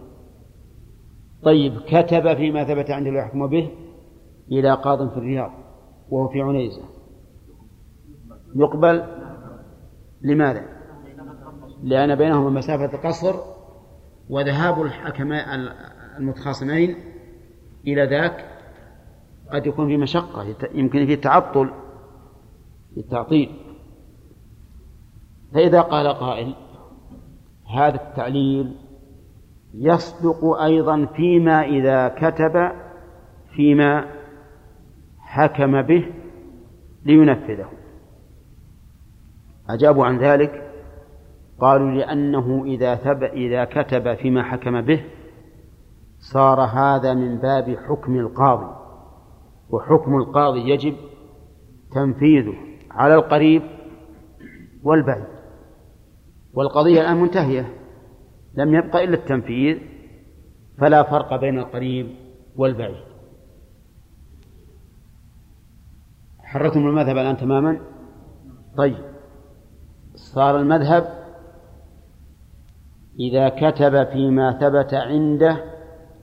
طيب 1.43 1.81
كتب 1.81 2.35
فيما 2.35 2.65
ثبت 2.65 2.91
عنده 2.91 3.11
ليحكم 3.11 3.47
به 3.47 3.71
إلى 4.53 4.75
قاض 4.75 5.11
في 5.11 5.17
الرياض 5.17 5.51
وهو 6.11 6.29
في 6.29 6.43
عنيزة. 6.43 6.83
يقبل؟ 8.55 9.05
لماذا؟ 10.23 10.65
لأن 11.83 12.15
بينهما 12.15 12.51
مسافة 12.51 13.09
قصر 13.09 13.35
وذهاب 14.31 14.83
المتخاصمين 16.21 16.97
إلى 17.87 18.05
ذاك 18.05 18.45
قد 19.53 19.67
يكون 19.67 19.87
في 19.87 19.97
مشقة 19.97 20.57
يمكن 20.75 21.07
في 21.07 21.17
تعطل 21.17 21.71
في 22.95 23.01
التعطيل 23.01 23.51
فإذا 25.55 25.81
قال 25.81 26.09
قائل 26.09 26.55
هذا 27.75 27.95
التعليل 27.95 28.77
يصدق 29.75 30.45
أيضا 30.45 31.07
فيما 31.07 31.63
إذا 31.63 32.09
كتب 32.09 32.73
فيما 33.57 34.07
حكم 35.19 35.83
به 35.83 36.07
لينفذه. 37.05 37.69
أجابوا 39.71 40.07
عن 40.07 40.19
ذلك 40.19 40.73
قالوا 41.61 41.91
لأنه 41.91 42.65
إذا 42.65 42.95
ثب 42.95 43.23
إذا 43.23 43.65
كتب 43.65 44.15
فيما 44.15 44.43
حكم 44.43 44.81
به 44.81 45.05
صار 46.21 46.61
هذا 46.61 47.15
من 47.15 47.39
باب 47.39 47.77
حكم 47.89 48.19
القاضي 48.19 48.77
وحكم 49.71 50.17
القاضي 50.17 50.71
يجب 50.71 50.97
تنفيذه 51.93 52.55
على 52.91 53.15
القريب 53.15 53.63
والبعيد. 54.83 55.27
والقضية 56.55 57.01
الآن 57.01 57.17
منتهية 57.17 57.75
لم 58.55 58.75
يبقى 58.75 59.05
إلا 59.05 59.15
التنفيذ 59.15 59.79
فلا 60.79 61.03
فرق 61.03 61.41
بين 61.41 61.59
القريب 61.59 62.17
والبعيد. 62.57 63.05
حررتم 66.39 66.81
المذهب 66.81 67.17
الآن 67.17 67.37
تماما؟ 67.37 67.81
طيب. 68.77 69.11
صار 70.15 70.61
المذهب 70.61 71.21
إذا 73.21 73.49
كتب 73.49 74.05
فيما 74.05 74.59
ثبت 74.59 74.95
عنده 74.95 75.80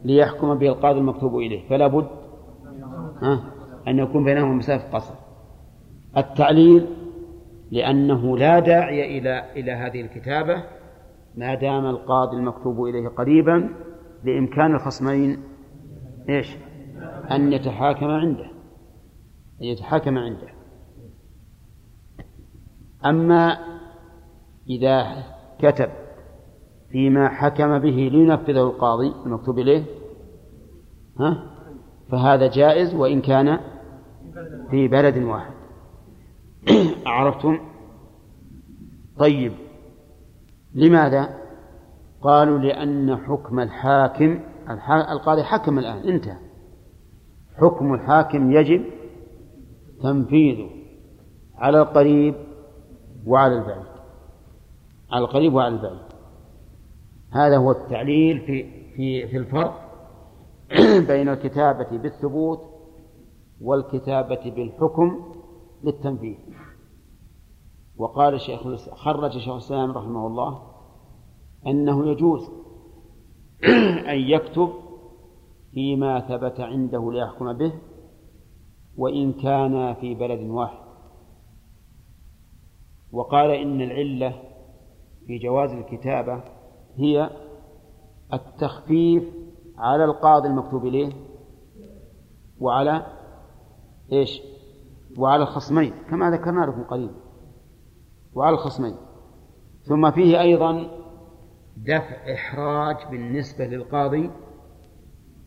ليحكم 0.08 0.56
به 0.56 0.68
القاضي 0.68 1.00
المكتوب 1.00 1.36
إليه. 1.36 1.70
فلا 1.70 1.88
بد 1.88 2.08
أن 3.88 4.00
يكون 4.00 4.24
بينهما 4.24 4.54
مسافة 4.54 4.98
قصر. 4.98 5.14
التعليل 6.18 6.88
لأنه 7.72 8.38
لا 8.38 8.60
داعي 8.60 9.18
إلى 9.18 9.52
إلى 9.56 9.72
هذه 9.72 10.02
الكتابة 10.02 10.64
ما 11.36 11.56
دام 11.56 11.86
القاضي 11.86 12.38
المكتوب 12.38 12.84
إليه 12.86 13.08
قريبا 13.08 13.70
بإمكان 14.24 14.76
الخصمين 14.76 15.44
إيش؟ 16.30 16.58
أن 17.32 17.54
يتحاكم 17.54 18.06
عنده. 18.06 18.46
أن 19.62 19.66
يتحاكم 19.66 20.18
عنده. 20.18 20.48
أما 23.06 23.58
إذا 24.70 25.08
كتب 25.60 25.90
فيما 26.92 27.30
حكم 27.30 27.80
به 27.80 28.10
لينفذه 28.12 28.62
القاضي 28.64 29.14
المكتوب 29.26 29.60
إليه 29.60 29.84
ها؟ 31.20 31.44
فهذا 32.12 32.48
جائز 32.48 32.96
وإن 32.96 33.22
كان 33.22 33.60
في 34.72 34.88
بلد 34.88 35.18
واحد. 35.18 35.54
عرفتم؟ 37.06 37.60
طيب 39.18 39.54
لماذا؟ 40.76 41.38
قالوا 42.22 42.60
لأن 42.60 43.18
حكم 43.18 43.60
الحاكم 43.60 44.40
القاضي 44.90 45.44
حكم 45.44 45.80
الآن 45.80 45.98
انتهى. 45.98 46.38
حكم 47.58 47.94
الحاكم 47.94 48.52
يجب 48.52 48.86
تنفيذه 50.02 50.70
على 51.56 51.82
القريب 51.82 52.36
وعلى 53.26 53.56
البعيد. 53.56 53.88
على 55.12 55.26
القريب 55.26 55.54
وعلى 55.54 55.76
البعيد. 55.76 56.08
هذا 57.32 57.58
هو 57.58 57.72
التعليل 57.72 58.40
في 58.40 58.64
في 58.96 59.28
في 59.28 59.38
الفرق. 59.38 59.87
بين 61.10 61.30
الكتابة 61.30 61.98
بالثبوت 61.98 62.60
والكتابة 63.62 64.52
بالحكم 64.52 65.34
للتنفيذ 65.84 66.36
وقال 67.98 68.34
الشيخ 68.34 68.62
خرج 68.94 69.32
شيخ 69.32 69.50
الإسلام 69.50 69.92
رحمه 69.92 70.28
الله 70.28 70.62
أنه 71.68 72.08
يجوز 72.08 72.52
أن 74.14 74.20
يكتب 74.20 74.70
فيما 75.74 76.20
ثبت 76.20 76.60
عنده 76.60 77.12
ليحكم 77.12 77.54
به 77.54 77.74
وإن 78.98 79.34
كان 79.34 79.94
في 79.94 80.16
بلد 80.16 80.50
واحد. 80.50 80.88
وقال 83.12 83.52
إن 83.52 83.82
العلة 83.82 84.44
في 85.28 85.38
جواز 85.38 85.72
الكتابة 85.72 86.44
هي 86.96 87.30
التخفيف 88.34 89.47
على 89.78 90.06
القاضي 90.06 90.48
المكتوب 90.48 90.86
إليه؟ 90.86 91.14
وعلى 92.60 93.06
إيش؟ 94.12 94.42
وعلى 95.18 95.44
الخصمين 95.44 95.94
كما 96.10 96.32
ذكرنا 96.32 96.66
لكم 96.66 96.84
قريبا 96.84 97.14
وعلى 98.34 98.54
الخصمين. 98.54 98.96
ثم 99.84 100.12
فيه 100.12 100.42
أيضا 100.42 100.88
دفع 101.78 102.34
إحراج 102.34 102.96
بالنسبة 103.12 103.66
للقاضي 103.66 104.32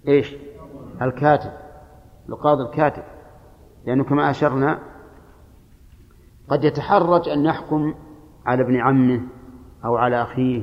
إيش؟ 0.09 0.35
الكاتب 1.03 1.53
القاضي 2.29 2.63
الكاتب. 2.63 3.03
لأنه 3.87 4.05
كما 4.05 4.31
أشرنا 4.31 4.79
قد 6.49 6.65
يتحرج 6.65 7.29
أن 7.29 7.45
يحكم 7.45 7.95
على 8.47 8.63
ابن 8.63 8.77
عمه 8.77 9.21
أو 9.85 9.97
على 9.97 10.23
أخيه 10.23 10.63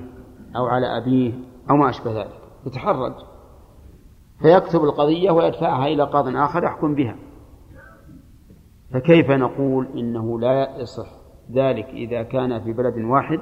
أو 0.55 0.65
على 0.65 0.97
أبيه 0.97 1.33
أو 1.69 1.75
ما 1.75 1.89
أشبه 1.89 2.21
ذلك. 2.21 2.41
يتحرج. 2.65 3.13
فيكتب 4.41 4.83
القضية 4.83 5.31
ويدفعها 5.31 5.87
إلى 5.87 6.03
قاض 6.03 6.35
آخر 6.35 6.63
يحكم 6.63 6.95
بها. 6.95 7.15
فكيف 8.93 9.31
نقول 9.31 9.87
إنه 9.95 10.39
لا 10.39 10.81
يصح 10.81 11.07
ذلك 11.51 11.85
إذا 11.85 12.23
كان 12.23 12.63
في 12.63 12.73
بلد 12.73 12.97
واحد 12.97 13.39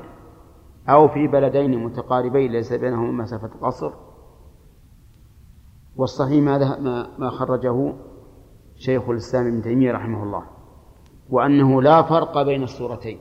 أو 0.90 1.08
في 1.08 1.28
بلدين 1.28 1.84
متقاربين 1.84 2.52
ليس 2.52 2.74
بينهما 2.74 3.24
مسافة 3.24 3.50
قصر؟ 3.62 3.92
والصحيح 5.96 6.44
ما 6.44 7.08
ما 7.18 7.30
خرجه 7.30 7.94
شيخ 8.76 9.10
الإسلام 9.10 9.48
ابن 9.48 9.62
تيمية 9.62 9.92
رحمه 9.92 10.24
الله 10.24 10.44
وأنه 11.30 11.82
لا 11.82 12.02
فرق 12.02 12.42
بين 12.42 12.64
الصورتين 12.64 13.20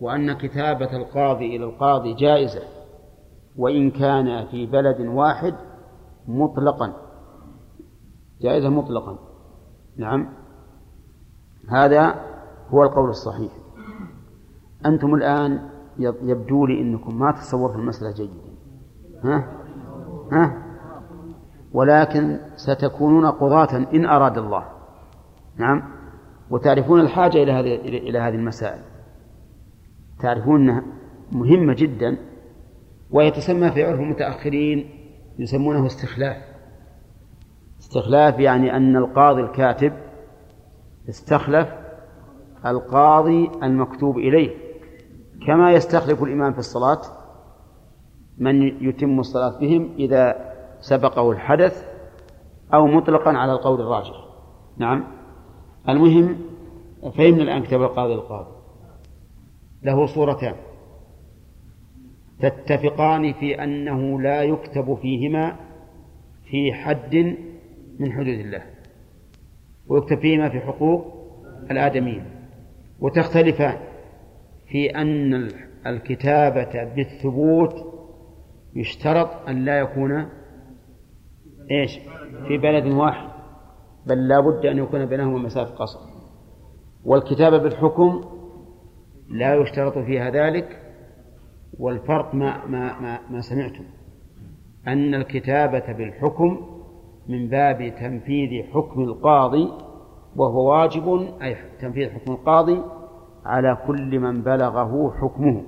وأن 0.00 0.32
كتابة 0.32 0.96
القاضي 0.96 1.56
إلى 1.56 1.64
القاضي 1.64 2.14
جائزة 2.14 2.62
وإن 3.56 3.90
كان 3.90 4.46
في 4.46 4.66
بلد 4.66 5.00
واحد 5.00 5.54
مطلقا. 6.28 6.92
جائزة 8.40 8.68
مطلقا. 8.68 9.18
نعم. 9.96 10.28
هذا 11.68 12.14
هو 12.70 12.82
القول 12.82 13.08
الصحيح. 13.08 13.52
أنتم 14.86 15.14
الآن 15.14 15.68
يبدو 15.98 16.66
لي 16.66 16.80
أنكم 16.80 17.18
ما 17.18 17.32
تصورتم 17.32 17.80
المسألة 17.80 18.12
جيدا. 18.12 18.32
ها؟ 19.24 19.52
ها؟ 20.32 20.62
ولكن 21.72 22.38
ستكونون 22.56 23.26
قضاة 23.26 23.76
إن 23.76 24.06
أراد 24.06 24.38
الله. 24.38 24.64
نعم. 25.56 25.82
وتعرفون 26.50 27.00
الحاجة 27.00 27.42
إلى 27.42 27.52
هذه 27.52 27.74
إلى 27.74 28.18
هذه 28.18 28.34
المسائل. 28.34 28.82
تعرفون 30.18 30.60
أنها 30.60 30.82
مهمة 31.32 31.74
جدا. 31.74 32.16
ويتسمى 33.10 33.70
في 33.70 33.84
عرف 33.84 34.00
المتأخرين 34.00 34.95
يسمونه 35.38 35.86
استخلاف. 35.86 36.36
استخلاف 37.80 38.38
يعني 38.38 38.76
أن 38.76 38.96
القاضي 38.96 39.40
الكاتب 39.42 39.92
استخلف 41.08 41.68
القاضي 42.66 43.50
المكتوب 43.62 44.18
إليه. 44.18 44.56
كما 45.46 45.72
يستخلف 45.72 46.22
الإمام 46.22 46.52
في 46.52 46.58
الصلاة 46.58 47.00
من 48.38 48.62
يتم 48.62 49.20
الصلاة 49.20 49.58
بهم 49.58 49.94
إذا 49.98 50.52
سبقه 50.80 51.30
الحدث 51.30 51.84
أو 52.74 52.86
مطلقا 52.86 53.30
على 53.30 53.52
القول 53.52 53.80
الراجح. 53.80 54.26
نعم. 54.76 55.04
المهم 55.88 56.38
فهمنا 57.16 57.42
الآن 57.42 57.62
كتاب 57.62 57.82
القاضي 57.82 58.14
القاضي. 58.14 58.50
له 59.82 60.06
صورتان. 60.06 60.54
تتفقان 62.40 63.32
في 63.32 63.62
أنه 63.64 64.20
لا 64.20 64.42
يكتب 64.42 64.98
فيهما 65.02 65.56
في 66.50 66.72
حد 66.72 67.36
من 67.98 68.12
حدود 68.12 68.28
الله 68.28 68.62
ويكتب 69.88 70.18
فيهما 70.18 70.48
في 70.48 70.60
حقوق 70.60 71.14
الآدميين 71.70 72.24
وتختلفان 73.00 73.78
في 74.68 74.90
أن 74.90 75.48
الكتابة 75.86 76.84
بالثبوت 76.84 77.74
يشترط 78.76 79.48
أن 79.48 79.64
لا 79.64 79.78
يكون 79.78 80.28
إيش؟ 81.70 81.98
في 82.48 82.58
بلد 82.58 82.86
واحد 82.86 83.28
بل 84.06 84.28
لا 84.28 84.40
بد 84.40 84.66
أن 84.66 84.78
يكون 84.78 85.06
بينهما 85.06 85.38
مسافة 85.38 85.74
قصر 85.74 86.00
والكتابة 87.04 87.58
بالحكم 87.58 88.24
لا 89.28 89.54
يشترط 89.54 89.98
فيها 89.98 90.30
ذلك 90.30 90.85
والفرق 91.78 92.34
ما 92.34 92.66
ما 92.66 93.00
ما, 93.00 93.18
ما 93.30 93.40
سمعتم. 93.40 93.84
أن 94.88 95.14
الكتابة 95.14 95.92
بالحكم 95.92 96.66
من 97.28 97.48
باب 97.48 97.94
تنفيذ 98.00 98.62
حكم 98.72 99.02
القاضي 99.02 99.72
وهو 100.36 100.70
واجب 100.72 101.28
أي 101.42 101.56
تنفيذ 101.80 102.10
حكم 102.10 102.32
القاضي 102.32 102.82
على 103.44 103.78
كل 103.86 104.20
من 104.20 104.42
بلغه 104.42 105.14
حكمه 105.20 105.62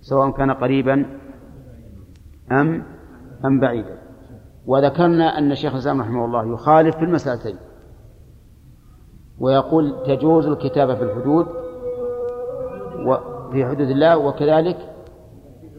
سواء 0.00 0.30
كان 0.30 0.50
قريبا 0.50 1.06
أم 2.52 2.82
أم 3.44 3.60
بعيدا. 3.60 3.98
وذكرنا 4.66 5.38
أن 5.38 5.52
الشيخ 5.52 5.72
الإسلام 5.72 6.00
رحمه 6.00 6.24
الله 6.24 6.52
يخالف 6.52 6.96
في 6.96 7.04
المسألتين. 7.04 7.56
ويقول 9.40 10.02
تجوز 10.06 10.46
الكتابة 10.46 10.94
في 10.94 11.02
الحدود 11.02 11.46
وفي 13.06 13.66
حدود 13.66 13.90
الله 13.90 14.18
وكذلك 14.18 14.95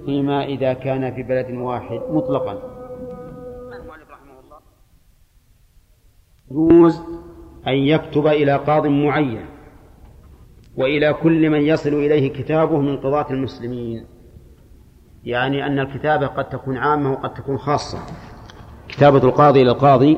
فيما 0.08 0.46
إذا 0.46 0.74
كان 0.74 1.16
في 1.16 1.24
بلد 1.24 1.52
واحد 1.52 2.00
مطلقا. 2.10 2.62
يجوز 6.52 7.02
أن 7.68 7.74
يكتب 7.74 8.28
إلى 8.28 8.56
قاض 8.56 8.88
معين 8.88 9.46
وإلى 10.78 11.14
كل 11.14 11.50
من 11.50 11.62
يصل 11.62 11.90
إليه 11.90 12.34
كتابه 12.34 12.78
من 12.80 12.98
قضاة 12.98 13.26
المسلمين. 13.32 14.06
يعني 15.24 15.66
أن 15.66 15.80
الكتابة 15.80 16.28
قد 16.28 16.50
تكون 16.50 16.78
عامة 16.78 17.12
وقد 17.12 17.34
تكون 17.34 17.58
خاصة. 17.58 18.00
كتابة 18.88 19.24
القاضي 19.24 19.62
إلى 19.62 19.72
القاضي 19.72 20.18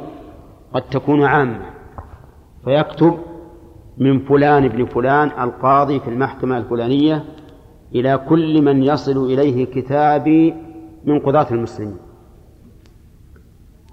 قد 0.73 0.81
تكون 0.81 1.23
عامة. 1.23 1.65
فيكتب 2.63 3.19
من 3.97 4.19
فلان 4.19 4.65
ابن 4.65 4.85
فلان 4.85 5.27
القاضي 5.27 5.99
في 5.99 6.07
المحكمة 6.07 6.57
الفلانية 6.57 7.23
إلى 7.95 8.17
كل 8.29 8.61
من 8.61 8.83
يصل 8.83 9.25
إليه 9.25 9.65
كتابي 9.65 10.55
من 11.05 11.19
قضاة 11.19 11.47
المسلمين. 11.51 11.97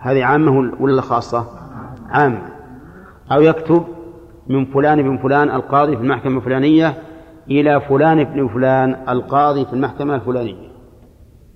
هذه 0.01 0.25
عامة 0.25 0.73
ولا 0.81 1.03
خاصة؟ 1.03 1.47
عامة 2.09 2.43
أو 3.33 3.41
يكتب 3.41 3.85
من 4.47 4.65
فلان 4.65 5.03
بن 5.03 5.17
فلان 5.19 5.51
القاضي 5.51 5.97
في 5.97 6.03
المحكمة 6.03 6.37
الفلانية 6.39 6.95
إلى 7.51 7.81
فلان 7.81 8.25
بن 8.25 8.49
فلان 8.49 8.97
القاضي 9.09 9.65
في 9.65 9.73
المحكمة 9.73 10.15
الفلانية. 10.15 10.69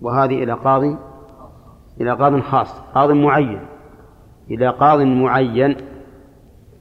وهذه 0.00 0.42
إلى 0.42 0.52
قاضي 0.52 0.96
إلى 2.00 2.12
قاض 2.12 2.40
خاص 2.40 2.80
قاض 2.94 3.10
معين. 3.10 3.60
إلى 4.50 4.68
قاض 4.68 5.00
معين. 5.00 5.76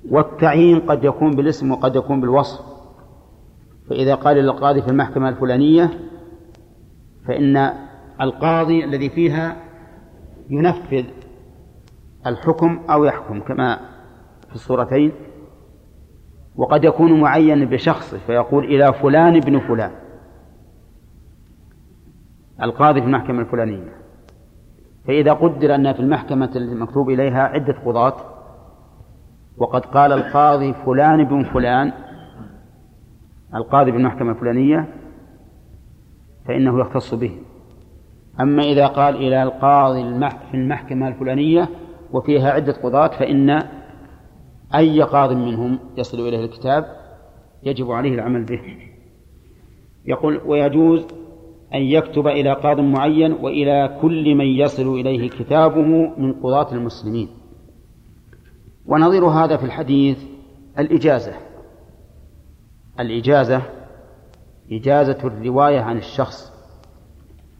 والتعيين 0.09 0.79
قد 0.79 1.03
يكون 1.03 1.31
بالاسم 1.31 1.71
وقد 1.71 1.95
يكون 1.95 2.21
بالوصف. 2.21 2.68
فإذا 3.89 4.15
قال 4.15 4.37
للقاضي 4.37 4.81
في 4.81 4.87
المحكمة 4.87 5.29
الفلانية 5.29 5.89
فإن 7.27 7.73
القاضي 8.21 8.83
الذي 8.83 9.09
فيها 9.09 9.55
ينفذ 10.49 11.05
الحكم 12.27 12.79
أو 12.89 13.05
يحكم 13.05 13.41
كما 13.41 13.79
في 14.49 14.55
الصورتين. 14.55 15.11
وقد 16.55 16.83
يكون 16.83 17.21
معين 17.21 17.65
بشخصه 17.65 18.17
فيقول 18.17 18.65
إلى 18.65 18.93
فلان 18.93 19.35
ابن 19.35 19.59
فلان. 19.59 19.91
القاضي 22.61 23.01
في 23.01 23.07
المحكمة 23.07 23.41
الفلانية. 23.41 23.95
فإذا 25.07 25.33
قدر 25.33 25.75
أن 25.75 25.93
في 25.93 25.99
المحكمة 25.99 26.51
المكتوب 26.55 27.09
إليها 27.09 27.41
عدة 27.41 27.73
قضاة 27.85 28.15
وقد 29.57 29.85
قال 29.85 30.11
القاضي 30.11 30.73
فلان 30.73 31.23
بن 31.23 31.43
فلان 31.43 31.93
القاضي 33.55 33.91
بالمحكمة 33.91 34.31
الفلانية 34.31 34.87
فإنه 36.45 36.79
يختص 36.79 37.13
به. 37.13 37.31
أما 38.39 38.63
إذا 38.63 38.87
قال 38.87 39.15
إلى 39.15 39.43
القاضي 39.43 40.29
في 40.51 40.57
المحكمة 40.57 41.07
الفلانية 41.07 41.69
وفيها 42.13 42.51
عدة 42.51 42.73
قضاة 42.73 43.07
فإن 43.07 43.63
أي 44.75 45.01
قاض 45.01 45.33
منهم 45.33 45.79
يصل 45.97 46.27
إليه 46.27 46.45
الكتاب 46.45 46.85
يجب 47.63 47.91
عليه 47.91 48.13
العمل 48.13 48.43
به. 48.43 48.61
يقول 50.05 50.41
ويجوز 50.45 51.07
أن 51.73 51.81
يكتب 51.81 52.27
إلى 52.27 52.53
قاض 52.53 52.79
معين 52.79 53.31
وإلى 53.31 53.97
كل 54.01 54.35
من 54.35 54.45
يصل 54.45 54.99
إليه 54.99 55.29
كتابه 55.29 55.81
من 56.17 56.33
قضاة 56.33 56.73
المسلمين. 56.73 57.27
ونظير 58.85 59.25
هذا 59.25 59.57
في 59.57 59.63
الحديث 59.63 60.23
الإجازة. 60.79 61.48
الإجازة 62.99 63.61
إجازة 64.71 65.17
الرواية 65.23 65.81
عن 65.81 65.97
الشخص. 65.97 66.53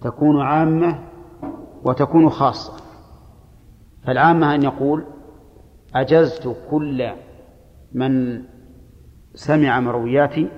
تكون 0.01 0.41
عامة 0.41 0.99
وتكون 1.83 2.29
خاصة. 2.29 2.83
فالعامة 4.03 4.55
أن 4.55 4.63
يقول 4.63 5.05
أجزت 5.95 6.55
كل 6.71 7.09
من 7.93 8.43
سمع 9.33 9.79
مروياتي 9.79 10.49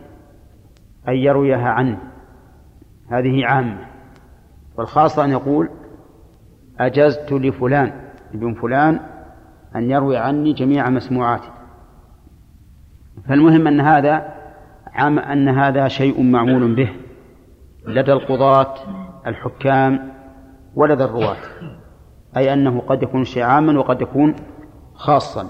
أن 1.07 1.13
يرويها 1.13 1.69
عني. 1.69 1.97
هذه 3.07 3.45
عامة. 3.45 3.87
والخاصة 4.77 5.25
أن 5.25 5.31
يقول 5.31 5.69
أجزت 6.79 7.31
لفلان 7.31 8.11
ابن 8.33 8.53
فلان 8.53 8.99
أن 9.75 9.91
يروي 9.91 10.17
عني 10.17 10.53
جميع 10.53 10.89
مسموعاتي. 10.89 11.49
فالمهم 13.27 13.67
أن 13.67 13.81
هذا 13.81 14.40
عام 14.93 15.19
أن 15.19 15.49
هذا 15.49 15.87
شيء 15.87 16.23
معمول 16.23 16.75
به. 16.75 16.89
لدى 17.85 18.13
القضاة 18.13 18.75
الحكام 19.27 20.11
ولدى 20.75 21.03
الرواة. 21.03 21.37
أي 22.37 22.53
أنه 22.53 22.79
قد 22.79 23.03
يكون 23.03 23.23
شيء 23.23 23.43
عاما 23.43 23.79
وقد 23.79 24.01
يكون 24.01 24.35
خاصا. 24.93 25.47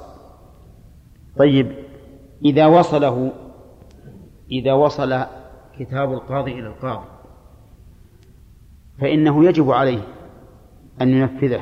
طيب 1.38 1.72
إذا 2.46 2.66
وصله 2.66 3.32
إذا 4.52 4.74
وصل 4.74 5.24
كتاب 5.80 6.14
القاضي 6.14 6.52
إلى 6.52 6.68
القاضي 6.68 7.06
فإنه 9.02 9.46
يجب 9.46 9.72
عليه 9.72 10.02
أن 11.02 11.10
ينفذه. 11.10 11.62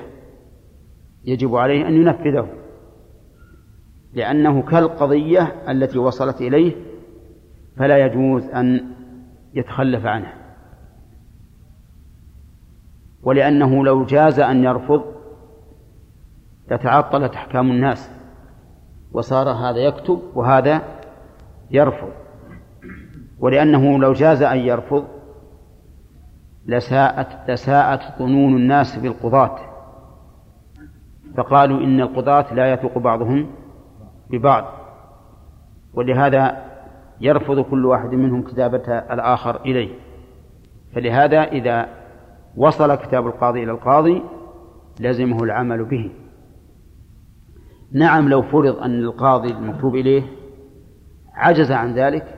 يجب 1.26 1.56
عليه 1.56 1.88
أن 1.88 1.94
ينفذه. 1.94 2.48
لأنه 4.14 4.62
كالقضية 4.62 5.56
التي 5.70 5.98
وصلت 6.00 6.42
إليه 6.42 6.89
فلا 7.80 7.98
يجوز 8.06 8.46
أن 8.50 8.92
يتخلف 9.54 10.06
عنها 10.06 10.34
ولأنه 13.24 13.86
لو 13.86 14.06
جاز 14.06 14.40
أن 14.40 14.64
يرفض 14.64 15.04
لتعطلت 16.72 17.34
أحكام 17.34 17.72
الناس 17.72 18.12
وصار 19.12 19.50
هذا 19.50 19.78
يكتب 19.78 20.22
وهذا 20.36 20.82
يرفض. 21.72 22.12
ولأنه 23.40 24.00
لو 24.00 24.14
جاز 24.14 24.42
أن 24.42 24.58
يرفض 24.58 25.08
لساءت 26.66 27.50
لساءت 27.52 28.20
ظنون 28.20 28.56
الناس 28.56 28.98
بالقضاة. 28.98 29.60
فقالوا 31.38 31.78
إن 31.84 32.02
القضاة 32.02 32.54
لا 32.54 32.74
يثق 32.74 32.98
بعضهم 32.98 33.52
ببعض. 34.30 34.66
ولهذا 35.94 36.69
يرفض 37.22 37.60
كل 37.60 37.86
واحد 37.86 38.14
منهم 38.14 38.42
كتابة 38.42 38.98
الآخر 38.98 39.62
إليه. 39.62 39.90
فلهذا 40.96 41.44
إذا 41.44 41.90
وصل 42.58 42.96
كتاب 42.96 43.28
القاضي 43.28 43.64
إلى 43.64 43.72
القاضي 43.72 44.24
لزمه 45.00 45.44
العمل 45.44 45.86
به. 45.86 46.12
نعم 47.92 48.30
لو 48.30 48.42
فرض 48.42 48.78
أن 48.80 49.00
القاضي 49.00 49.54
المكتوب 49.54 49.96
إليه 49.96 50.24
عجز 51.34 51.72
عن 51.72 51.94
ذلك 51.94 52.36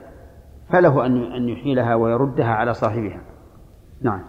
فله 0.69 1.05
أن 1.05 1.49
يحيلها 1.49 1.95
ويردها 1.95 2.53
على 2.53 2.73
صاحبها. 2.73 3.21
نعم. 4.01 4.21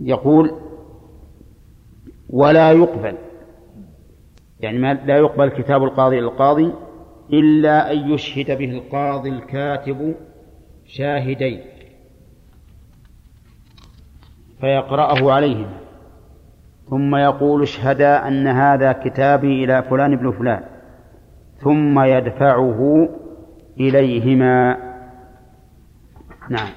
يقول 0.00 0.50
ولا 2.30 2.72
يقبل. 2.72 3.16
يعني 4.60 4.78
ما 4.78 4.94
لا 4.94 5.16
يقبل 5.16 5.48
كتاب 5.48 5.84
القاضي 5.84 6.18
إلى 6.18 6.26
القاضي 6.26 6.72
إلا 7.32 7.92
أن 7.92 8.10
يشهد 8.10 8.58
به 8.58 8.70
القاضي 8.70 9.28
الكاتب 9.28 10.14
شاهدين 10.86 11.60
فيقرأه 14.60 15.32
عليهم 15.32 15.70
ثم 16.90 17.16
يقول 17.16 17.62
اشهدا 17.62 18.28
أن 18.28 18.46
هذا 18.46 18.92
كتابي 18.92 19.64
إلى 19.64 19.82
فلان 19.82 20.16
بن 20.16 20.30
فلان 20.30 20.62
ثم 21.60 22.00
يدفعه 22.00 23.08
إليهما. 23.80 24.76
نعم. 26.50 26.68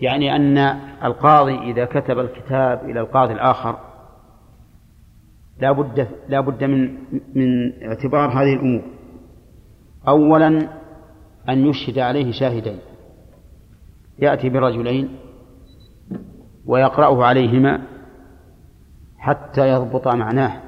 يعني 0.00 0.36
أن 0.36 0.58
القاضي 1.04 1.58
إذا 1.58 1.84
كتب 1.84 2.18
الكتاب 2.18 2.90
إلى 2.90 3.00
القاضي 3.00 3.32
الآخر 3.32 3.87
لا 5.60 5.72
بد 5.72 6.08
لا 6.28 6.40
بد 6.40 6.64
من 6.64 6.98
من 7.34 7.82
اعتبار 7.82 8.28
هذه 8.28 8.52
الأمور. 8.54 8.82
أولا 10.08 10.68
أن 11.48 11.66
يشهد 11.66 11.98
عليه 11.98 12.32
شاهدين. 12.32 12.78
يأتي 14.18 14.48
برجلين 14.48 15.08
ويقرأه 16.66 17.24
عليهما 17.24 17.82
حتى 19.18 19.68
يضبط 19.68 20.08
معناه. 20.08 20.62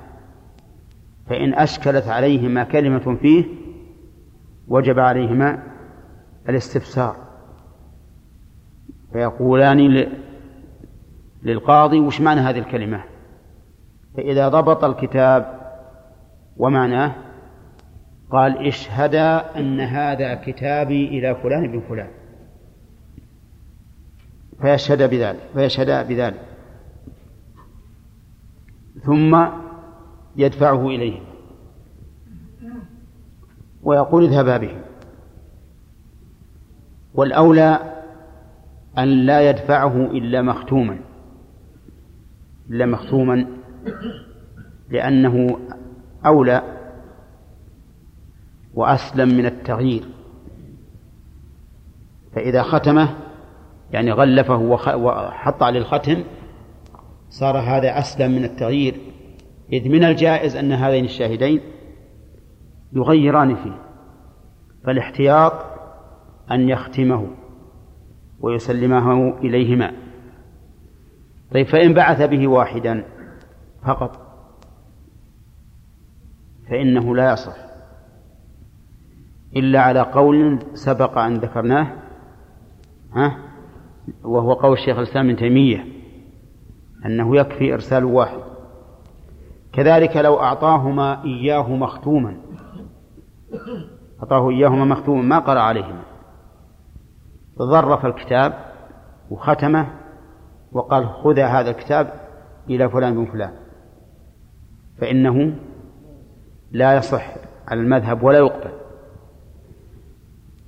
فإن 1.27 1.55
أشكلت 1.55 2.09
عليهما 2.09 2.65
كلمة 2.65 3.17
فيه 3.17 3.45
وجب 4.69 4.99
عليهما 4.99 5.63
الاستفسار. 6.49 7.17
فيقولان 9.13 10.07
للقاضي 11.43 12.01
وش 12.01 12.21
معنى 12.21 12.41
هذه 12.41 12.59
الكلمة؟ 12.59 13.10
فإذا 14.17 14.49
ضبط 14.49 14.85
الكتاب 14.85 15.61
ومعناه 16.57 17.15
قال 18.31 18.67
اشهدا 18.67 19.59
أن 19.59 19.81
هذا 19.81 20.35
كتابي 20.35 21.09
إلى 21.09 21.35
فلان 21.35 21.73
بن 21.73 21.81
فلان. 21.89 22.11
فيشهد 24.61 25.11
بذلك 25.11 25.41
فيشهد 25.55 26.09
بذلك. 26.09 26.41
ثم 29.03 29.47
يدفعه 30.37 30.87
إليه 30.87 31.21
ويقول 33.83 34.25
اذهبا 34.25 34.57
به. 34.57 34.77
والأولى 37.15 37.79
أن 38.99 39.09
لا 39.09 39.51
يدفعه 39.51 39.97
إلا 39.97 40.43
مختوما 40.43 40.99
إلا 42.71 42.87
مختوما 42.87 43.47
لأنه 44.91 45.59
أولى 46.27 46.63
وأسلم 48.75 49.29
من 49.29 49.47
التغيير. 49.47 50.05
فإذا 52.35 52.63
ختمه 52.63 53.17
يعني 53.93 54.13
غلفه 54.13 54.57
وحط 54.97 55.63
عليه 55.63 55.81
الختم 55.81 56.25
صار 57.29 57.59
هذا 57.59 57.99
أسلم 57.99 58.31
من 58.31 58.45
التغيير. 58.45 58.95
إذ 59.73 59.89
من 59.89 60.05
الجائز 60.05 60.57
أن 60.57 60.73
هذين 60.73 61.05
الشاهدين 61.05 61.61
يغيران 62.93 63.57
فيه 63.57 63.79
فالاحتياط 64.85 65.53
أن 66.51 66.69
يختمه 66.69 67.27
ويسلمه 68.41 69.39
إليهما. 69.39 69.93
طيب 71.55 71.67
فإن 71.67 71.95
بعث 71.95 72.23
به 72.23 72.49
واحدا 72.49 73.05
فقط. 73.87 74.19
فإنه 76.71 77.17
لا 77.17 77.33
يصح. 77.33 77.57
إلا 79.57 79.81
على 79.81 80.01
قول 80.01 80.59
سبق 80.75 81.19
أن 81.19 81.35
ذكرناه 81.35 81.97
ها 83.13 83.39
وهو 84.25 84.53
قول 84.53 84.73
الشيخ 84.73 84.99
الإسلام 84.99 85.27
ابن 85.27 85.37
تيمية 85.37 85.85
أنه 87.07 87.37
يكفي 87.37 87.75
إرسال 87.75 88.05
واحد. 88.05 88.41
كذلك 89.73 90.17
لو 90.17 90.41
أعطاهما 90.41 91.25
إياه 91.25 91.77
مختوما 91.77 92.37
أعطاه 94.23 94.51
إياهما 94.51 94.85
مختوما 94.85 95.23
ما 95.23 95.39
قرأ 95.39 95.61
عليهما. 95.61 96.03
ظرف 97.59 98.07
الكتاب 98.07 98.65
وختمه 99.31 99.87
وقال 100.73 101.09
خذ 101.09 101.39
هذا 101.39 101.71
الكتاب 101.71 102.13
إلى 102.71 102.89
فلان 102.89 103.15
بن 103.15 103.25
فلان. 103.33 103.53
فإنه 105.01 105.55
لا 106.73 106.97
يصح 106.97 107.35
على 107.69 107.81
المذهب 107.81 108.23
ولا 108.23 108.39
يقبل 108.39 108.71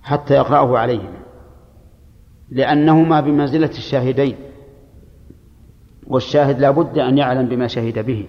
حتى 0.03 0.35
يقرأه 0.35 0.79
عليهما 0.79 1.23
لأنهما 2.51 3.21
بمنزلة 3.21 3.71
الشاهدين 3.71 4.37
والشاهد 6.07 6.61
لا 6.61 6.71
بد 6.71 6.99
أن 6.99 7.19
يعلم 7.19 7.49
بما 7.49 7.67
شهد 7.67 8.07
به 8.07 8.27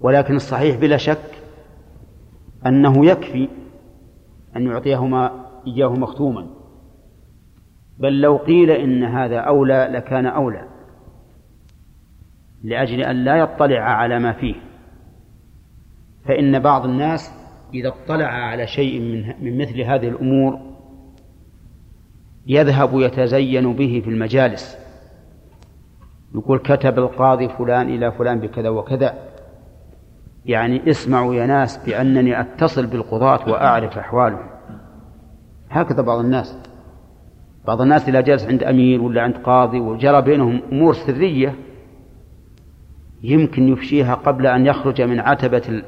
ولكن 0.00 0.36
الصحيح 0.36 0.76
بلا 0.76 0.96
شك 0.96 1.30
أنه 2.66 3.06
يكفي 3.06 3.48
أن 4.56 4.66
يعطيهما 4.66 5.46
إياه 5.66 5.88
مختوما 5.88 6.46
بل 7.98 8.20
لو 8.20 8.36
قيل 8.36 8.70
إن 8.70 9.04
هذا 9.04 9.38
أولى 9.38 9.88
لكان 9.92 10.26
أولى. 10.26 10.64
لأجل 12.66 13.00
أن 13.00 13.24
لا 13.24 13.36
يطلع 13.36 13.80
على 13.80 14.18
ما 14.18 14.32
فيه. 14.32 14.54
فإن 16.24 16.58
بعض 16.58 16.84
الناس 16.84 17.32
إذا 17.74 17.88
اطلع 17.88 18.26
على 18.26 18.66
شيء 18.66 19.00
من 19.00 19.34
من 19.44 19.58
مثل 19.58 19.80
هذه 19.80 20.08
الأمور 20.08 20.58
يذهب 22.46 22.90
يتزين 23.00 23.72
به 23.72 24.02
في 24.04 24.10
المجالس. 24.10 24.78
يقول 26.34 26.58
كتب 26.58 26.98
القاضي 26.98 27.48
فلان 27.48 27.88
إلى 27.88 28.12
فلان 28.12 28.40
بكذا 28.40 28.68
وكذا. 28.68 29.14
يعني 30.46 30.90
اسمعوا 30.90 31.34
يا 31.34 31.46
ناس 31.46 31.86
بأنني 31.86 32.40
أتصل 32.40 32.86
بالقضاة 32.86 33.48
وأعرف 33.48 33.98
أحوالهم. 33.98 34.46
هكذا 35.70 36.02
بعض 36.02 36.18
الناس. 36.18 36.58
بعض 37.66 37.80
الناس 37.80 38.08
إذا 38.08 38.20
جلس 38.20 38.46
عند 38.46 38.62
أمير 38.62 39.02
ولا 39.02 39.22
عند 39.22 39.36
قاضي 39.36 39.80
وجرى 39.80 40.22
بينهم 40.22 40.62
أمور 40.72 40.94
سرية 40.94 41.54
يمكن 43.22 43.68
يفشيها 43.68 44.14
قبل 44.14 44.46
أن 44.46 44.66
يخرج 44.66 45.02
من 45.02 45.20
عتبة 45.20 45.82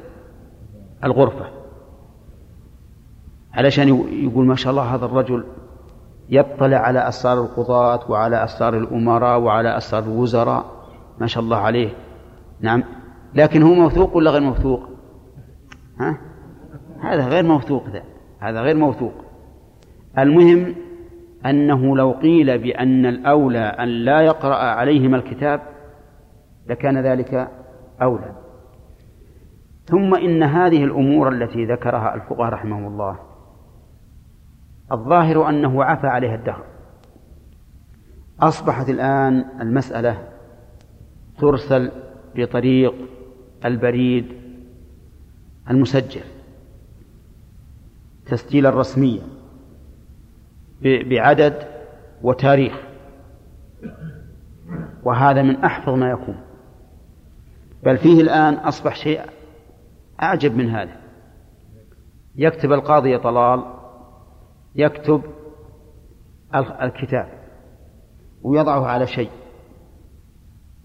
الغرفة. 1.03 1.45
علشان 3.53 3.87
يقول 4.23 4.45
ما 4.45 4.55
شاء 4.55 4.71
الله 4.71 4.95
هذا 4.95 5.05
الرجل 5.05 5.43
يطلع 6.29 6.77
على 6.77 7.07
أسرار 7.07 7.41
القضاة 7.41 8.11
وعلى 8.11 8.43
أسرار 8.43 8.77
الأمراء 8.77 9.39
وعلى 9.39 9.77
أسرار 9.77 10.03
الوزراء. 10.03 10.65
ما 11.19 11.27
شاء 11.27 11.43
الله 11.43 11.57
عليه. 11.57 11.89
نعم. 12.61 12.83
لكن 13.35 13.63
هو 13.63 13.73
موثوق 13.73 14.15
ولا 14.15 14.31
غير 14.31 14.41
موثوق؟ 14.41 14.89
ها؟ 15.99 16.17
هذا 17.01 17.27
غير 17.27 17.43
موثوق 17.43 17.89
ذا. 17.89 18.03
هذا 18.39 18.61
غير 18.61 18.75
موثوق. 18.75 19.13
المهم 20.17 20.75
أنه 21.45 21.97
لو 21.97 22.11
قيل 22.11 22.57
بأن 22.57 23.05
الأولى 23.05 23.59
أن 23.59 23.87
لا 23.87 24.21
يقرأ 24.21 24.55
عليهما 24.55 25.17
الكتاب 25.17 25.61
لكان 26.69 26.97
ذلك 26.97 27.49
أولى. 28.01 28.35
ثم 29.85 30.15
إن 30.15 30.43
هذه 30.43 30.83
الأمور 30.83 31.29
التي 31.33 31.65
ذكرها 31.65 32.15
الفقهاء 32.15 32.53
رحمهم 32.53 32.87
الله 32.87 33.19
الظاهر 34.91 35.49
أنه 35.49 35.83
عفى 35.83 36.07
عليها 36.07 36.35
الدهر. 36.35 36.63
أصبحت 38.39 38.89
الآن 38.89 39.45
المسألة 39.61 40.27
ترسل 41.37 41.91
بطريق 42.35 42.93
البريد 43.65 44.25
المسجل 45.69 46.23
تسجيلا 48.25 48.69
رسميا 48.69 49.21
بعدد 50.83 51.67
وتاريخ. 52.21 52.73
وهذا 55.03 55.41
من 55.41 55.55
أحفظ 55.55 55.93
ما 55.93 56.09
يكون. 56.09 56.48
بل 57.83 57.97
فيه 57.97 58.21
الآن 58.21 58.53
أصبح 58.53 58.95
شيء 58.95 59.21
أعجب 60.21 60.55
من 60.55 60.69
هذا. 60.69 61.01
يكتب 62.35 62.71
القاضي 62.71 63.17
طلال 63.17 63.63
يكتب 64.75 65.21
الكتاب 66.55 67.29
ويضعه 68.41 68.85
على 68.85 69.07
شيء. 69.07 69.29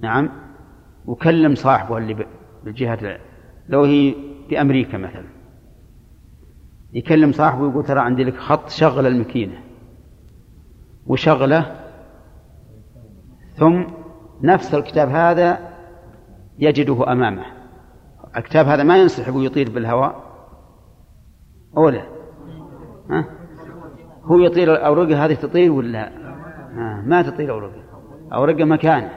نعم؟ 0.01 0.31
وكلم 1.07 1.55
صاحبه 1.55 1.99
اللي 1.99 2.27
بالجهة 2.65 3.19
لو 3.69 3.85
هي 3.85 4.15
في 4.49 4.61
أمريكا 4.61 4.99
مثلا. 4.99 5.27
يكلم 6.93 7.33
صاحبه 7.33 7.62
ويقول 7.62 7.85
ترى 7.85 8.01
عندي 8.01 8.25
لك 8.25 8.37
خط 8.37 8.69
شغل 8.69 9.07
الماكينة. 9.07 9.61
وشغله 11.07 11.77
ثم 13.55 13.83
نفس 14.43 14.75
الكتاب 14.75 15.09
هذا 15.09 15.73
يجده 16.59 17.12
أمامه. 17.12 17.44
الكتاب 18.36 18.66
هذا 18.66 18.82
ما 18.82 18.98
ينسحب 18.98 19.35
ويطير 19.35 19.70
بالهواء. 19.70 20.24
أولا 21.76 22.02
ها؟ 23.10 23.24
هو 24.24 24.39
يطير 24.39 24.72
الأورقة 24.72 25.24
هذه 25.24 25.35
تطير 25.35 25.72
ولا؟ 25.72 26.10
ما 27.06 27.22
تطير 27.22 27.51
أورقة 27.51 27.82
أورقة 28.32 28.64
مكانه 28.64 29.10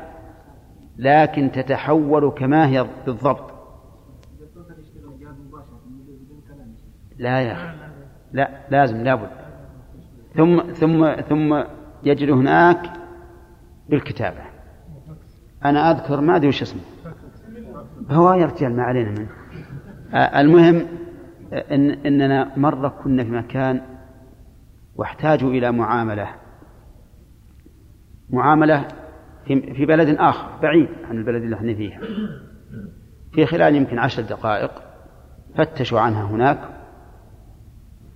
لكن 0.97 1.51
تتحول 1.51 2.31
كما 2.31 2.67
هي 2.67 2.87
بالضبط. 3.05 3.51
لا 7.17 7.41
يا 7.41 7.53
أخي. 7.53 7.77
لا 8.31 8.49
لازم 8.69 8.97
لابد. 8.97 9.29
ثم 10.35 10.61
ثم 10.73 11.21
ثم 11.21 11.63
يجد 12.03 12.29
هناك 12.29 12.91
بالكتابة. 13.89 14.41
أنا 15.65 15.91
أذكر 15.91 16.21
ما 16.21 16.35
أدري 16.35 16.47
وش 16.47 16.61
اسمه. 16.61 16.81
هو 18.09 18.33
يا 18.33 18.45
رجال 18.45 18.75
ما 18.75 18.83
علينا 18.83 19.11
منه. 19.11 19.29
المهم 20.13 20.87
إن 21.53 21.89
إننا 21.91 22.57
مرة 22.57 22.87
كنا 23.03 23.23
في 23.23 23.31
مكان 23.31 23.81
واحتاجوا 24.95 25.49
إلى 25.49 25.71
معاملة. 25.71 26.29
معاملة 28.29 28.87
في 29.45 29.85
بلد 29.85 30.17
آخر 30.19 30.59
بعيد 30.61 30.89
عن 31.09 31.17
البلد 31.17 31.43
اللي 31.43 31.55
إحنا 31.55 31.73
فيها. 31.73 32.01
في 33.31 33.45
خلال 33.45 33.75
يمكن 33.75 33.99
عشر 33.99 34.21
دقائق 34.21 34.71
فتشوا 35.55 35.99
عنها 35.99 36.23
هناك. 36.23 36.59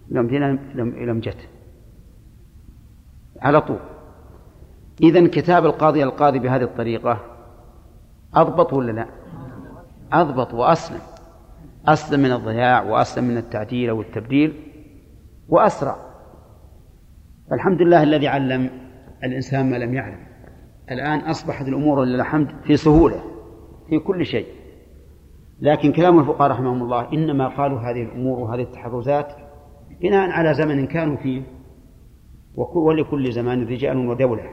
لم 0.09 0.27
لم 0.76 0.89
لم 1.05 1.19
جت. 1.19 1.49
على 3.41 3.61
طول. 3.61 3.80
إذا 5.03 5.27
كتاب 5.27 5.65
القاضي 5.65 6.03
القاضي 6.03 6.39
بهذه 6.39 6.63
الطريقة 6.63 7.19
أضبط 8.34 8.73
ولا 8.73 8.91
لا؟ 8.91 9.20
أضبط 10.14 10.54
وأسلم. 10.54 11.02
أسلم 11.88 12.20
من 12.20 12.32
الضياع 12.32 12.84
وأسلم 12.84 13.24
من 13.24 13.38
التعديل 13.38 13.90
أو 13.90 14.02
التبديل 14.02 14.54
وأسرع. 15.50 15.96
الحمد 17.52 17.82
لله 17.82 18.04
الذي 18.04 18.28
علم 18.28 18.70
الإنسان 19.24 19.70
ما 19.70 19.76
لم 19.76 19.94
يعلم. 19.94 20.20
الآن 20.92 21.20
أصبحت 21.20 21.68
الأمور 21.68 22.04
لله 22.04 22.22
الحمد 22.22 22.48
في 22.64 22.78
سهولة 22.78 23.24
في 23.90 24.00
كل 24.00 24.26
شيء. 24.26 24.46
لكن 25.62 25.92
كلام 25.92 26.20
الفقهاء 26.20 26.52
رحمهم 26.52 26.84
الله 26.84 27.14
إنما 27.14 27.48
قالوا 27.48 27.80
هذه 27.80 28.04
الأمور 28.04 28.40
وهذه 28.40 28.62
التحرزات 28.62 29.28
بناء 30.02 30.30
على 30.30 30.54
زمن 30.54 30.88
كانوا 30.88 31.18
فيه 31.18 31.42
ولكل 32.56 33.32
زمان 33.32 33.68
رجال 33.68 33.98
ودولة. 33.98 34.44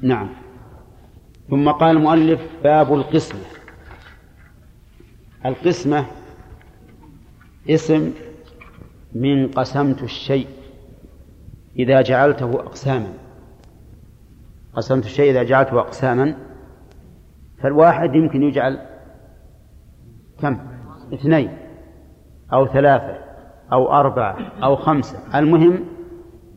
نعم. 0.00 0.28
ثم 1.50 1.70
قال 1.70 1.96
المؤلف 1.96 2.40
باب 2.62 2.94
القسمة. 2.94 3.61
القسمة 5.46 6.06
اسم 7.70 8.12
من 9.14 9.48
قسمت 9.48 10.02
الشيء 10.02 10.46
إذا 11.78 12.02
جعلته 12.02 12.54
أقساما. 12.54 13.12
قسمت 14.76 15.04
الشيء 15.04 15.30
إذا 15.30 15.42
جعلته 15.42 15.80
أقساما 15.80 16.36
فالواحد 17.62 18.14
يمكن 18.14 18.42
يجعل 18.42 18.78
كم؟ 20.38 20.58
اثنين 21.14 21.58
أو 22.52 22.66
ثلاثة 22.66 23.18
أو 23.72 23.92
أربعة 23.92 24.36
أو 24.64 24.76
خمسة. 24.76 25.38
المهم 25.38 25.84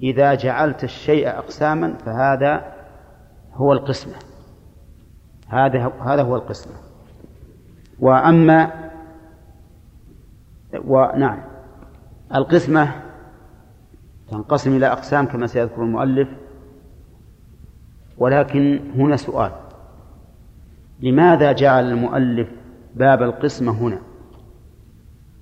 إذا 0.04 0.34
جعلت 0.34 0.84
الشيء 0.84 1.30
أقساما 1.30 1.94
فهذا 1.94 2.74
هو 3.54 3.74
القسمة. 3.74 4.16
هذا 5.48 5.92
هذا 6.06 6.22
هو 6.24 6.36
القسمة. 6.36 6.85
وأما 8.00 8.72
ونعم 10.86 11.40
القسمة 12.36 12.96
تنقسم 14.32 14.76
إلى 14.76 14.88
أقسام 14.88 15.26
كما 15.26 15.48
سيذكر 15.48 15.84
المؤلف. 15.84 16.30
ولكن 18.18 18.80
هنا 18.96 19.16
سؤال. 19.16 19.52
لماذا 21.00 21.52
جعل 21.52 21.92
المؤلف 21.92 22.50
باب 22.96 23.22
القسمة 23.24 23.72
هنا؟ 23.72 24.00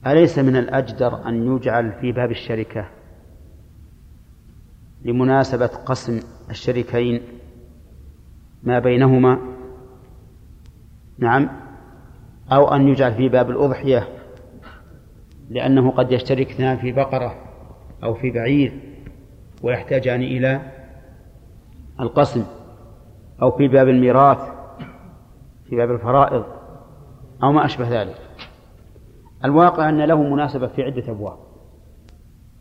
أليس 0.08 0.40
من 0.40 0.56
الأجدر 0.56 1.28
أن 1.28 1.56
يجعل 1.56 1.92
في 1.92 2.12
باب 2.12 2.32
الشركة؟ 2.32 2.86
لمناسبة 5.06 5.68
قسم 5.68 6.20
الشريكين 6.50 7.22
ما 8.64 8.80
بينهما. 8.80 9.40
نعم. 11.18 11.63
أو 12.52 12.76
أن 12.76 12.88
يجعل 12.88 13.14
في 13.14 13.30
باب 13.30 13.50
الأضحية 13.50 14.08
لأنه 15.50 15.92
قد 15.92 16.12
يشترك 16.12 16.50
اثنان 16.50 16.78
في 16.78 16.92
بقرة 16.92 17.36
أو 18.04 18.14
في 18.14 18.32
بعير 18.32 18.80
ويحتاجان 19.64 20.22
إلى 20.22 20.62
القسم 22.00 22.46
أو 23.42 23.52
في 23.52 23.68
باب 23.68 23.90
الميراث 23.90 24.38
في 25.70 25.76
باب 25.76 25.92
الفرائض 25.92 26.44
أو 27.44 27.52
ما 27.52 27.66
أشبه 27.66 28.02
ذلك. 28.02 28.16
الواقع 29.46 29.90
أن 29.90 30.02
له 30.02 30.24
مناسبة 30.24 30.68
في 30.68 30.84
عدة 30.84 31.12
أبواب. 31.12 31.38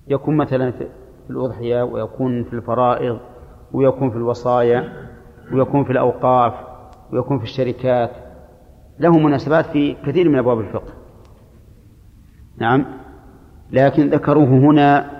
يكون 0.09 0.37
مثلا 0.37 0.71
في 0.71 0.87
الأضحية 1.31 1.83
ويكون 1.83 2.45
في 2.45 2.53
الفرائض 2.53 3.19
ويكون 3.73 4.11
في 4.11 4.17
الوصايا 4.17 4.93
ويكون 5.53 5.85
في 5.85 5.93
الأوقاف 5.93 6.55
ويكون 7.13 7.39
في 7.39 7.45
الشركات 7.45 8.11
له 9.03 9.19
مناسبات 9.19 9.67
في 9.67 9.97
كثير 10.07 10.29
من 10.29 10.39
أبواب 10.39 10.61
الفقه. 10.61 10.93
نعم. 12.59 12.87
لكن 13.73 14.11
ذكروه 14.11 14.49
هنا 14.49 15.11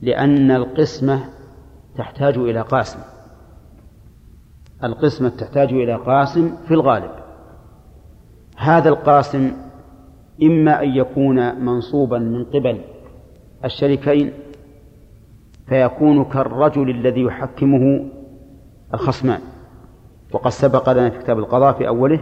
لأن 0.00 0.50
القسمة 0.50 1.24
تحتاج 1.96 2.36
إلى 2.38 2.60
قاسم. 2.60 2.98
القسمة 4.84 5.28
تحتاج 5.28 5.72
إلى 5.72 5.94
قاسم 5.94 6.56
في 6.68 6.74
الغالب. 6.74 7.10
هذا 8.56 8.88
القاسم 8.88 9.52
إما 10.42 10.82
أن 10.82 10.88
يكون 10.88 11.64
منصوبا 11.64 12.18
من 12.18 12.44
قبل 12.44 12.80
الشريكين 13.64 14.32
فيكون 15.68 16.24
كالرجل 16.24 16.90
الذي 16.90 17.20
يحكمه 17.20 18.06
الخصمان. 18.94 19.40
وقد 20.32 20.50
سبق 20.50 20.92
لنا 20.92 21.10
في 21.10 21.18
كتاب 21.18 21.38
القضاء 21.38 21.72
في 21.72 21.88
أوله 21.88 22.20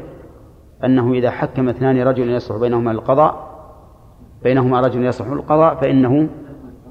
أنه 0.85 1.13
إذا 1.13 1.31
حكم 1.31 1.69
اثنان 1.69 2.03
رجل 2.03 2.31
يصلح 2.31 2.57
بينهما 2.57 2.91
القضاء 2.91 3.57
بينهما 4.43 4.81
رجل 4.81 5.05
يصلح 5.05 5.29
القضاء 5.29 5.75
فإنه 5.75 6.29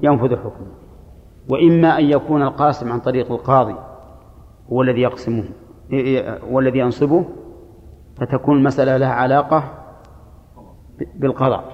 ينفذ 0.02 0.32
الحكم. 0.32 0.66
وإما 1.48 1.98
أن 1.98 2.04
يكون 2.04 2.42
القاسم 2.42 2.92
عن 2.92 3.00
طريق 3.00 3.32
القاضي 3.32 3.74
هو 4.72 4.82
الذي 4.82 5.00
يقسمه 5.00 5.44
هو 6.50 6.60
الذي 6.60 6.78
ينصبه 6.78 7.24
فتكون 8.16 8.58
المسألة 8.58 8.96
لها 8.96 9.12
علاقة 9.12 9.64
بالقضاء. 11.14 11.64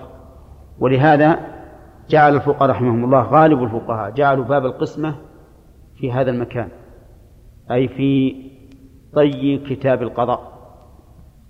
ولهذا 0.79 1.41
جعل 2.09 2.35
الفقهاء 2.35 2.71
رحمهم 2.71 3.05
الله 3.05 3.23
غالب 3.23 3.63
الفقهاء 3.63 4.11
جعلوا 4.11 4.45
باب 4.45 4.67
القسمة 4.67 5.15
في 5.97 6.13
هذا 6.13 6.31
المكان 6.31 6.69
أي 7.71 7.89
في 7.89 8.35
طي 9.15 9.59
كتاب 9.59 10.03
القضاء. 10.03 10.52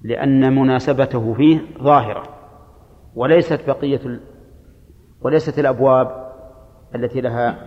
لأن 0.03 0.55
مناسبته 0.55 1.35
فيه 1.35 1.61
ظاهرة 1.83 2.23
وليست 3.15 3.61
بقية. 3.67 4.21
وليست 5.21 5.59
الأبواب 5.59 6.33
التي 6.95 7.21
لها 7.21 7.67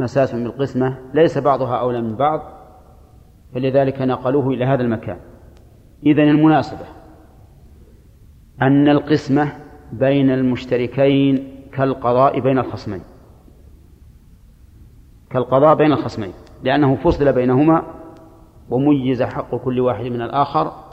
مساس 0.00 0.34
بالقسمة 0.34 0.98
ليس 1.14 1.38
بعضها 1.38 1.76
أولى 1.76 2.00
من 2.00 2.16
بعض 2.16 2.40
فلذلك 3.54 4.02
نقلوه 4.02 4.48
إلى 4.48 4.64
هذا 4.64 4.82
المكان 4.82 5.16
إذن 6.06 6.28
المناسبة 6.28 6.86
أن 8.62 8.88
القسمة 8.88 9.52
بين 9.92 10.30
المشتركين 10.30 11.48
كالقضاء 11.72 12.40
بين 12.40 12.58
الخصمين 12.58 13.02
كالقضاء 15.30 15.74
بين 15.74 15.92
الخصمين 15.92 16.32
لأنه 16.62 16.96
فصل 16.96 17.32
بينهما 17.32 17.82
وميز 18.70 19.22
حق 19.22 19.54
كل 19.54 19.80
واحد 19.80 20.04
من 20.04 20.22
الآخر 20.22 20.89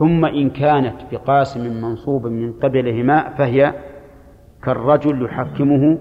ثم 0.00 0.24
إن 0.24 0.50
كانت 0.50 0.96
بقاسم 1.12 1.80
منصوب 1.80 2.26
من 2.26 2.52
قبلهما 2.52 3.36
فهي 3.36 3.74
كالرجل 4.62 5.24
يحكمه 5.24 5.98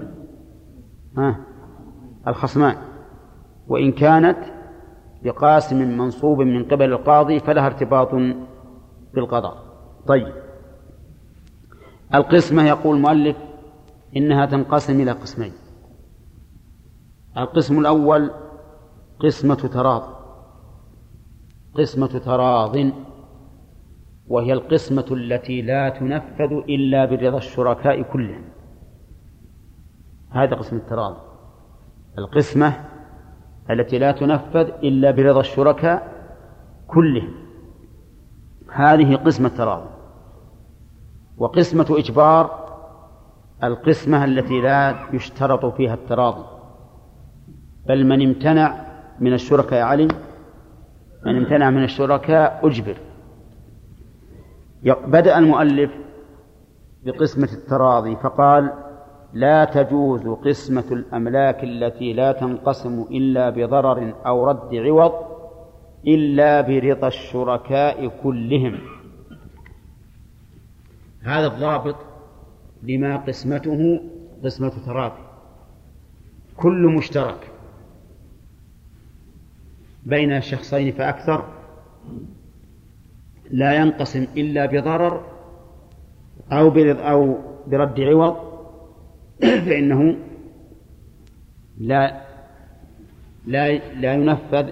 الخصمان. 2.27 2.75
وإن 3.67 3.91
كانت 3.91 4.37
بقاسم 5.23 5.97
منصوب 5.97 6.41
من 6.41 6.63
قبل 6.63 6.93
القاضي 6.93 7.39
فلها 7.39 7.65
ارتباط 7.65 8.09
بالقضاء. 9.13 9.57
طيب. 10.07 10.33
القسمة 12.13 12.67
يقول 12.67 12.95
المؤلف 12.95 13.37
إنها 14.17 14.45
تنقسم 14.45 15.01
إلى 15.01 15.11
قسمين. 15.11 15.51
القسم 17.37 17.79
الأول 17.79 18.31
قسمة 19.19 19.55
تراض. 19.55 20.03
قسمة 21.75 22.07
تراض. 22.07 22.77
وهي 24.29 24.53
القسمة 24.53 25.05
التي 25.11 25.61
لا 25.61 25.89
تنفذ 25.89 26.51
إلا 26.51 27.05
برضا 27.05 27.37
الشركاء 27.37 28.01
كلهم. 28.01 28.43
هذا 30.31 30.55
قسم 30.55 30.77
التراض 30.77 31.15
القسمة 32.17 32.73
التي 33.69 33.99
لا 33.99 34.11
تنفذ 34.11 34.69
إلا 34.83 35.11
برضا 35.11 35.39
الشركاء 35.39 36.13
كلهم. 36.87 37.33
هذه 38.73 39.15
قسمة 39.15 39.49
تراض 39.49 39.83
وقسمة 41.37 41.85
إجبار 41.89 42.69
القسمة 43.63 44.25
التي 44.25 44.61
لا 44.61 44.95
يشترط 45.13 45.65
فيها 45.65 45.93
التراضي. 45.93 46.45
بل 47.87 48.05
من 48.05 48.21
امتنع 48.21 48.85
من 49.19 49.33
الشركاء 49.33 49.81
علم 49.81 50.07
من 51.25 51.37
امتنع 51.37 51.69
من 51.69 51.83
الشركاء 51.83 52.67
أجبر. 52.67 52.97
بدأ 54.83 55.37
المؤلف 55.37 55.91
بقسمة 57.05 57.49
التراضي 57.53 58.15
فقال 58.15 58.73
لا 59.33 59.65
تجوز 59.65 60.27
قسمة 60.27 60.85
الأملاك 60.91 61.63
التي 61.63 62.13
لا 62.13 62.31
تنقسم 62.31 63.05
إلا 63.11 63.49
بضرر 63.49 64.13
أو 64.25 64.45
رد 64.45 64.75
عوض 64.75 65.13
إلا 66.07 66.61
برضا 66.61 67.07
الشركاء 67.07 68.07
كلهم. 68.23 68.79
هذا 71.21 71.47
الضابط 71.47 71.95
لما 72.83 73.17
قسمته 73.17 74.01
قسمة 74.43 74.71
تراضي. 74.85 75.23
كل 76.57 76.87
مشترك 76.87 77.51
بين 80.05 80.41
شخصين 80.41 80.91
فأكثر 80.91 81.45
لا 83.51 83.73
ينقسم 83.73 84.27
إلا 84.37 84.65
بضرر 84.65 85.21
أو 86.51 86.67
أو 87.11 87.37
برد 87.67 87.99
عوض 87.99 88.35
فإنه 89.65 90.15
لا 91.77 92.21
لا 93.47 93.71
لا 93.77 94.13
ينفذ 94.13 94.69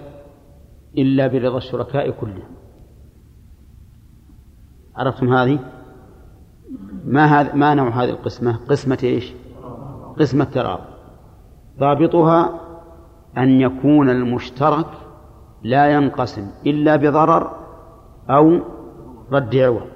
إلا 0.98 1.26
برضا 1.26 1.58
الشركاء 1.58 2.10
كلهم 2.10 2.48
عرفتم 4.96 5.34
هذه؟ 5.34 5.58
ما 7.04 7.24
هذا 7.24 7.54
ما 7.54 7.74
نوع 7.74 7.88
هذه 7.88 8.10
القسمة؟ 8.10 8.56
قسمة 8.68 8.98
إيش؟ 9.02 9.32
قسمة 10.18 10.44
تراض 10.44 10.80
ضابطها 11.78 12.60
أن 13.38 13.60
يكون 13.60 14.10
المشترك 14.10 14.86
لا 15.62 15.92
ينقسم 15.92 16.50
إلا 16.66 16.96
بضرر 16.96 17.57
أو 18.30 18.60
رد 19.32 19.56
عوض. 19.56 19.86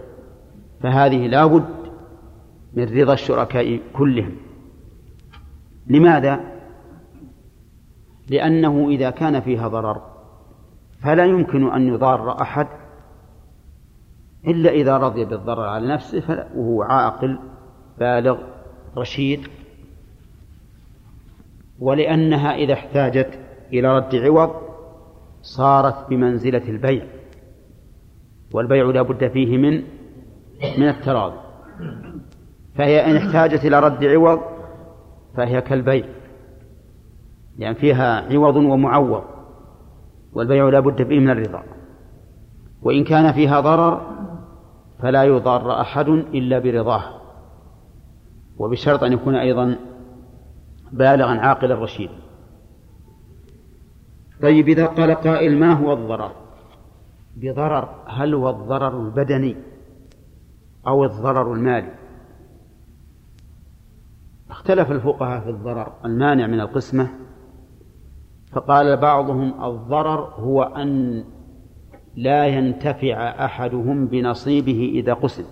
فهذه 0.83 1.27
لا 1.27 1.47
بد 1.47 1.83
من 2.75 3.01
رضا 3.01 3.13
الشركاء 3.13 3.81
كلهم. 3.93 4.37
لماذا؟ 5.87 6.41
لأنه 8.31 8.89
إذا 8.89 9.11
كان 9.11 9.41
فيها 9.41 9.69
ضرر 9.69 10.03
فلا 11.03 11.25
يمكن 11.25 11.73
أن 11.73 11.89
يضار 11.89 12.41
أحد 12.41 12.67
إلا 14.47 14.71
إذا 14.71 14.97
رضي 14.97 15.25
بالضرر 15.25 15.65
على 15.65 15.89
نفسه 15.89 16.47
وهو 16.57 16.83
عاقل 16.83 17.39
بالغ 17.99 18.39
رشيد. 18.97 19.49
ولأنها 21.81 22.55
إذا 22.55 22.73
احتاجت 22.73 23.39
إلى 23.73 23.97
رد 23.97 24.15
عوض 24.15 24.51
صارت 25.43 26.11
بمنزلة 26.11 26.69
البيع. 26.69 27.07
والبيع 28.53 28.85
لا 28.85 29.03
بد 29.03 29.29
فيه 29.29 29.57
من 29.57 29.83
من 30.79 30.89
التراضي. 30.89 31.37
فهي 32.74 33.11
إن 33.11 33.16
احتاجت 33.16 33.65
إلى 33.65 33.81
رد 33.81 34.05
عوض 34.05 34.41
فهي 35.37 35.61
كالبيع 35.61 36.07
يعني 37.59 37.74
فيها 37.74 38.33
عوض 38.33 38.57
ومعوض 38.57 39.24
والبيع 40.33 40.69
لا 40.69 40.81
بد 40.81 41.03
فيه 41.03 41.20
من 41.20 41.31
الرضا. 41.31 41.62
وإن 42.83 43.05
كان 43.05 43.33
فيها 43.33 43.61
ضرر 43.61 44.01
فلا 45.03 45.24
يضار 45.24 45.81
أحد 45.81 46.09
إلا 46.09 46.59
برضاه. 46.59 47.03
وبشرط 48.59 49.05
أن 49.05 49.12
يكون 49.12 49.35
أيضا 49.35 49.77
بالغا 50.93 51.41
عاقلا 51.41 51.74
رشيدا 51.74 52.15
طيب 54.43 54.69
إذا 54.69 54.87
قال 54.87 55.15
قائل 55.15 55.59
ما 55.59 55.73
هو 55.73 55.93
الضرر؟ 55.93 56.41
بضرر 57.37 57.89
هل 58.07 58.35
هو 58.35 58.51
الضرر 58.51 59.07
البدني 59.07 59.57
أو 60.87 61.05
الضرر 61.05 61.53
المالي؟ 61.53 61.95
اختلف 64.51 64.91
الفقهاء 64.91 65.41
في 65.41 65.51
الضرر 65.51 65.93
المانع 66.05 66.47
من 66.47 66.61
القسمة 66.61 67.09
فقال 68.53 68.97
بعضهم 68.97 69.65
الضرر 69.65 70.21
هو 70.21 70.63
أن 70.63 71.25
لا 72.17 72.47
ينتفع 72.47 73.45
أحدهم 73.45 74.07
بنصيبه 74.07 74.93
إذا 74.95 75.15
قسم 75.15 75.45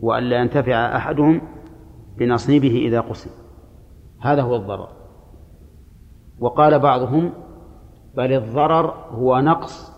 وأن 0.00 0.22
لا 0.22 0.40
ينتفع 0.40 0.96
أحدهم 0.96 1.40
بنصيبه 2.18 2.76
إذا 2.86 3.00
قسم 3.00 3.30
هذا 4.20 4.42
هو 4.42 4.56
الضرر. 4.56 4.88
وقال 6.40 6.78
بعضهم 6.78 7.32
بل 8.18 8.32
الضرر 8.32 8.90
هو 9.10 9.40
نقص 9.40 9.92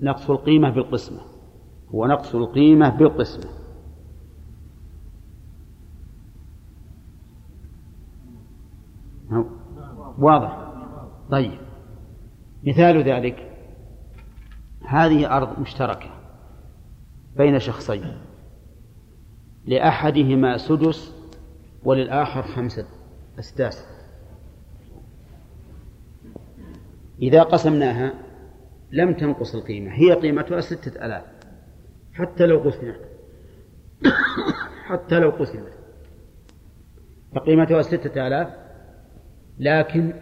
نقص 0.00 0.30
القيمة 0.30 0.70
بالقسمة 0.70 1.20
هو 1.94 2.06
نقص 2.06 2.34
القيمة 2.34 2.88
بالقسمة 2.88 3.50
واضح؟ 10.18 10.58
طيب. 11.30 11.58
مثال 12.64 13.02
ذلك. 13.02 13.50
هذه 14.86 15.36
أرض 15.36 15.58
مشتركة 15.58 16.10
بين 17.36 17.58
شخصين. 17.58 18.18
لأحدهما 19.64 20.56
سدس 20.56 21.14
وللآخر 21.84 22.42
خمسة 22.42 22.86
أسداس. 23.38 23.89
إذا 27.22 27.42
قسمناها 27.42 28.14
لم 28.92 29.14
تنقص 29.14 29.54
القيمة 29.54 29.92
هي 29.92 30.12
قيمتها 30.12 30.60
ستة 30.60 31.06
آلاف. 31.06 31.24
حتى 32.12 32.46
لو 32.46 32.58
قسمت. 32.58 33.00
حتى 34.88 35.18
لو 35.18 35.30
قسمت. 35.30 35.72
فقيمتها 37.34 37.82
ستة 37.82 38.26
آلاف. 38.26 38.48
لكن 39.58 40.12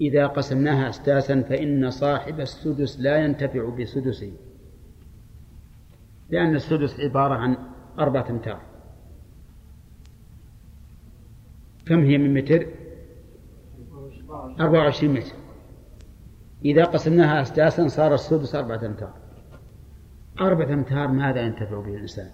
إذا 0.00 0.26
قسمناها 0.26 0.88
أسداسا 0.88 1.42
فإن 1.42 1.90
صاحب 1.90 2.40
السدس 2.40 3.00
لا 3.00 3.16
ينتفع 3.16 3.68
بسدسه. 3.68 4.32
لأن 6.30 6.54
السدس 6.54 7.00
عبارة 7.00 7.34
عن 7.34 7.56
أربعة 7.98 8.30
أمتار. 8.30 8.60
كم 11.86 12.00
هي 12.04 12.18
من 12.18 12.34
متر؟ 12.34 12.81
أربعة 14.60 14.80
وعشرين 14.80 15.12
متر. 15.12 15.34
إذا 16.64 16.84
قسمناها 16.84 17.42
أسداسا 17.42 17.88
صار 17.88 18.14
السدس 18.14 18.54
أربعة 18.54 18.86
أمتار. 18.86 19.12
أربعة 20.40 20.74
أمتار 20.74 21.08
ماذا 21.08 21.40
ينتفع 21.40 21.80
به 21.80 21.94
الإنسان؟ 21.94 22.30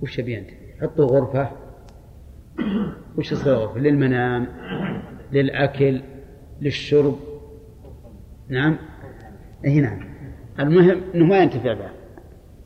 وش 0.00 0.18
يبي 0.18 0.32
ينتفع؟ 0.34 0.56
حطوا 0.82 1.06
غرفة. 1.06 1.50
وش 3.18 3.32
يصير 3.32 3.54
غرفة؟ 3.54 3.80
للمنام 3.80 4.46
للأكل 5.32 6.02
للشرب. 6.60 7.16
نعم؟ 8.48 8.78
أي 9.64 9.80
نعم. 9.80 10.00
المهم 10.60 11.00
أنه 11.14 11.24
ما 11.24 11.38
ينتفع 11.38 11.72
بها 11.72 11.92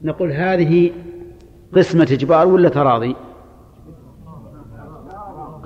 نقول 0.03 0.33
هذه 0.33 0.93
قسمة 1.77 2.09
إجبار 2.13 2.49
ولا 2.49 2.69
تراضي؟ 2.69 3.17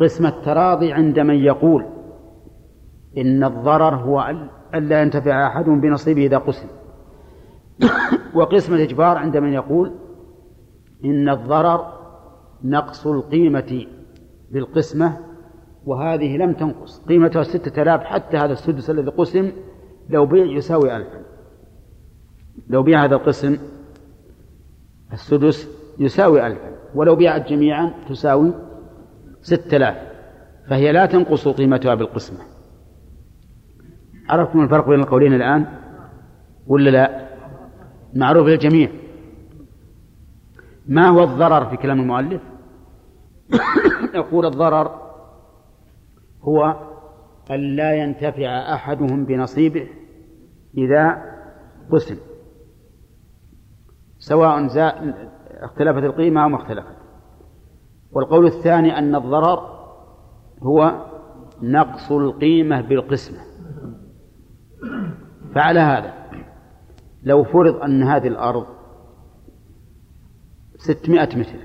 قسمة 0.01 0.31
تراضي 0.45 0.93
عند 0.93 1.19
من 1.19 1.35
يقول. 1.35 1.98
إن 3.19 3.45
الضرر 3.45 3.95
هو 3.95 4.35
ألا 4.75 5.03
ينتفع 5.03 5.47
أحد 5.47 5.65
بنصيبه 5.65 6.27
إذا 6.27 6.39
قسم. 6.39 6.69
وقسمة 8.35 8.83
إجبار 8.83 9.17
عند 9.17 9.37
من 9.37 9.53
يقول 9.53 9.93
إن 11.05 11.29
الضرر 11.29 11.93
نقص 12.65 13.07
القيمة 13.07 13.87
بالقسمة 14.51 15.17
وهذه 15.87 16.37
لم 16.37 16.53
تنقص. 16.53 17.01
قيمتها 17.09 17.43
ستة 17.43 17.83
آلاف 17.83 18.05
حتى 18.05 18.37
هذا 18.37 18.53
السدس 18.53 18.91
الذي 18.91 19.11
قسم 19.11 19.53
لو 20.11 20.27
بيع 20.27 20.45
يساوي 20.45 20.97
ألفا. 20.97 21.21
لو 22.69 22.83
بيع 22.83 23.05
هذا 23.05 23.15
القسم 23.15 23.57
السدس 25.13 25.69
يساوي 25.99 26.47
ألفا. 26.47 26.71
ولو 26.95 27.17
بيعت 27.17 27.49
جميعا 27.49 27.95
تساوي 28.09 28.53
ستة 29.43 29.77
آلاف. 29.77 29.97
فهي 30.71 30.93
لا 30.93 31.07
تنقص 31.07 31.49
قيمتها 31.49 31.95
بالقسمة. 31.95 32.58
عرفتم 34.29 34.61
الفرق 34.61 34.89
بين 34.89 35.01
القولين 35.01 35.35
الآن؟ 35.35 35.67
ولا 36.67 36.91
لا؟ 36.91 37.29
معروف 38.15 38.47
للجميع. 38.47 38.91
ما 40.89 41.09
هو 41.09 41.25
الضرر 41.25 41.67
في 41.71 41.77
كلام 41.77 42.01
المؤلف؟ 42.01 42.43
يقول 44.15 44.47
الضرر 44.47 45.09
هو 46.43 46.77
أن 47.51 47.77
لا 47.77 47.95
ينتفع 47.95 48.75
أحدهم 48.75 49.25
بنصيبه 49.25 49.87
إذا 50.77 51.23
قسم. 51.91 52.17
سواء 54.19 54.67
اختلفت 55.61 56.03
القيمة 56.03 56.45
أو 56.45 56.49
ما 56.49 56.57
اختلفت. 56.57 56.97
والقول 58.13 58.47
الثاني 58.47 58.99
أن 58.99 59.15
الضرر 59.15 59.79
هو 60.63 61.07
نقص 61.63 62.13
القيمة 62.13 62.81
بالقسمة. 62.81 63.48
فعلى 65.59 65.81
هذا 65.81 66.15
لو 67.23 67.45
فرض 67.45 67.77
أن 67.83 68.03
هذه 68.03 68.29
الأرض 68.29 68.67
ستمائة 70.77 71.39
متر 71.39 71.59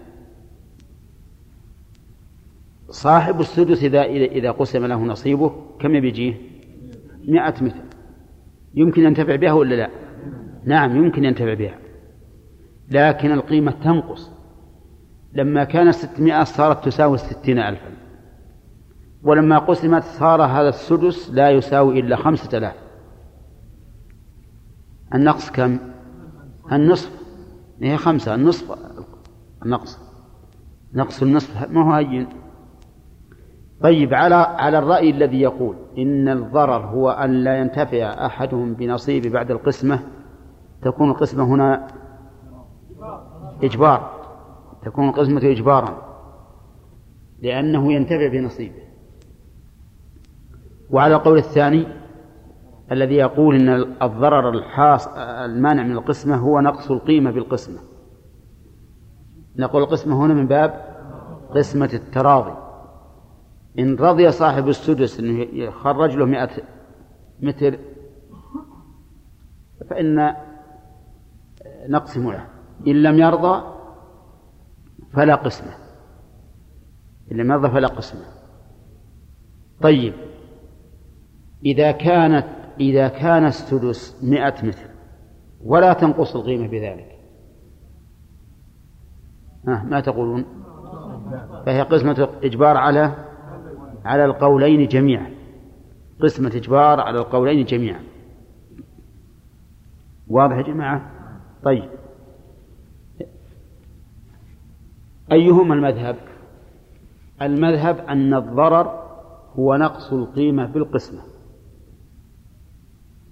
صاحب 2.90 3.40
السدس 3.40 3.84
إذا 3.84 4.04
إذا 4.04 4.52
قسم 4.52 4.86
له 4.86 4.96
نصيبه 4.96 5.52
كم 5.80 6.00
بيجيه؟ 6.00 6.34
مئة 7.28 7.64
متر. 7.64 7.84
يمكن 8.76 9.04
ينتفع 9.04 9.36
بها 9.36 9.52
ولا 9.52 9.76
لا؟ 9.76 9.90
نعم 10.66 10.98
يمكن 10.98 11.26
ينتفع 11.26 11.54
بها. 11.54 11.78
لكن 12.92 13.32
القيمة 13.32 13.72
تنقص. 13.72 14.32
لما 15.34 15.64
كانت 15.64 15.96
ستمائة 15.96 16.44
صارت 16.44 16.86
تساوي 16.86 17.18
ستين 17.18 17.60
ألفا. 17.60 17.92
ولما 19.24 19.60
قسمت 19.60 20.04
صار 20.04 20.42
هذا 20.42 20.70
السدس 20.70 21.32
لا 21.32 21.50
يساوي 21.50 22.00
إلا 22.00 22.16
خمسة 22.16 22.58
آلاف. 22.58 22.83
النقص 25.14 25.52
كم؟ 25.52 25.78
النصف. 26.72 27.12
هي 27.82 27.98
خمسة. 27.98 28.36
النصف 28.36 28.78
النقص. 29.66 30.00
نقص 30.94 31.22
النصف 31.22 31.72
ما 31.72 31.88
هو 31.88 31.94
هين. 31.94 32.28
طيب 33.82 34.14
على 34.14 34.36
على 34.36 34.80
الرأي 34.80 35.10
الذي 35.10 35.42
يقول 35.42 35.76
إن 35.98 36.30
الضرر 36.30 36.86
هو 36.86 37.10
أن 37.10 37.32
لا 37.32 37.60
ينتفع 37.60 38.26
أحدهم 38.26 38.74
بنصيب 38.74 39.28
بعد 39.28 39.52
القسمة 39.52 40.00
تكون 40.82 41.10
القسمة 41.10 41.44
هنا 41.44 41.88
إجبار. 43.64 44.24
تكون 44.86 45.10
القسمة 45.10 45.42
إجبارا. 45.44 46.14
لأنه 47.42 47.94
ينتفع 47.94 48.28
بنصيبه. 48.32 48.84
وعلى 50.90 51.16
القول 51.16 51.38
الثاني 51.38 52.03
الذي 52.92 53.16
يقول 53.16 53.56
إن 53.56 53.70
الضرر 54.02 54.50
الحاص 54.50 55.08
المانع 55.18 55.84
من 55.84 55.92
القسمة 55.92 56.36
هو 56.36 56.60
نقص 56.60 56.92
القيمة 56.92 57.32
بالقسمة. 57.32 57.80
نقول 59.56 59.84
القسمة 59.84 60.26
هنا 60.26 60.34
من 60.34 60.48
باب 60.48 60.96
قسمة 61.56 61.90
التراضي. 61.94 62.54
إن 63.80 63.96
رضي 63.96 64.32
صاحب 64.32 64.68
السدس 64.68 65.20
إنه 65.20 65.40
يخرج 65.40 66.16
له 66.16 66.26
مئة 66.26 66.50
متر 67.42 67.80
فإن 69.90 70.34
نقسم 71.90 72.32
له 72.32 72.48
إن 72.88 73.04
لم 73.04 73.20
يرضى 73.20 73.64
فلا 75.14 75.36
قسمة. 75.36 75.72
إن 77.32 77.38
لم 77.38 77.52
يرضى 77.52 77.70
فلا 77.70 77.88
قسمة. 77.88 78.26
طيب 79.82 80.14
إذا 81.66 81.92
كانت 81.92 82.63
إذا 82.80 83.08
كان 83.08 83.46
السدس 83.46 84.24
مئة 84.24 84.66
متر 84.66 84.90
ولا 85.66 85.94
تنقص 85.94 86.36
القيمة 86.36 86.68
بذلك. 86.68 87.20
ها 89.68 89.84
ما 89.84 90.00
تقولون؟ 90.00 90.46
فهي 91.66 91.82
قسمة 91.82 92.30
إجبار 92.44 92.78
على 92.78 93.16
على 94.06 94.26
القولين 94.26 94.88
جميعا. 94.88 95.32
قسمة 96.22 96.52
إجبار 96.56 97.00
على 97.00 97.20
القولين 97.20 97.66
جميعا. 97.66 98.04
واضح 100.28 100.56
يا 100.58 100.62
جماعة؟ 100.62 101.12
طيب. 101.64 101.90
أيهما 105.32 105.74
المذهب؟ 105.74 106.16
المذهب 107.42 107.98
أن 107.98 108.34
الضرر 108.34 109.04
هو 109.56 109.76
نقص 109.76 110.14
القيمة 110.14 110.66
بالقسمة. 110.66 111.33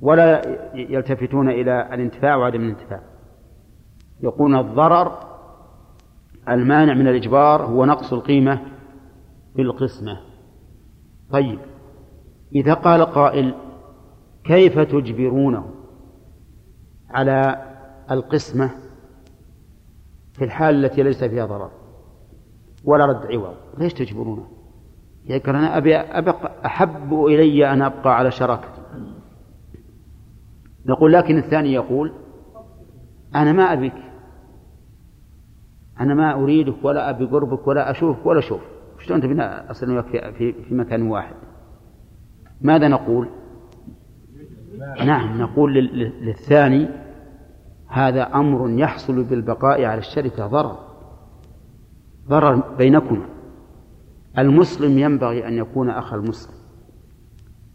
ولا 0.02 0.42
يلتفتون 0.76 1.50
إلى 1.50 1.94
الانتفاع 1.94 2.36
وعدم 2.36 2.62
الانتفاع. 2.62 3.02
يقول 4.24 4.56
الضرر 4.56 5.18
المانع 6.50 6.94
من 6.94 7.08
الإجبار 7.08 7.66
هو 7.66 7.86
نقص 7.86 8.14
القيمة 8.14 8.62
بالقسمة. 9.56 10.20
طيب 11.32 11.60
إذا 12.56 12.74
قال 12.74 13.02
قائل 13.02 13.54
كيف 14.44 14.80
تجبرونه 14.80 15.66
على 17.10 17.66
القسمة 18.12 18.70
في 20.34 20.44
الحال 20.44 20.86
التي 20.86 21.04
ليس 21.04 21.24
فيها 21.24 21.46
ضرر 21.46 21.72
ولا 22.84 23.06
رد 23.06 23.26
عوض؟ 23.26 23.56
ليش 23.78 23.94
تجبرونه؟ 23.94 24.48
يقول 25.26 25.56
أنا 25.56 25.78
أبي 25.78 25.96
أبقى 25.96 26.52
أحب 26.66 27.26
إلي 27.26 27.74
أن 27.74 27.82
أبقى 27.82 28.18
على 28.18 28.32
شراكتي. 28.32 28.81
نقول 30.86 31.14
لكن 31.14 31.38
الثاني 31.38 31.74
يقول 31.74 32.12
أنا 33.36 33.52
ما 33.52 33.74
أبيك. 33.74 33.94
أنا 36.00 36.14
ما 36.14 36.34
أريدك 36.34 36.76
ولا 36.84 37.10
أبي 37.10 37.26
قربك 37.26 37.68
ولا 37.68 37.92
أشوفك 37.92 38.26
ولا 38.26 38.40
أشوف 38.40 38.62
شلون 39.00 39.22
تبينا 39.22 39.72
أصل 39.72 39.92
وياك 39.92 40.06
في, 40.06 40.32
في, 40.32 40.64
في 40.64 40.76
مكان 40.76 41.02
واحد. 41.02 41.36
ماذا 42.62 42.88
نقول؟ 42.88 43.28
نعم 45.06 45.42
نقول 45.42 45.74
للثاني 46.22 46.90
هذا 47.88 48.24
أمر 48.24 48.70
يحصل 48.70 49.24
بالبقاء 49.24 49.86
على 49.86 50.00
الشركة 50.00 50.48
ضرر. 50.48 50.78
ضرر 52.28 52.76
بينكما. 52.78 53.26
المسلم 54.38 54.98
ينبغي 54.98 55.48
أن 55.48 55.54
يكون 55.54 55.90
أخا 55.90 56.16
المسلم. 56.16 56.56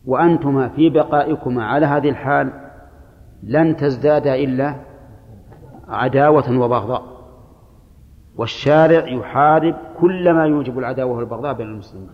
وأنتما 0.07 0.69
في 0.69 0.91
بقائكما 0.91 1.65
على 1.65 1.87
هذه 1.87 2.09
الحال 2.09 2.66
لن 3.43 3.77
تزداد 3.77 4.27
إلا 4.27 4.77
عداوة 5.89 6.59
وبغضاء. 6.59 7.17
والشارع 8.37 9.09
يحارب 9.09 9.77
كل 10.01 10.33
ما 10.33 10.47
يوجب 10.47 10.79
العداوة 10.79 11.17
والبغضاء 11.17 11.55
بين 11.55 11.67
المسلمين. 11.67 12.11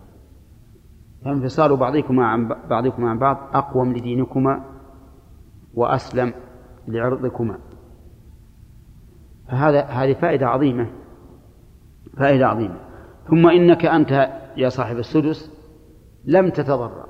فانفصال 1.24 1.76
بعضكما 1.76 2.26
عن 2.26 2.48
بعضكما 2.48 3.10
عن 3.10 3.18
بعض 3.18 3.36
أقوم 3.54 3.92
لدينكما 3.92 4.64
وأسلم 5.74 6.34
لعرضكما. 6.88 7.58
فهذا 9.48 9.82
هذه 9.82 10.12
فائدة 10.12 10.48
عظيمة 10.48 10.90
فائدة 12.18 12.46
عظيمة. 12.48 12.76
ثم 13.28 13.46
إنك 13.46 13.84
أنت 13.84 14.30
يا 14.56 14.68
صاحب 14.68 14.98
السدس 14.98 15.52
لم 16.24 16.50
تتضرر 16.50 17.06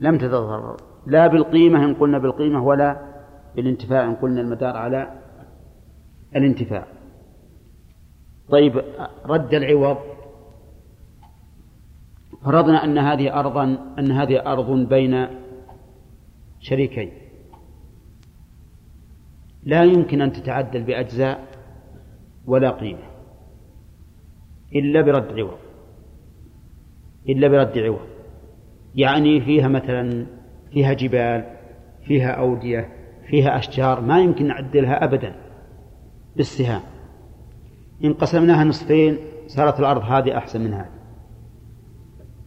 لم 0.00 0.18
تتضرر. 0.18 0.89
لا 1.06 1.26
بالقيمة 1.26 1.84
إن 1.84 1.94
قلنا 1.94 2.18
بالقيمة 2.18 2.64
ولا 2.64 3.10
بالانتفاع 3.56 4.04
إن 4.04 4.14
قلنا 4.14 4.40
المدار 4.40 4.76
على 4.76 5.20
الانتفاع. 6.36 6.86
طيب 8.50 8.82
رد 9.24 9.54
العوض. 9.54 9.98
فرضنا 12.44 12.84
أن 12.84 12.98
هذه 12.98 13.40
أرضا 13.40 13.94
أن 13.98 14.12
هذه 14.12 14.52
أرض 14.52 14.70
بين 14.70 15.26
شريكين. 16.60 17.12
لا 19.62 19.84
يمكن 19.84 20.20
أن 20.20 20.32
تتعدل 20.32 20.82
بأجزاء 20.82 21.46
ولا 22.46 22.70
قيمة. 22.70 23.10
إلا 24.74 25.00
برد 25.00 25.38
عوض. 25.38 25.58
إلا 27.28 27.48
برد 27.48 27.78
عوض. 27.78 28.06
يعني 28.94 29.40
فيها 29.40 29.68
مثلا 29.68 30.26
فيها 30.72 30.92
جبال 30.92 31.44
فيها 32.04 32.30
أودية 32.30 32.88
فيها 33.30 33.58
أشجار 33.58 34.00
ما 34.00 34.20
يمكن 34.20 34.46
نعدلها 34.46 35.04
أبدا 35.04 35.34
بالسهام. 36.36 36.80
إن 38.04 38.14
قسمناها 38.14 38.64
نصفين 38.64 39.16
صارت 39.46 39.80
الأرض 39.80 40.02
هذه 40.02 40.36
أحسن 40.38 40.60
من 40.60 40.74
هذه. 40.74 40.90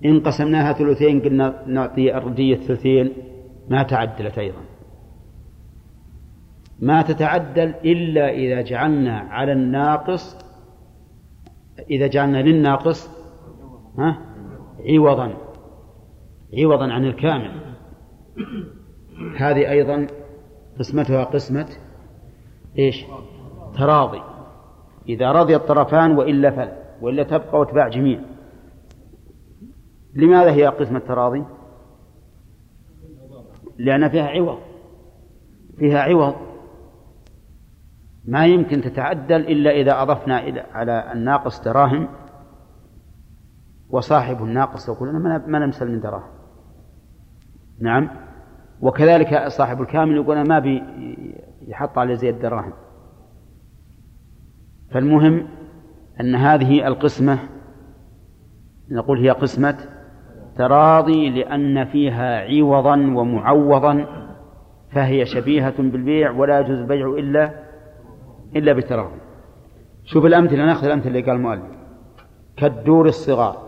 إن 0.06 0.20
قسمناها 0.20 0.74
ثلثين 0.74 1.22
قلنا 1.22 1.64
نعطي 1.68 2.18
الردية 2.18 2.56
ثلثين 2.56 3.14
ما 3.70 3.84
تعدلت 3.84 4.38
أيضا. 4.38 4.62
ما 6.80 7.02
تتعدل 7.02 7.74
إلا 7.86 8.30
إذا 8.30 8.62
جعلنا 8.62 9.20
على 9.20 9.52
الناقص 9.52 10.38
إذا 11.90 12.08
جعلنا 12.08 12.42
للناقص 12.42 13.10
ها؟ 13.98 14.18
عوضا 14.90 15.34
عوضا 16.58 16.92
عن 16.92 17.06
الكامل. 17.06 17.73
هذه 19.38 19.72
أيضا 19.72 20.08
قسمتها 20.80 21.24
قسمة 21.24 21.68
إيش؟ 22.80 23.06
تراضي. 23.78 24.22
إذا 25.10 25.32
رضي 25.32 25.56
الطرفان 25.56 26.18
وإلا 26.18 26.52
فلا 26.52 26.84
وإلا 27.02 27.24
تبقى 27.24 27.60
وتباع 27.60 27.88
جميع. 27.88 28.20
لماذا 30.16 30.52
هي 30.52 30.68
قسمة 30.68 31.00
تراضي؟ 31.00 31.44
لأن 33.78 34.10
فيها 34.10 34.28
عوض. 34.28 34.60
فيها 35.78 36.00
عوض. 36.00 36.36
ما 38.26 38.46
يمكن 38.46 38.82
تتعدل 38.82 39.36
إلا 39.36 39.72
إذا 39.72 40.02
أضفنا 40.02 40.48
إلى 40.48 40.60
على 40.60 41.12
الناقص 41.14 41.62
دراهم 41.64 42.08
وصاحب 43.90 44.44
الناقص 44.44 44.90
يقول 44.90 45.10
أنا 45.10 45.44
ما 45.48 45.60
نمسل 45.60 45.92
من 45.92 46.00
دراهم. 46.00 46.43
نعم. 47.80 48.10
وكذلك 48.82 49.48
صاحب 49.48 49.82
الكامل 49.82 50.16
يقول 50.16 50.38
أنا 50.38 50.50
ما 50.50 50.60
بي 50.60 50.84
يحط 51.68 51.98
على 51.98 52.16
زي 52.16 52.30
الدراهم. 52.30 52.74
فالمهم 54.92 55.48
أن 56.22 56.36
هذه 56.36 56.88
القسمة 56.88 57.40
نقول 58.90 59.20
هي 59.20 59.30
قسمة 59.30 59.78
تراضي 60.58 61.30
لأن 61.30 61.86
فيها 61.86 62.42
عوضا 62.42 62.96
ومعوضا 62.96 64.06
فهي 64.92 65.26
شبيهة 65.26 65.74
بالبيع 65.78 66.32
ولا 66.32 66.60
يجوز 66.60 66.78
البيع 66.78 67.08
إلا 67.08 67.64
إلا 68.56 68.74
بتراضي. 68.74 69.20
شوف 70.06 70.26
الأمثلة 70.26 70.66
ناخذ 70.66 70.86
الأمثلة 70.86 71.08
اللي 71.08 71.22
قال 71.22 71.36
المؤلف. 71.36 71.64
كالدور 72.58 73.08
الصغار. 73.08 73.64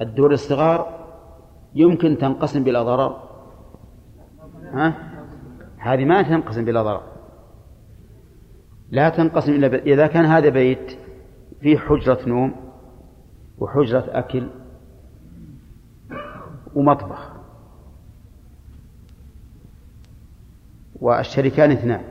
الدور 0.00 0.32
الصغار 0.32 0.99
يمكن 1.74 2.18
تنقسم 2.18 2.64
بلا 2.64 2.82
ضرر. 2.82 3.22
ها؟ 4.72 4.94
هذه 5.78 6.04
ما 6.04 6.22
تنقسم 6.22 6.64
بلا 6.64 6.82
ضرر. 6.82 7.02
لا 8.90 9.08
تنقسم 9.08 9.52
إلا 9.52 9.66
إذا 9.66 10.06
كان 10.06 10.24
هذا 10.24 10.48
بيت 10.48 10.98
فيه 11.60 11.78
حجرة 11.78 12.28
نوم 12.28 12.54
وحجرة 13.58 14.04
أكل 14.08 14.48
ومطبخ 16.74 17.32
والشريكان 21.00 21.70
اثنان. 21.70 22.02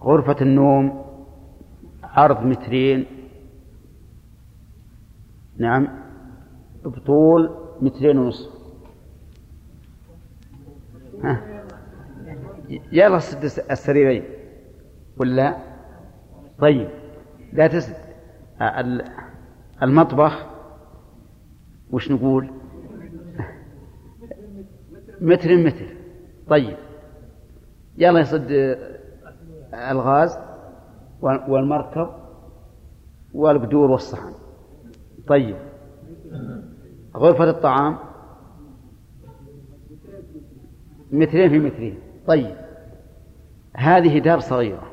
غرفة 0.00 0.36
النوم 0.40 1.04
عرض 2.02 2.42
مترين. 2.42 3.06
نعم. 5.58 5.88
بطول 6.84 7.65
مترين 7.80 8.18
ونصف 8.18 8.50
ها؟ 11.24 11.62
يلا 12.92 13.18
سد 13.18 13.44
السريرين. 13.70 14.24
ولا؟ 15.16 15.56
طيب. 16.58 16.88
لا 17.52 17.66
تسد. 17.66 17.96
المطبخ. 19.82 20.46
وش 21.90 22.10
نقول؟ 22.10 22.50
متر 25.20 25.56
متر. 25.56 25.86
طيب. 26.48 26.76
يلا 27.98 28.20
يصد 28.20 28.76
الغاز 29.74 30.38
والمركب 31.22 32.08
والقدور 33.34 33.90
والصحن. 33.90 34.32
طيب. 35.28 35.56
غرفة 37.16 37.50
الطعام 37.50 37.98
مترين 41.12 41.50
في 41.50 41.58
مترين. 41.58 41.98
طيب. 42.26 42.54
هذه 43.76 44.18
دار 44.18 44.38
صغيرة. 44.38 44.90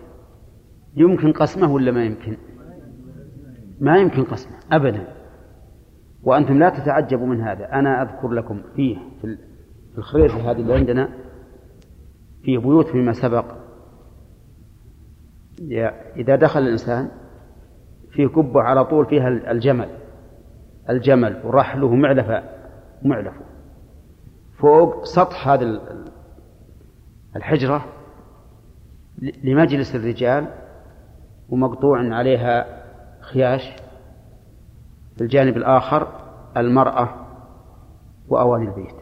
يمكن 0.95 1.34
قسمه 1.34 1.74
ولا 1.74 1.91
ما 1.91 2.06
يمكن؟ 2.06 2.38
ما 3.80 3.98
يمكن 3.98 4.24
قسمه 4.24 4.54
أبدا. 4.72 5.08
وأنتم 6.24 6.60
لا 6.60 6.70
تتعجبوا 6.70 7.28
من 7.28 7.41
هذا. 7.41 7.74
أنا 7.74 8.02
أذكر 8.02 8.32
لكم 8.32 8.62
فيه 8.76 8.98
في 9.22 9.38
الخريطة 9.98 10.52
هذه 10.52 10.58
اللي 10.58 10.74
عندنا 10.74 11.10
في 12.44 12.58
بيوت 12.58 12.88
فيما 12.88 13.14
سبق. 13.14 13.45
إذا 16.16 16.36
دخل 16.36 16.60
الإنسان 16.60 17.12
في 18.12 18.26
قبة 18.26 18.62
على 18.62 18.86
طول 18.86 19.06
فيها 19.06 19.28
الجمل. 19.28 20.03
الجمل 20.89 21.41
ورحله 21.43 21.95
معلفة 21.95 22.43
معلفة. 23.01 23.41
فوق 24.57 25.05
سطح 25.05 25.47
هذه 25.47 25.81
الحجرة 27.35 27.85
لمجلس 29.43 29.95
الرجال 29.95 30.47
ومقطوع 31.49 32.15
عليها 32.15 32.84
خياش. 33.22 33.76
في 35.15 35.22
الجانب 35.22 35.57
الآخر 35.57 36.07
المرأة 36.57 37.27
وأواني 38.30 38.69
البيت. 38.69 38.95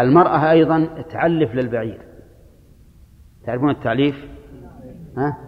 المرأة 0.00 0.50
أيضا 0.50 1.02
تعلف 1.10 1.54
للبعير. 1.54 2.00
تعرفون 3.46 3.70
التعليف؟ 3.70 4.16
ها؟ 5.16 5.38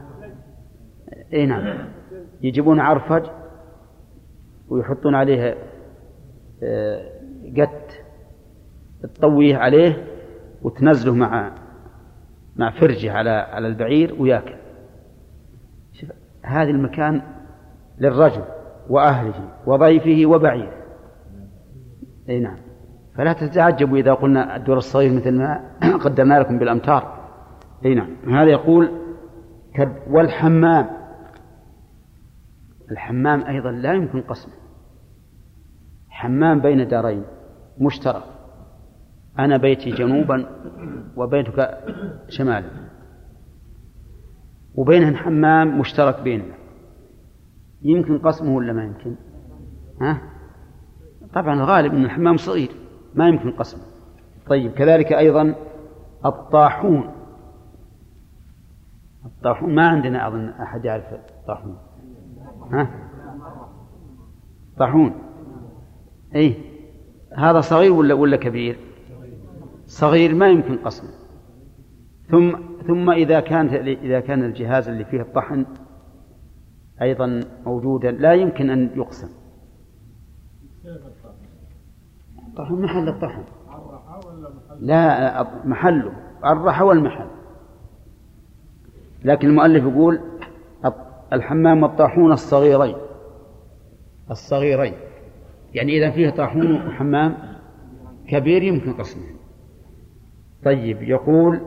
إي 1.32 1.46
نعم. 1.46 1.88
يجيبون 2.42 2.80
عرفج 2.80 3.26
ويحطون 4.68 5.14
عليه 5.14 5.56
آه، 6.62 7.02
قت 7.58 7.92
تطويه 9.02 9.56
عليه 9.56 10.06
وتنزله 10.62 11.14
مع 11.14 11.52
مع 12.56 12.70
فرجه 12.70 13.12
على 13.12 13.30
على 13.30 13.68
البعير 13.68 14.16
وياكل. 14.18 14.54
شوف 15.92 16.10
هذا 16.42 16.70
المكان 16.70 17.22
للرجل 17.98 18.42
وأهله 18.90 19.48
وضيفه 19.66 20.26
وبعيره. 20.26 20.72
أي 22.28 22.40
نعم. 22.40 22.56
فلا 23.14 23.32
تتعجبوا 23.32 23.98
إذا 23.98 24.14
قلنا 24.14 24.56
الدور 24.56 24.76
الصغير 24.76 25.12
مثل 25.12 25.32
ما 25.32 25.60
قدمنا 26.04 26.40
لكم 26.40 26.58
بالأمتار. 26.58 27.16
أي 27.84 27.94
نعم. 27.94 28.08
هذا 28.28 28.50
يقول 28.50 28.90
والحمام 30.10 30.86
الحمام 32.90 33.42
أيضا 33.42 33.70
لا 33.70 33.92
يمكن 33.92 34.20
قسمه. 34.20 34.54
حمام 36.08 36.60
بين 36.60 36.88
دارين 36.88 37.24
مشترك. 37.78 38.22
أنا 39.38 39.56
بيتي 39.56 39.90
جنوبا 39.90 40.46
وبيتك 41.16 41.78
شمالا. 42.28 42.70
وبينهم 44.74 45.16
حمام 45.16 45.78
مشترك 45.78 46.20
بيننا 46.20 46.54
يمكن 47.82 48.18
قسمه 48.18 48.56
ولا 48.56 48.72
ما 48.72 48.84
يمكن؟ 48.84 49.16
ها؟ 50.00 50.22
طبعا 51.34 51.54
الغالب 51.54 51.94
أن 51.94 52.04
الحمام 52.04 52.36
صغير 52.36 52.70
ما 53.14 53.28
يمكن 53.28 53.50
قسمه. 53.50 53.82
طيب 54.46 54.72
كذلك 54.72 55.12
أيضا 55.12 55.54
الطاحون. 56.26 57.12
الطاحون 59.24 59.74
ما 59.74 59.88
عندنا 59.88 60.28
أظن 60.28 60.48
أحد 60.48 60.84
يعرف 60.84 61.04
الطاحون. 61.12 61.78
ها؟ 62.72 62.88
طاحون. 64.78 65.14
أي 66.34 66.54
هذا 67.34 67.60
صغير 67.60 67.92
ولا 67.92 68.14
ولا 68.14 68.36
كبير؟ 68.36 68.76
صغير 69.86 70.34
ما 70.34 70.48
يمكن 70.48 70.76
قسمه 70.76 71.10
ثم 72.30 72.52
ثم 72.86 73.10
إذا 73.10 73.40
كان 73.40 73.68
إذا 73.86 74.20
كان 74.20 74.44
الجهاز 74.44 74.88
اللي 74.88 75.04
فيه 75.04 75.20
الطحن 75.20 75.66
أيضا 77.02 77.44
موجودا 77.66 78.10
لا 78.10 78.32
يمكن 78.32 78.70
أن 78.70 78.90
يقسم. 78.96 79.28
الطحن 82.48 82.74
محل 82.74 83.08
الطحن 83.08 83.42
لا 84.80 85.42
محله 85.64 86.12
الرحى 86.44 86.84
والمحل. 86.84 87.26
لكن 89.24 89.48
المؤلف 89.48 89.84
يقول 89.84 90.20
الحمام 91.32 91.82
والطاحون 91.82 92.32
الصغيرين. 92.32 92.96
الصغيرين. 94.30 94.94
يعني 95.74 95.98
إذا 95.98 96.10
فيه 96.10 96.30
طاحون 96.30 96.86
وحمام 96.86 97.36
كبير 98.28 98.62
يمكن 98.62 98.92
قسمه. 98.92 99.26
طيب 100.64 101.02
يقول 101.02 101.60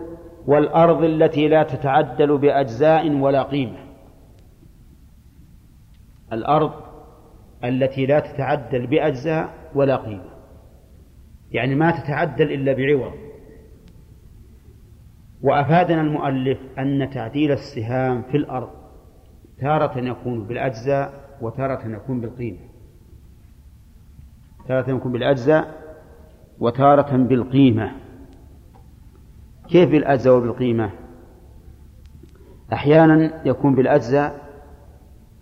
والأرض 0.47 1.03
التي 1.03 1.47
لا 1.47 1.63
تتعدل 1.63 2.37
بأجزاء 2.37 3.11
ولا 3.11 3.43
قيمة. 3.43 3.79
الأرض 6.33 6.71
التي 7.63 8.05
لا 8.05 8.19
تتعدل 8.19 8.87
بأجزاء 8.87 9.53
ولا 9.75 9.95
قيمة. 9.95 10.29
يعني 11.51 11.75
ما 11.75 11.91
تتعدل 11.91 12.51
إلا 12.51 12.73
بعوض. 12.73 13.13
وأفادنا 15.41 16.01
المؤلف 16.01 16.59
أن 16.79 17.09
تعديل 17.09 17.51
السهام 17.51 18.21
في 18.21 18.37
الأرض 18.37 18.78
تارة 19.61 19.99
يكون 19.99 20.47
بالأجزاء 20.47 21.29
وتارة 21.41 21.87
يكون 21.87 22.21
بالقيمة. 22.21 22.59
تارة 24.67 24.89
يكون 24.89 25.11
بالأجزاء 25.11 25.79
وتارة 26.59 27.17
بالقيمة. 27.17 27.91
كيف 29.67 29.89
بالأجزاء 29.89 30.37
وبالقيمة؟ 30.37 30.91
أحيانا 32.73 33.47
يكون 33.47 33.75
بالأجزاء 33.75 34.49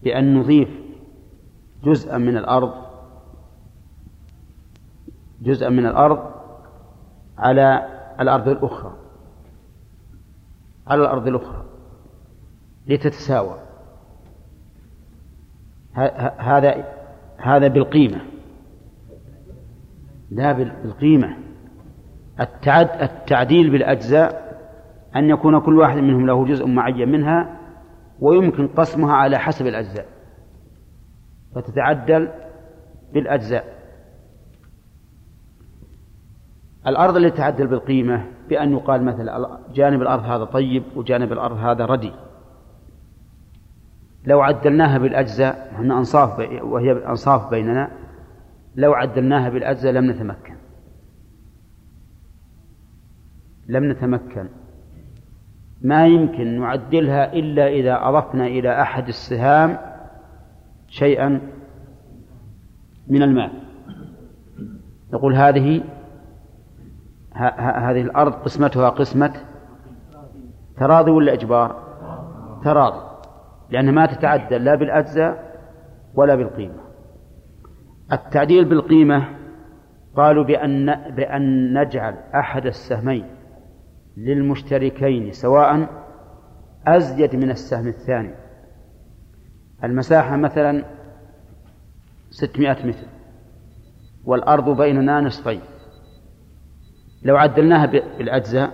بأن 0.03 0.33
نضيف 0.37 0.69
جزءا 1.83 2.17
من 2.17 2.37
الأرض 2.37 2.73
جزءا 5.41 5.69
من 5.69 5.85
الأرض 5.85 6.31
على 7.37 7.87
الأرض 8.19 8.47
الأخرى 8.47 8.93
على 10.87 11.01
الأرض 11.01 11.27
الأخرى 11.27 11.65
لتتساوى. 12.87 13.66
هذا 16.37 16.85
هذا 17.37 17.67
بالقيمة. 17.67 18.21
لا 20.31 20.51
بالقيمة. 20.51 21.37
التعد 22.39 23.01
التعديل 23.01 23.69
بالأجزاء 23.69 24.47
أن 25.15 25.29
يكون 25.29 25.59
كل 25.59 25.77
واحد 25.77 25.97
منهم 25.97 26.27
له 26.27 26.45
جزء 26.45 26.67
معين 26.67 27.09
منها 27.09 27.59
ويمكن 28.19 28.67
قسمها 28.67 29.13
على 29.13 29.37
حسب 29.37 29.67
الأجزاء. 29.67 30.05
فتتعدل 31.55 32.29
بالأجزاء. 33.13 33.77
الأرض 36.87 37.17
التي 37.17 37.37
تعدل 37.37 37.67
بالقيمة 37.67 38.25
بأن 38.49 38.71
يقال 38.71 39.03
مثلا 39.05 39.59
جانب 39.73 40.01
الأرض 40.01 40.23
هذا 40.23 40.43
طيب 40.43 40.83
وجانب 40.95 41.31
الأرض 41.31 41.57
هذا 41.57 41.85
ردي. 41.85 42.11
لو 44.27 44.41
عدلناها 44.41 44.97
بالأجزاء 44.97 45.73
وهي 45.79 45.91
أنصاف 45.91 46.39
وهي 46.63 46.91
أنصاف 46.91 47.49
بيننا 47.49 47.91
لو 48.75 48.93
عدلناها 48.93 49.49
بالأجزاء 49.49 49.91
لم 49.91 50.11
نتمكن. 50.11 50.55
لم 53.67 53.91
نتمكن. 53.91 54.47
ما 55.81 56.07
يمكن 56.07 56.59
نعدلها 56.59 57.33
إلا 57.33 57.67
إذا 57.67 58.07
أضفنا 58.09 58.47
إلى 58.47 58.81
أحد 58.81 59.07
السهام 59.07 59.77
شيئا 60.87 61.41
من 63.07 63.23
المال 63.23 63.51
نقول 65.13 65.35
هذه 65.35 65.83
هذه 67.57 68.01
الأرض 68.01 68.33
قسمتها 68.33 68.89
قسمة 68.89 69.33
تراضي 70.77 71.11
ولا 71.11 71.33
إجبار؟ 71.33 71.75
تراضي. 72.63 73.06
لأنها 73.69 73.91
ما 73.91 74.05
تتعدل 74.05 74.65
لا 74.65 74.75
بالأجزاء 74.75 75.57
ولا 76.15 76.35
بالقيمة. 76.35 76.87
التعديل 78.11 78.65
بالقيمة 78.65 79.37
قالوا 80.15 80.43
بأن 80.43 80.85
بأن 81.15 81.73
نجعل 81.81 82.13
أحد 82.35 82.65
السهمين 82.65 83.25
للمشتركين 84.17 85.31
سواء 85.31 85.89
أزيد 86.87 87.35
من 87.35 87.51
السهم 87.51 87.87
الثاني. 87.87 88.33
المساحة 89.83 90.35
مثلا 90.37 90.85
ستمائة 92.29 92.87
متر 92.87 93.07
والأرض 94.25 94.77
بيننا 94.77 95.21
نصفين. 95.21 95.61
لو 97.23 97.37
عدلناها 97.37 97.85
بالأجزاء 97.85 98.73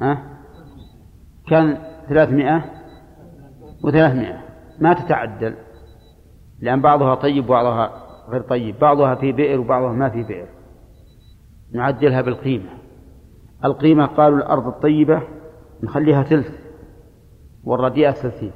ها 0.00 0.22
كان 1.48 1.78
ثلاثمائة 2.08 2.81
وثلاثمائة. 3.82 4.40
ما 4.80 4.92
تتعدل 4.94 5.54
لأن 6.60 6.80
بعضها 6.80 7.14
طيب 7.14 7.44
وبعضها 7.44 7.92
غير 8.28 8.40
طيب. 8.40 8.78
بعضها 8.78 9.14
في 9.14 9.32
بئر 9.32 9.60
وبعضها 9.60 9.92
ما 9.92 10.08
في 10.08 10.22
بئر. 10.22 10.48
نعدلها 11.72 12.20
بالقيمة. 12.20 12.70
القيمة 13.64 14.06
قالوا 14.06 14.38
الأرض 14.38 14.66
الطيبة 14.66 15.22
نخليها 15.82 16.22
ثلث. 16.22 16.62
والرديئة 17.64 18.10
ثلثين 18.10 18.52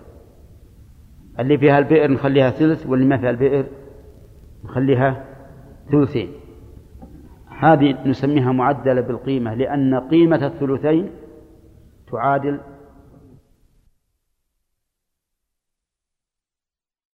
اللي 1.38 1.58
فيها 1.58 1.78
البئر 1.78 2.10
نخليها 2.10 2.50
ثلث 2.50 2.86
واللي 2.86 3.06
ما 3.06 3.18
فيها 3.18 3.30
البئر 3.30 3.66
نخليها 4.64 5.24
ثلثين. 5.90 6.32
هذه 7.58 8.08
نسميها 8.08 8.52
معدلة 8.52 9.00
بالقيمة 9.00 9.54
لأن 9.54 9.94
قيمة 9.94 10.46
الثلثين 10.46 11.10
تعادل 12.12 12.60